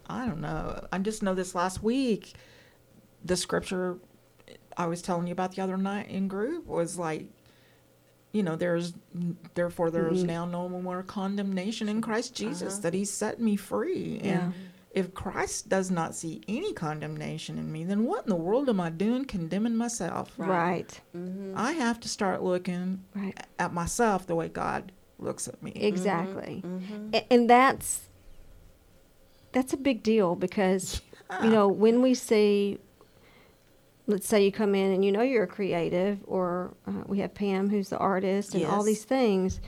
I 0.09 0.25
don't 0.27 0.41
know. 0.41 0.87
I 0.91 0.99
just 0.99 1.23
know 1.23 1.35
this 1.35 1.55
last 1.55 1.83
week, 1.83 2.33
the 3.23 3.37
scripture 3.37 3.99
I 4.79 4.87
was 4.87 5.03
telling 5.03 5.27
you 5.27 5.33
about 5.33 5.55
the 5.57 5.63
other 5.63 5.77
night 5.77 6.09
in 6.09 6.27
group 6.27 6.67
was 6.67 6.97
like, 6.99 7.27
you 8.33 8.43
know, 8.43 8.57
there's, 8.57 8.95
therefore 9.55 9.91
there's 9.91 10.19
mm-hmm. 10.19 10.27
now 10.27 10.45
no 10.47 10.69
more 10.69 11.03
condemnation 11.03 11.89
in 11.89 12.01
Christ 12.01 12.35
Jesus, 12.35 12.75
uh-huh. 12.75 12.83
that 12.83 12.95
he 12.95 13.05
set 13.05 13.41
me 13.41 13.57
free. 13.57 14.21
Yeah. 14.23 14.45
And 14.45 14.55
if 14.93 15.15
Christ 15.15 15.69
does 15.69 15.91
not 15.91 16.15
see 16.15 16.41
any 16.49 16.73
condemnation 16.73 17.59
in 17.59 17.71
me, 17.71 17.85
then 17.85 18.05
what 18.05 18.25
in 18.25 18.31
the 18.31 18.37
world 18.37 18.69
am 18.69 18.81
I 18.81 18.91
doing 18.91 19.25
condemning 19.25 19.77
myself? 19.77 20.33
Right. 20.37 21.01
Mm-hmm. 21.17 21.55
I 21.57 21.73
have 21.73 22.01
to 22.01 22.09
start 22.09 22.43
looking 22.43 23.05
Right. 23.15 23.39
at 23.59 23.73
myself 23.73 24.27
the 24.27 24.35
way 24.35 24.49
God 24.49 24.93
looks 25.19 25.47
at 25.47 25.63
me. 25.63 25.73
Exactly. 25.75 26.63
Mm-hmm. 26.65 27.11
A- 27.15 27.33
And 27.33 27.49
that's 27.49 28.09
that's 29.53 29.73
a 29.73 29.77
big 29.77 30.03
deal 30.03 30.35
because 30.37 31.03
you 31.43 31.51
know 31.51 31.69
when 31.69 32.03
we 32.03 32.15
see 32.15 32.79
let's 34.11 34.29
say 34.29 34.45
you 34.45 34.53
come 34.53 34.75
in 34.75 34.93
and 34.93 35.05
you 35.05 35.13
know 35.13 35.23
you're 35.23 35.45
a 35.45 35.49
creative 35.49 36.19
or 36.27 36.75
uh, 36.87 37.03
we 37.07 37.19
have 37.19 37.35
Pam 37.35 37.69
who's 37.71 37.89
the 37.91 37.99
artist 37.99 38.55
and 38.55 38.65
all 38.67 38.83
these 38.83 39.05
things. 39.05 39.61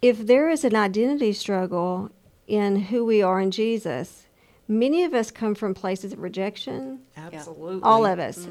If 0.00 0.26
there 0.26 0.48
is 0.48 0.64
an 0.64 0.76
identity 0.76 1.32
struggle 1.32 2.10
in 2.46 2.76
who 2.76 3.04
we 3.04 3.20
are 3.22 3.40
in 3.40 3.50
Jesus 3.50 4.28
many 4.68 5.04
of 5.04 5.14
us 5.14 5.30
come 5.30 5.54
from 5.54 5.74
places 5.74 6.12
of 6.12 6.20
rejection. 6.20 7.00
Absolutely. 7.16 7.80
all 7.82 8.04
of 8.06 8.18
us. 8.18 8.46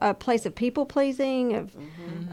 A 0.00 0.14
place 0.14 0.46
of 0.46 0.54
people 0.54 0.86
pleasing 0.86 1.56
of 1.56 1.76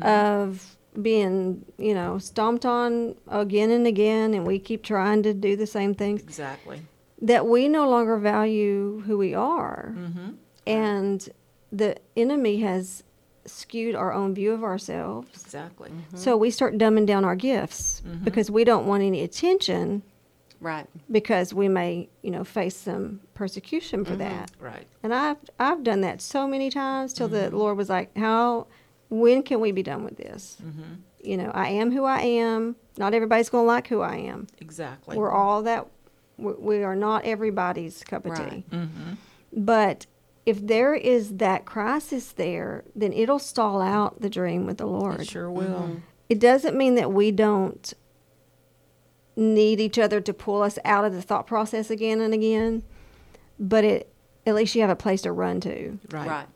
of 0.01 0.77
being 1.01 1.65
you 1.79 1.93
know 1.95 2.19
stomped 2.19 2.65
on 2.65 3.15
again 3.27 3.71
and 3.71 3.87
again 3.87 4.35
and 4.35 4.45
we 4.45 4.59
keep 4.59 4.83
trying 4.83 5.23
to 5.23 5.33
do 5.33 5.55
the 5.55 5.67
same 5.67 5.95
things. 5.95 6.21
Exactly. 6.21 6.81
that 7.21 7.47
we 7.47 7.67
no 7.67 7.89
longer 7.89 8.17
value 8.17 9.01
who 9.05 9.17
we 9.17 9.33
are. 9.33 9.93
Mm-hmm. 9.97 10.29
and 10.67 11.29
the 11.73 11.97
enemy 12.15 12.59
has 12.61 13.03
skewed 13.45 13.95
our 13.95 14.13
own 14.13 14.33
view 14.33 14.53
of 14.53 14.63
ourselves 14.63 15.27
Exactly. 15.43 15.89
Mm-hmm. 15.89 16.17
so 16.17 16.37
we 16.37 16.49
start 16.49 16.77
dumbing 16.77 17.05
down 17.05 17.25
our 17.25 17.35
gifts 17.35 18.01
mm-hmm. 18.07 18.23
because 18.23 18.49
we 18.49 18.63
don't 18.63 18.85
want 18.85 19.03
any 19.03 19.21
attention 19.21 20.03
Right. 20.61 20.87
because 21.11 21.53
we 21.53 21.67
may, 21.67 22.07
you 22.21 22.31
know, 22.31 22.45
face 22.45 22.77
some 22.77 23.19
persecution 23.33 24.05
for 24.05 24.11
mm-hmm. 24.11 24.19
that. 24.19 24.51
Right. 24.61 24.87
And 25.03 25.13
I've 25.13 25.35
I've 25.59 25.83
done 25.83 25.99
that 26.01 26.21
so 26.21 26.47
many 26.47 26.69
times 26.69 27.11
till 27.11 27.27
the 27.27 27.49
Lord 27.51 27.75
was 27.75 27.89
like, 27.89 28.15
"How? 28.15 28.67
When 29.09 29.43
can 29.43 29.59
we 29.59 29.73
be 29.73 29.83
done 29.83 30.05
with 30.05 30.15
this?" 30.15 30.55
You 31.21 31.35
know, 31.35 31.51
I 31.53 31.67
am 31.67 31.91
who 31.91 32.05
I 32.05 32.19
am. 32.21 32.77
Not 32.97 33.13
everybody's 33.13 33.49
going 33.49 33.63
to 33.63 33.67
like 33.67 33.87
who 33.89 33.99
I 33.99 34.15
am. 34.15 34.47
Exactly. 34.61 35.17
We're 35.17 35.31
all 35.31 35.63
that. 35.63 35.85
We 36.37 36.53
we 36.53 36.83
are 36.83 36.95
not 36.95 37.25
everybody's 37.25 38.01
cup 38.05 38.25
of 38.25 38.31
Right. 38.31 38.63
tea. 38.71 38.77
But 39.51 40.05
if 40.45 40.65
there 40.65 40.93
is 40.93 41.37
that 41.37 41.65
crisis 41.65 42.31
there, 42.33 42.83
then 42.95 43.13
it'll 43.13 43.39
stall 43.39 43.81
out 43.81 44.21
the 44.21 44.29
dream 44.29 44.65
with 44.65 44.77
the 44.77 44.85
Lord. 44.85 45.21
It 45.21 45.29
sure 45.29 45.49
will. 45.49 45.63
Mm-hmm. 45.87 45.97
It 46.29 46.39
doesn't 46.39 46.75
mean 46.77 46.95
that 46.95 47.11
we 47.13 47.31
don't 47.31 47.93
need 49.35 49.79
each 49.79 49.97
other 49.97 50.21
to 50.21 50.33
pull 50.33 50.61
us 50.61 50.77
out 50.85 51.05
of 51.05 51.13
the 51.13 51.21
thought 51.21 51.47
process 51.47 51.89
again 51.89 52.21
and 52.21 52.33
again, 52.33 52.83
but 53.59 53.83
it 53.83 54.09
at 54.45 54.55
least 54.55 54.75
you 54.75 54.81
have 54.81 54.89
a 54.89 54.95
place 54.95 55.21
to 55.21 55.31
run 55.31 55.59
to 55.61 55.97
Right. 56.11 56.27
Right. 56.27 56.47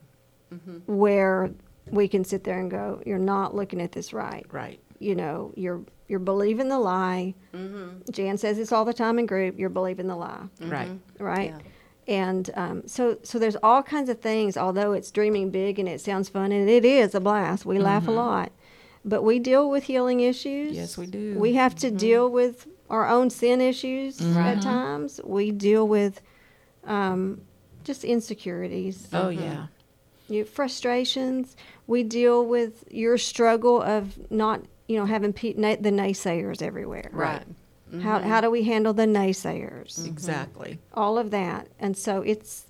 Mm-hmm. 0.54 0.78
where 0.94 1.52
we 1.90 2.08
can 2.08 2.24
sit 2.24 2.44
there 2.44 2.60
and 2.60 2.70
go, 2.70 3.02
"You're 3.06 3.18
not 3.18 3.56
looking 3.56 3.82
at 3.82 3.92
this 3.94 4.14
right." 4.14 4.46
Right. 4.52 4.80
You 5.00 5.16
know, 5.16 5.54
you're 5.56 5.82
you're 6.08 6.20
believing 6.20 6.70
the 6.70 6.80
lie. 6.80 7.34
Mm-hmm. 7.54 8.12
Jan 8.12 8.38
says 8.38 8.58
this 8.58 8.72
all 8.72 8.86
the 8.86 8.94
time 8.94 9.20
in 9.20 9.26
group. 9.26 9.58
You're 9.60 9.70
believing 9.70 10.08
the 10.08 10.16
lie, 10.16 10.44
Right. 10.62 10.90
right? 11.20 11.50
Yeah. 11.50 11.60
And 12.08 12.50
um, 12.56 12.88
so, 12.88 13.18
so 13.24 13.38
there's 13.38 13.58
all 13.62 13.84
kinds 13.84 14.10
of 14.10 14.22
things. 14.22 14.56
Although 14.56 14.94
it's 14.94 15.12
dreaming 15.12 15.50
big 15.50 15.78
and 15.78 15.90
it 15.90 16.00
sounds 16.00 16.30
fun, 16.30 16.52
and 16.52 16.70
it 16.70 16.86
is 16.86 17.14
a 17.14 17.20
blast. 17.20 17.66
We 17.66 17.80
laugh 17.80 18.04
a 18.04 18.08
mm-hmm. 18.08 18.18
lot, 18.18 18.52
but 19.04 19.24
we 19.24 19.40
deal 19.40 19.70
with 19.70 19.84
healing 19.84 20.22
issues. 20.22 20.76
Yes, 20.76 20.98
we 20.98 21.06
do. 21.06 21.36
We 21.38 21.54
have 21.54 21.76
to 21.76 21.88
mm-hmm. 21.88 21.98
deal 21.98 22.30
with 22.30 22.68
our 22.90 23.08
own 23.08 23.30
sin 23.30 23.60
issues 23.62 24.20
mm-hmm. 24.20 24.38
at 24.38 24.62
times. 24.62 25.20
We 25.24 25.52
deal 25.52 25.88
with 25.88 26.22
um, 26.86 27.42
just 27.84 28.04
insecurities, 28.04 29.08
Oh 29.14 29.30
yeah. 29.30 29.68
you 30.30 30.46
frustrations. 30.46 31.56
We 31.88 32.04
deal 32.04 32.46
with 32.46 32.84
your 32.90 33.18
struggle 33.18 33.82
of 33.82 34.32
not, 34.32 34.62
you 34.88 34.98
know, 34.98 35.06
having 35.06 35.34
pe- 35.34 35.54
na- 35.56 35.78
the 35.80 35.92
naysayers 35.92 36.62
everywhere. 36.62 37.10
Right. 37.12 37.44
How 38.02 38.20
how 38.20 38.42
do 38.42 38.50
we 38.52 38.64
handle 38.64 38.94
the 38.94 39.06
naysayers? 39.06 40.06
Exactly. 40.06 40.80
All 40.94 41.18
of 41.18 41.32
that, 41.32 41.68
and 41.80 41.96
so 41.98 42.22
it's. 42.22 42.66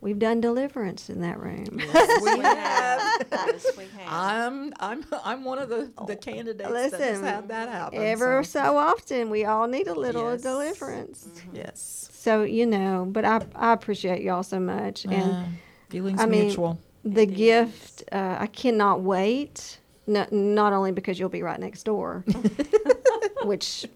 We've 0.00 0.18
done 0.18 0.40
deliverance 0.40 1.10
in 1.10 1.22
that 1.22 1.40
room. 1.40 1.66
Yes, 1.80 2.22
we 2.22 2.38
have. 2.38 2.98
Yes, 3.32 3.66
we 3.76 3.84
have. 3.98 4.06
I'm 4.12 4.72
I'm 4.78 5.04
I'm 5.24 5.44
one 5.44 5.58
of 5.58 5.68
the 5.68 5.90
the 6.06 6.14
candidates 6.14 6.70
that 6.92 7.00
has 7.00 7.20
had 7.20 7.48
that 7.48 7.68
happen. 7.68 8.00
Ever 8.00 8.44
so- 8.44 8.60
so 8.60 8.76
often, 8.78 9.28
we 9.28 9.44
all 9.44 9.66
need 9.66 9.88
a 9.88 9.94
little 9.94 10.30
Yes. 10.32 10.42
deliverance. 10.42 11.28
Yes. 11.52 12.08
So 12.12 12.44
you 12.44 12.64
know, 12.66 13.06
but 13.10 13.24
I 13.24 13.40
I 13.56 13.72
appreciate 13.72 14.22
y'all 14.22 14.44
so 14.44 14.60
much, 14.60 15.04
and 15.04 15.32
Uh, 15.34 15.44
feelings 15.90 16.20
I 16.20 16.26
mean, 16.26 16.44
mutual. 16.46 16.78
the 17.04 17.26
gift 17.26 18.04
uh, 18.12 18.36
I 18.38 18.46
cannot 18.46 19.00
wait. 19.02 19.78
Not, 20.06 20.32
not 20.32 20.72
only 20.72 20.92
because 20.92 21.18
you'll 21.20 21.28
be 21.28 21.42
right 21.42 21.60
next 21.60 21.82
door, 21.82 22.24
which, 23.44 23.86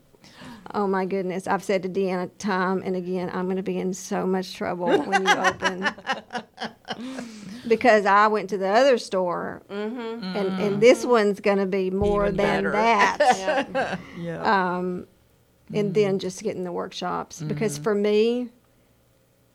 oh 0.75 0.87
my 0.87 1.05
goodness, 1.05 1.47
I've 1.47 1.63
said 1.65 1.83
to 1.85 1.89
Deanna 1.89 2.31
time 2.39 2.83
and 2.85 2.97
again, 2.97 3.31
I'm 3.33 3.45
going 3.47 3.57
to 3.57 3.63
be 3.63 3.79
in 3.79 3.93
so 3.95 4.27
much 4.27 4.55
trouble 4.55 4.87
when 5.03 5.27
you 5.27 5.33
open. 5.33 5.89
because 7.69 8.07
I 8.07 8.27
went 8.29 8.51
to 8.51 8.59
the 8.59 8.69
other 8.69 8.99
store, 8.99 9.63
and, 9.69 10.23
and 10.35 10.81
this 10.81 11.05
one's 11.05 11.41
going 11.41 11.59
to 11.59 11.67
be 11.67 11.91
more 11.91 12.25
Even 12.27 12.37
than 12.37 12.65
better. 12.65 12.73
that. 12.73 13.19
Yeah. 13.39 13.97
Yeah. 14.19 14.77
um, 14.77 15.07
Mm-hmm. 15.67 15.77
and 15.79 15.95
then 15.95 16.19
just 16.19 16.43
getting 16.43 16.65
the 16.65 16.73
workshops. 16.73 17.41
Because 17.41 17.79
for 17.79 17.95
me, 17.95 18.51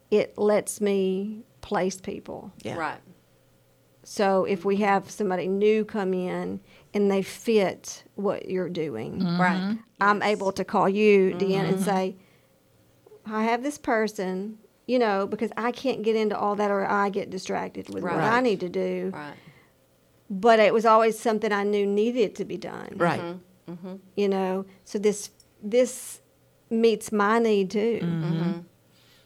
it 0.09 0.35
lets 0.37 0.81
me 0.81 1.43
place 1.61 2.01
people. 2.01 2.51
yeah. 2.63 2.75
Right. 2.75 2.99
So 4.03 4.45
if 4.45 4.63
we 4.65 4.77
have 4.77 5.11
somebody 5.11 5.47
new 5.47 5.83
come 5.85 6.13
in 6.15 6.59
and 6.93 7.11
they 7.11 7.21
fit 7.21 8.03
what 8.15 8.49
you're 8.49 8.69
doing, 8.69 9.19
mm-hmm. 9.19 9.41
Right. 9.41 9.77
I'm 10.01 10.19
Yes. 10.21 10.29
able 10.29 10.51
to 10.53 10.63
call 10.63 10.87
you, 10.89 11.31
Deanna, 11.35 11.39
Mm-hmm. 11.63 11.73
and 11.73 11.79
say, 11.81 12.15
I 13.25 13.43
have 13.43 13.61
this 13.63 13.77
person, 13.77 14.57
you 14.87 14.99
know, 14.99 15.27
because 15.27 15.51
I 15.57 15.71
can't 15.71 16.01
get 16.03 16.15
into 16.15 16.37
all 16.37 16.55
that 16.55 16.71
or 16.71 16.85
I 16.85 17.09
get 17.09 17.29
distracted 17.29 17.89
with 17.93 18.03
what 18.03 18.13
I 18.13 18.39
need 18.41 18.59
to 18.61 18.69
do. 18.69 19.11
Right. 19.13 19.33
But 20.29 20.59
it 20.59 20.73
was 20.73 20.85
always 20.85 21.17
something 21.19 21.51
I 21.51 21.63
knew 21.63 21.85
needed 21.85 22.35
to 22.35 22.45
be 22.45 22.57
done. 22.57 22.93
Right. 22.95 23.19
Mm-hmm. 23.21 23.71
Mm-hmm. 23.73 23.95
You 24.15 24.29
know, 24.29 24.65
so 24.85 24.97
this 24.99 25.29
this 25.61 26.21
meets 26.69 27.11
my 27.11 27.39
need 27.39 27.69
too 27.71 28.63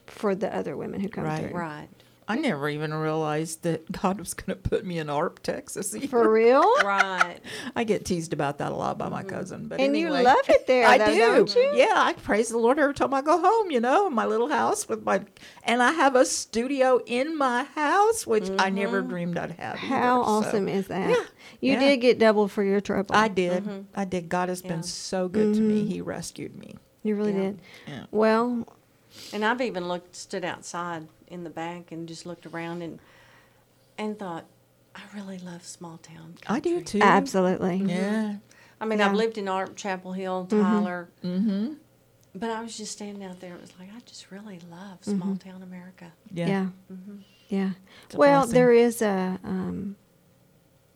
for 0.07 0.33
the 0.35 0.53
other 0.55 0.75
women 0.77 0.99
who 0.99 1.09
come 1.09 1.23
Right. 1.25 1.49
through. 1.49 1.59
Right. 1.59 1.89
I 2.31 2.35
never 2.35 2.69
even 2.69 2.93
realized 2.93 3.63
that 3.63 3.91
God 4.01 4.19
was 4.19 4.33
going 4.33 4.47
to 4.61 4.69
put 4.69 4.85
me 4.85 4.97
in 4.99 5.09
Arp, 5.09 5.41
Texas. 5.43 5.95
either. 5.95 6.07
For 6.07 6.29
real? 6.31 6.63
Right. 6.83 7.39
I 7.75 7.83
get 7.83 8.05
teased 8.05 8.33
about 8.33 8.57
that 8.57 8.71
a 8.71 8.75
lot 8.75 8.97
by 8.97 9.07
my 9.09 9.23
cousin, 9.23 9.67
but 9.67 9.79
And 9.79 9.95
you 9.95 10.09
love 10.09 10.37
it 10.49 10.67
there, 10.67 10.87
I 10.93 10.97
though, 10.97 11.13
do. 11.13 11.19
don't 11.19 11.55
you? 11.55 11.71
Yeah, 11.75 11.93
I 11.95 12.13
praise 12.13 12.49
the 12.49 12.57
Lord 12.57 12.79
every 12.79 12.93
time 12.93 13.13
I 13.13 13.21
go 13.21 13.39
home. 13.39 13.71
You 13.71 13.79
know, 13.79 14.07
in 14.07 14.13
my 14.13 14.25
little 14.25 14.47
house 14.49 14.87
with 14.89 15.03
my, 15.03 15.21
and 15.63 15.81
I 15.83 15.91
have 15.91 16.15
a 16.15 16.25
studio 16.25 16.99
in 17.05 17.37
my 17.37 17.63
house, 17.63 18.25
which 18.27 18.49
I 18.59 18.69
never 18.69 19.01
dreamed 19.01 19.37
I'd 19.37 19.51
have. 19.51 19.77
Mm-hmm. 19.77 19.87
How 19.87 20.21
either, 20.23 20.23
so. 20.43 20.47
awesome 20.49 20.67
is 20.67 20.87
that? 20.87 21.09
Yeah. 21.09 21.23
You 21.61 21.73
Yeah. 21.73 21.79
did 21.79 21.97
get 21.97 22.19
double 22.19 22.47
for 22.47 22.63
your 22.63 22.81
trouble. 22.81 23.15
I 23.15 23.27
did. 23.27 23.85
I 23.95 24.05
did. 24.05 24.27
God 24.29 24.49
has 24.49 24.61
Yeah. 24.63 24.69
been 24.71 24.83
so 24.83 25.27
good 25.27 25.53
to 25.55 25.61
me. 25.61 25.81
Mm-hmm. 25.81 25.89
He 25.91 26.01
rescued 26.01 26.55
me. 26.57 26.75
you 27.03 27.15
really 27.15 27.33
Yeah. 27.33 27.39
did. 27.41 27.59
Yeah. 27.87 28.03
Well, 28.11 28.67
And 29.33 29.43
I've 29.45 29.61
even 29.61 29.87
looked, 29.87 30.15
stood 30.15 30.43
outside 30.45 31.07
in 31.31 31.43
the 31.43 31.49
back 31.49 31.91
and 31.91 32.07
just 32.07 32.25
looked 32.25 32.45
around 32.45 32.81
and 32.81 32.99
and 33.97 34.17
thought, 34.17 34.45
I 34.95 35.01
really 35.15 35.37
love 35.39 35.63
small 35.65 35.97
town. 35.97 36.35
I 36.47 36.59
do 36.59 36.81
too. 36.81 36.99
absolutely. 37.01 37.77
Yeah. 37.77 38.35
I 38.79 38.85
mean, 38.85 38.99
Yeah. 38.99 39.07
I've 39.09 39.13
lived 39.15 39.37
in 39.37 39.47
Arp, 39.47 39.75
Chapel 39.75 40.13
Hill, 40.13 40.47
Tyler, 40.49 41.07
Mm-hmm. 41.23 41.73
but 42.35 42.49
I 42.49 42.61
was 42.61 42.75
just 42.77 42.91
standing 42.93 43.23
out 43.23 43.39
there. 43.39 43.53
It 43.55 43.61
was 43.61 43.73
like 43.79 43.89
I 43.95 43.99
just 44.05 44.31
really 44.31 44.59
love 44.71 44.97
small 45.03 45.35
town 45.35 45.61
America. 45.63 46.11
Yeah. 46.33 46.47
Yeah. 46.47 46.65
Mm-hmm. 46.91 47.15
Yeah. 47.49 47.71
It's 48.05 48.15
Well, 48.15 48.41
blessing. 48.41 48.53
there 48.53 48.71
is 48.73 49.01
a 49.01 49.39
um, 49.43 49.95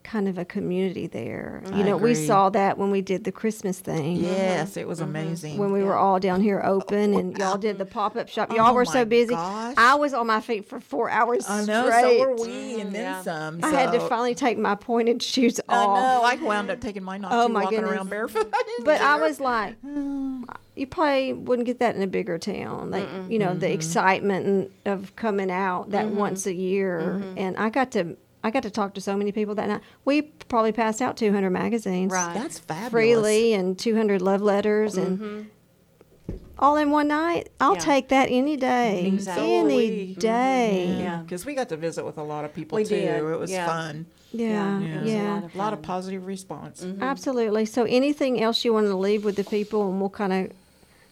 kind 0.05 0.27
of 0.29 0.37
a 0.37 0.45
community 0.45 1.07
there. 1.07 1.61
I 1.65 1.77
You 1.77 1.83
know, 1.83 1.97
we 1.97 2.15
saw 2.15 2.49
that 2.51 2.77
when 2.77 2.91
we 2.91 3.01
did 3.01 3.23
the 3.25 3.31
Christmas 3.31 3.79
thing. 3.79 4.17
Yes, 4.17 4.77
it 4.77 4.87
was 4.87 5.01
amazing. 5.01 5.57
When 5.57 5.71
we 5.71 5.83
were 5.83 5.95
all 5.97 6.19
down 6.19 6.39
here 6.41 6.61
open 6.63 7.13
and 7.13 7.37
y'all 7.37 7.57
did 7.57 7.77
the 7.77 7.85
pop 7.85 8.15
up 8.15 8.29
shop. 8.29 8.51
Y'all 8.53 8.69
Oh 8.69 8.73
were 8.73 8.85
so 8.85 9.03
busy. 9.03 9.33
gosh. 9.35 9.73
I 9.77 9.95
was 9.95 10.13
on 10.13 10.27
my 10.27 10.39
feet 10.39 10.65
for 10.69 10.79
four 10.79 11.09
hours 11.09 11.45
I 11.49 11.65
know, 11.65 11.87
straight. 11.89 12.19
so 12.19 12.27
were 12.29 12.35
we, 12.35 12.79
and 12.79 12.93
then 12.95 13.01
Yeah. 13.01 13.21
some. 13.23 13.59
I 13.63 13.69
had 13.71 13.91
to 13.91 13.99
finally 14.07 14.35
take 14.35 14.57
my 14.57 14.75
pointed 14.75 15.21
shoes 15.23 15.59
I 15.67 15.75
off. 15.75 15.97
know. 15.97 16.21
I 16.23 16.35
wound 16.35 16.69
up 16.69 16.79
taking 16.79 17.03
mine 17.03 17.25
off 17.25 17.31
Oh, 17.33 17.47
too, 17.47 17.53
my 17.53 17.63
walking 17.63 17.79
goodness. 17.79 17.95
around 17.97 18.09
barefoot. 18.09 18.53
But 18.85 19.01
I 19.01 19.19
was 19.19 19.39
like, 19.39 19.75
you 20.75 20.85
probably 20.87 21.33
wouldn't 21.33 21.65
get 21.65 21.79
that 21.79 21.95
in 21.95 22.01
a 22.01 22.07
bigger 22.07 22.37
town. 22.37 22.91
Like, 22.91 23.07
you 23.29 23.39
know, 23.39 23.45
Mm-hmm. 23.49 23.59
the 23.59 23.71
excitement 23.73 24.71
of 24.85 25.15
coming 25.15 25.49
out 25.51 25.91
that 25.91 26.07
once 26.09 26.45
a 26.45 26.53
year, 26.53 27.01
Mm-hmm. 27.19 27.37
and 27.37 27.57
I 27.57 27.69
got 27.69 27.91
to, 27.91 28.17
I 28.45 28.51
got 28.51 28.61
to 28.61 28.69
talk 28.69 28.93
to 28.93 29.01
so 29.01 29.17
many 29.17 29.31
people 29.31 29.55
that 29.55 29.67
night. 29.67 29.81
We 30.05 30.21
probably 30.21 30.71
passed 30.71 31.01
out 31.01 31.17
200 31.17 31.49
magazines 31.49 32.11
Right. 32.11 32.35
That's 32.35 32.59
fabulous. 32.59 32.91
freely 32.91 33.53
and 33.53 33.77
200 33.77 34.21
love 34.21 34.39
letters 34.43 34.97
and 34.97 35.17
mm-hmm. 35.19 36.35
all 36.59 36.77
in 36.77 36.91
one 36.91 37.07
night. 37.07 37.49
I'll 37.59 37.73
Yeah. 37.73 37.79
take 37.79 38.09
that 38.09 38.27
any 38.29 38.55
day, 38.55 39.07
Exactly. 39.07 39.55
any 39.55 40.13
So 40.13 40.19
day. 40.21 40.85
Mm-hmm. 40.91 40.99
Yeah. 41.01 41.17
Because 41.23 41.43
we 41.43 41.55
got 41.55 41.69
to 41.69 41.75
visit 41.75 42.05
with 42.05 42.19
a 42.19 42.23
lot 42.23 42.45
of 42.45 42.53
people 42.53 42.75
We 42.75 42.83
too. 42.83 42.89
did, 42.95 43.23
It 43.23 43.39
was 43.39 43.49
yeah. 43.49 43.65
fun. 43.65 44.05
Yeah, 44.31 44.79
Yeah, 44.79 45.03
yeah. 45.03 45.13
it 45.15 45.15
a 45.15 45.37
lot 45.37 45.43
of 45.45 45.55
A 45.55 45.57
lot 45.57 45.73
of 45.73 45.81
positive 45.81 46.27
response. 46.27 46.83
Mm-hmm. 46.83 47.01
Absolutely. 47.01 47.65
So, 47.65 47.85
anything 47.85 48.39
else 48.39 48.63
you 48.63 48.73
want 48.73 48.85
to 48.85 48.95
leave 48.95 49.25
with 49.25 49.37
the 49.37 49.43
people, 49.43 49.89
and 49.89 49.99
we'll 49.99 50.09
kind 50.11 50.33
of 50.33 50.51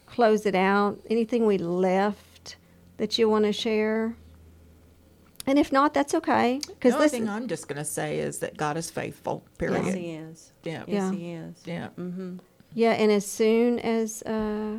close 0.06 0.46
it 0.46 0.54
out. 0.54 1.00
Anything 1.10 1.48
we 1.48 1.58
left 1.58 2.58
that 2.98 3.18
you 3.18 3.28
want 3.28 3.46
to 3.46 3.54
share? 3.54 4.14
And 5.46 5.60
if 5.60 5.72
not, 5.72 5.94
that's 5.94 6.14
okay. 6.16 6.60
Because 6.60 6.68
The 6.68 6.74
Because 6.76 6.94
only 6.94 7.06
this, 7.06 7.12
thing 7.12 7.30
I'm 7.30 7.48
just 7.48 7.68
going 7.68 7.78
to 7.80 7.86
say 7.86 8.20
is 8.20 8.40
that 8.40 8.56
God 8.56 8.78
is 8.78 8.90
faithful. 8.90 9.44
Period. 9.58 9.86
Yes, 9.86 9.94
he 9.96 10.12
is. 10.12 10.52
Yeah. 10.64 10.84
Yes, 10.88 10.88
Yeah. 10.88 11.12
he 11.12 11.32
is. 11.34 11.56
Yeah. 11.66 11.88
Mm-hmm. 12.00 12.38
yeah. 12.74 12.92
And 12.92 13.12
as 13.12 13.26
soon 13.26 13.80
as 13.80 14.24
uh, 14.24 14.78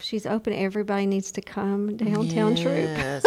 she's 0.00 0.26
open, 0.26 0.52
everybody 0.54 1.06
needs 1.06 1.30
to 1.32 1.40
come 1.40 1.96
downtown 1.96 2.56
Troup. 2.56 3.22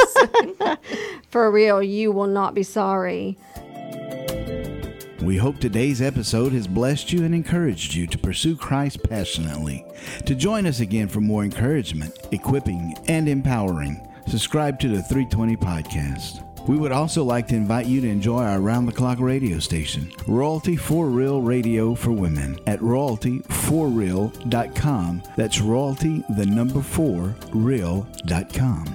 For 1.29 1.49
real, 1.49 1.81
you 1.81 2.11
will 2.11 2.27
not 2.27 2.53
be 2.53 2.63
sorry. 2.63 3.37
We 5.21 5.37
hope 5.37 5.59
today's 5.59 6.01
episode 6.01 6.51
has 6.51 6.67
blessed 6.67 7.13
you 7.13 7.23
and 7.23 7.33
encouraged 7.33 7.93
you 7.93 8.07
to 8.07 8.17
pursue 8.17 8.57
Christ 8.57 9.01
passionately. 9.09 9.85
To 10.25 10.35
join 10.35 10.65
us 10.67 10.81
again 10.81 11.07
for 11.07 11.21
more 11.21 11.45
encouragement, 11.45 12.13
equipping, 12.33 12.95
and 13.07 13.29
empowering, 13.29 14.05
subscribe 14.27 14.79
to 14.79 14.87
the 14.89 15.03
320 15.03 15.55
podcast. 15.57 16.39
We 16.67 16.77
would 16.77 16.91
also 16.93 17.23
like 17.25 17.47
to 17.49 17.55
invite 17.55 17.87
you 17.87 17.99
to 18.01 18.09
enjoy 18.09 18.41
our 18.43 18.61
round 18.61 18.87
the 18.87 18.93
clock 18.93 19.19
radio 19.19 19.59
station, 19.59 20.09
Royalty 20.27 20.77
for 20.77 21.07
Real 21.07 21.41
Radio 21.41 21.93
for 21.93 22.11
Women, 22.11 22.57
at 22.67 22.79
royaltyforreal.com. 22.79 25.23
That's 25.35 25.59
royalty, 25.59 26.23
the 26.37 26.45
number 26.45 26.81
four, 26.81 27.35
real.com. 27.51 28.85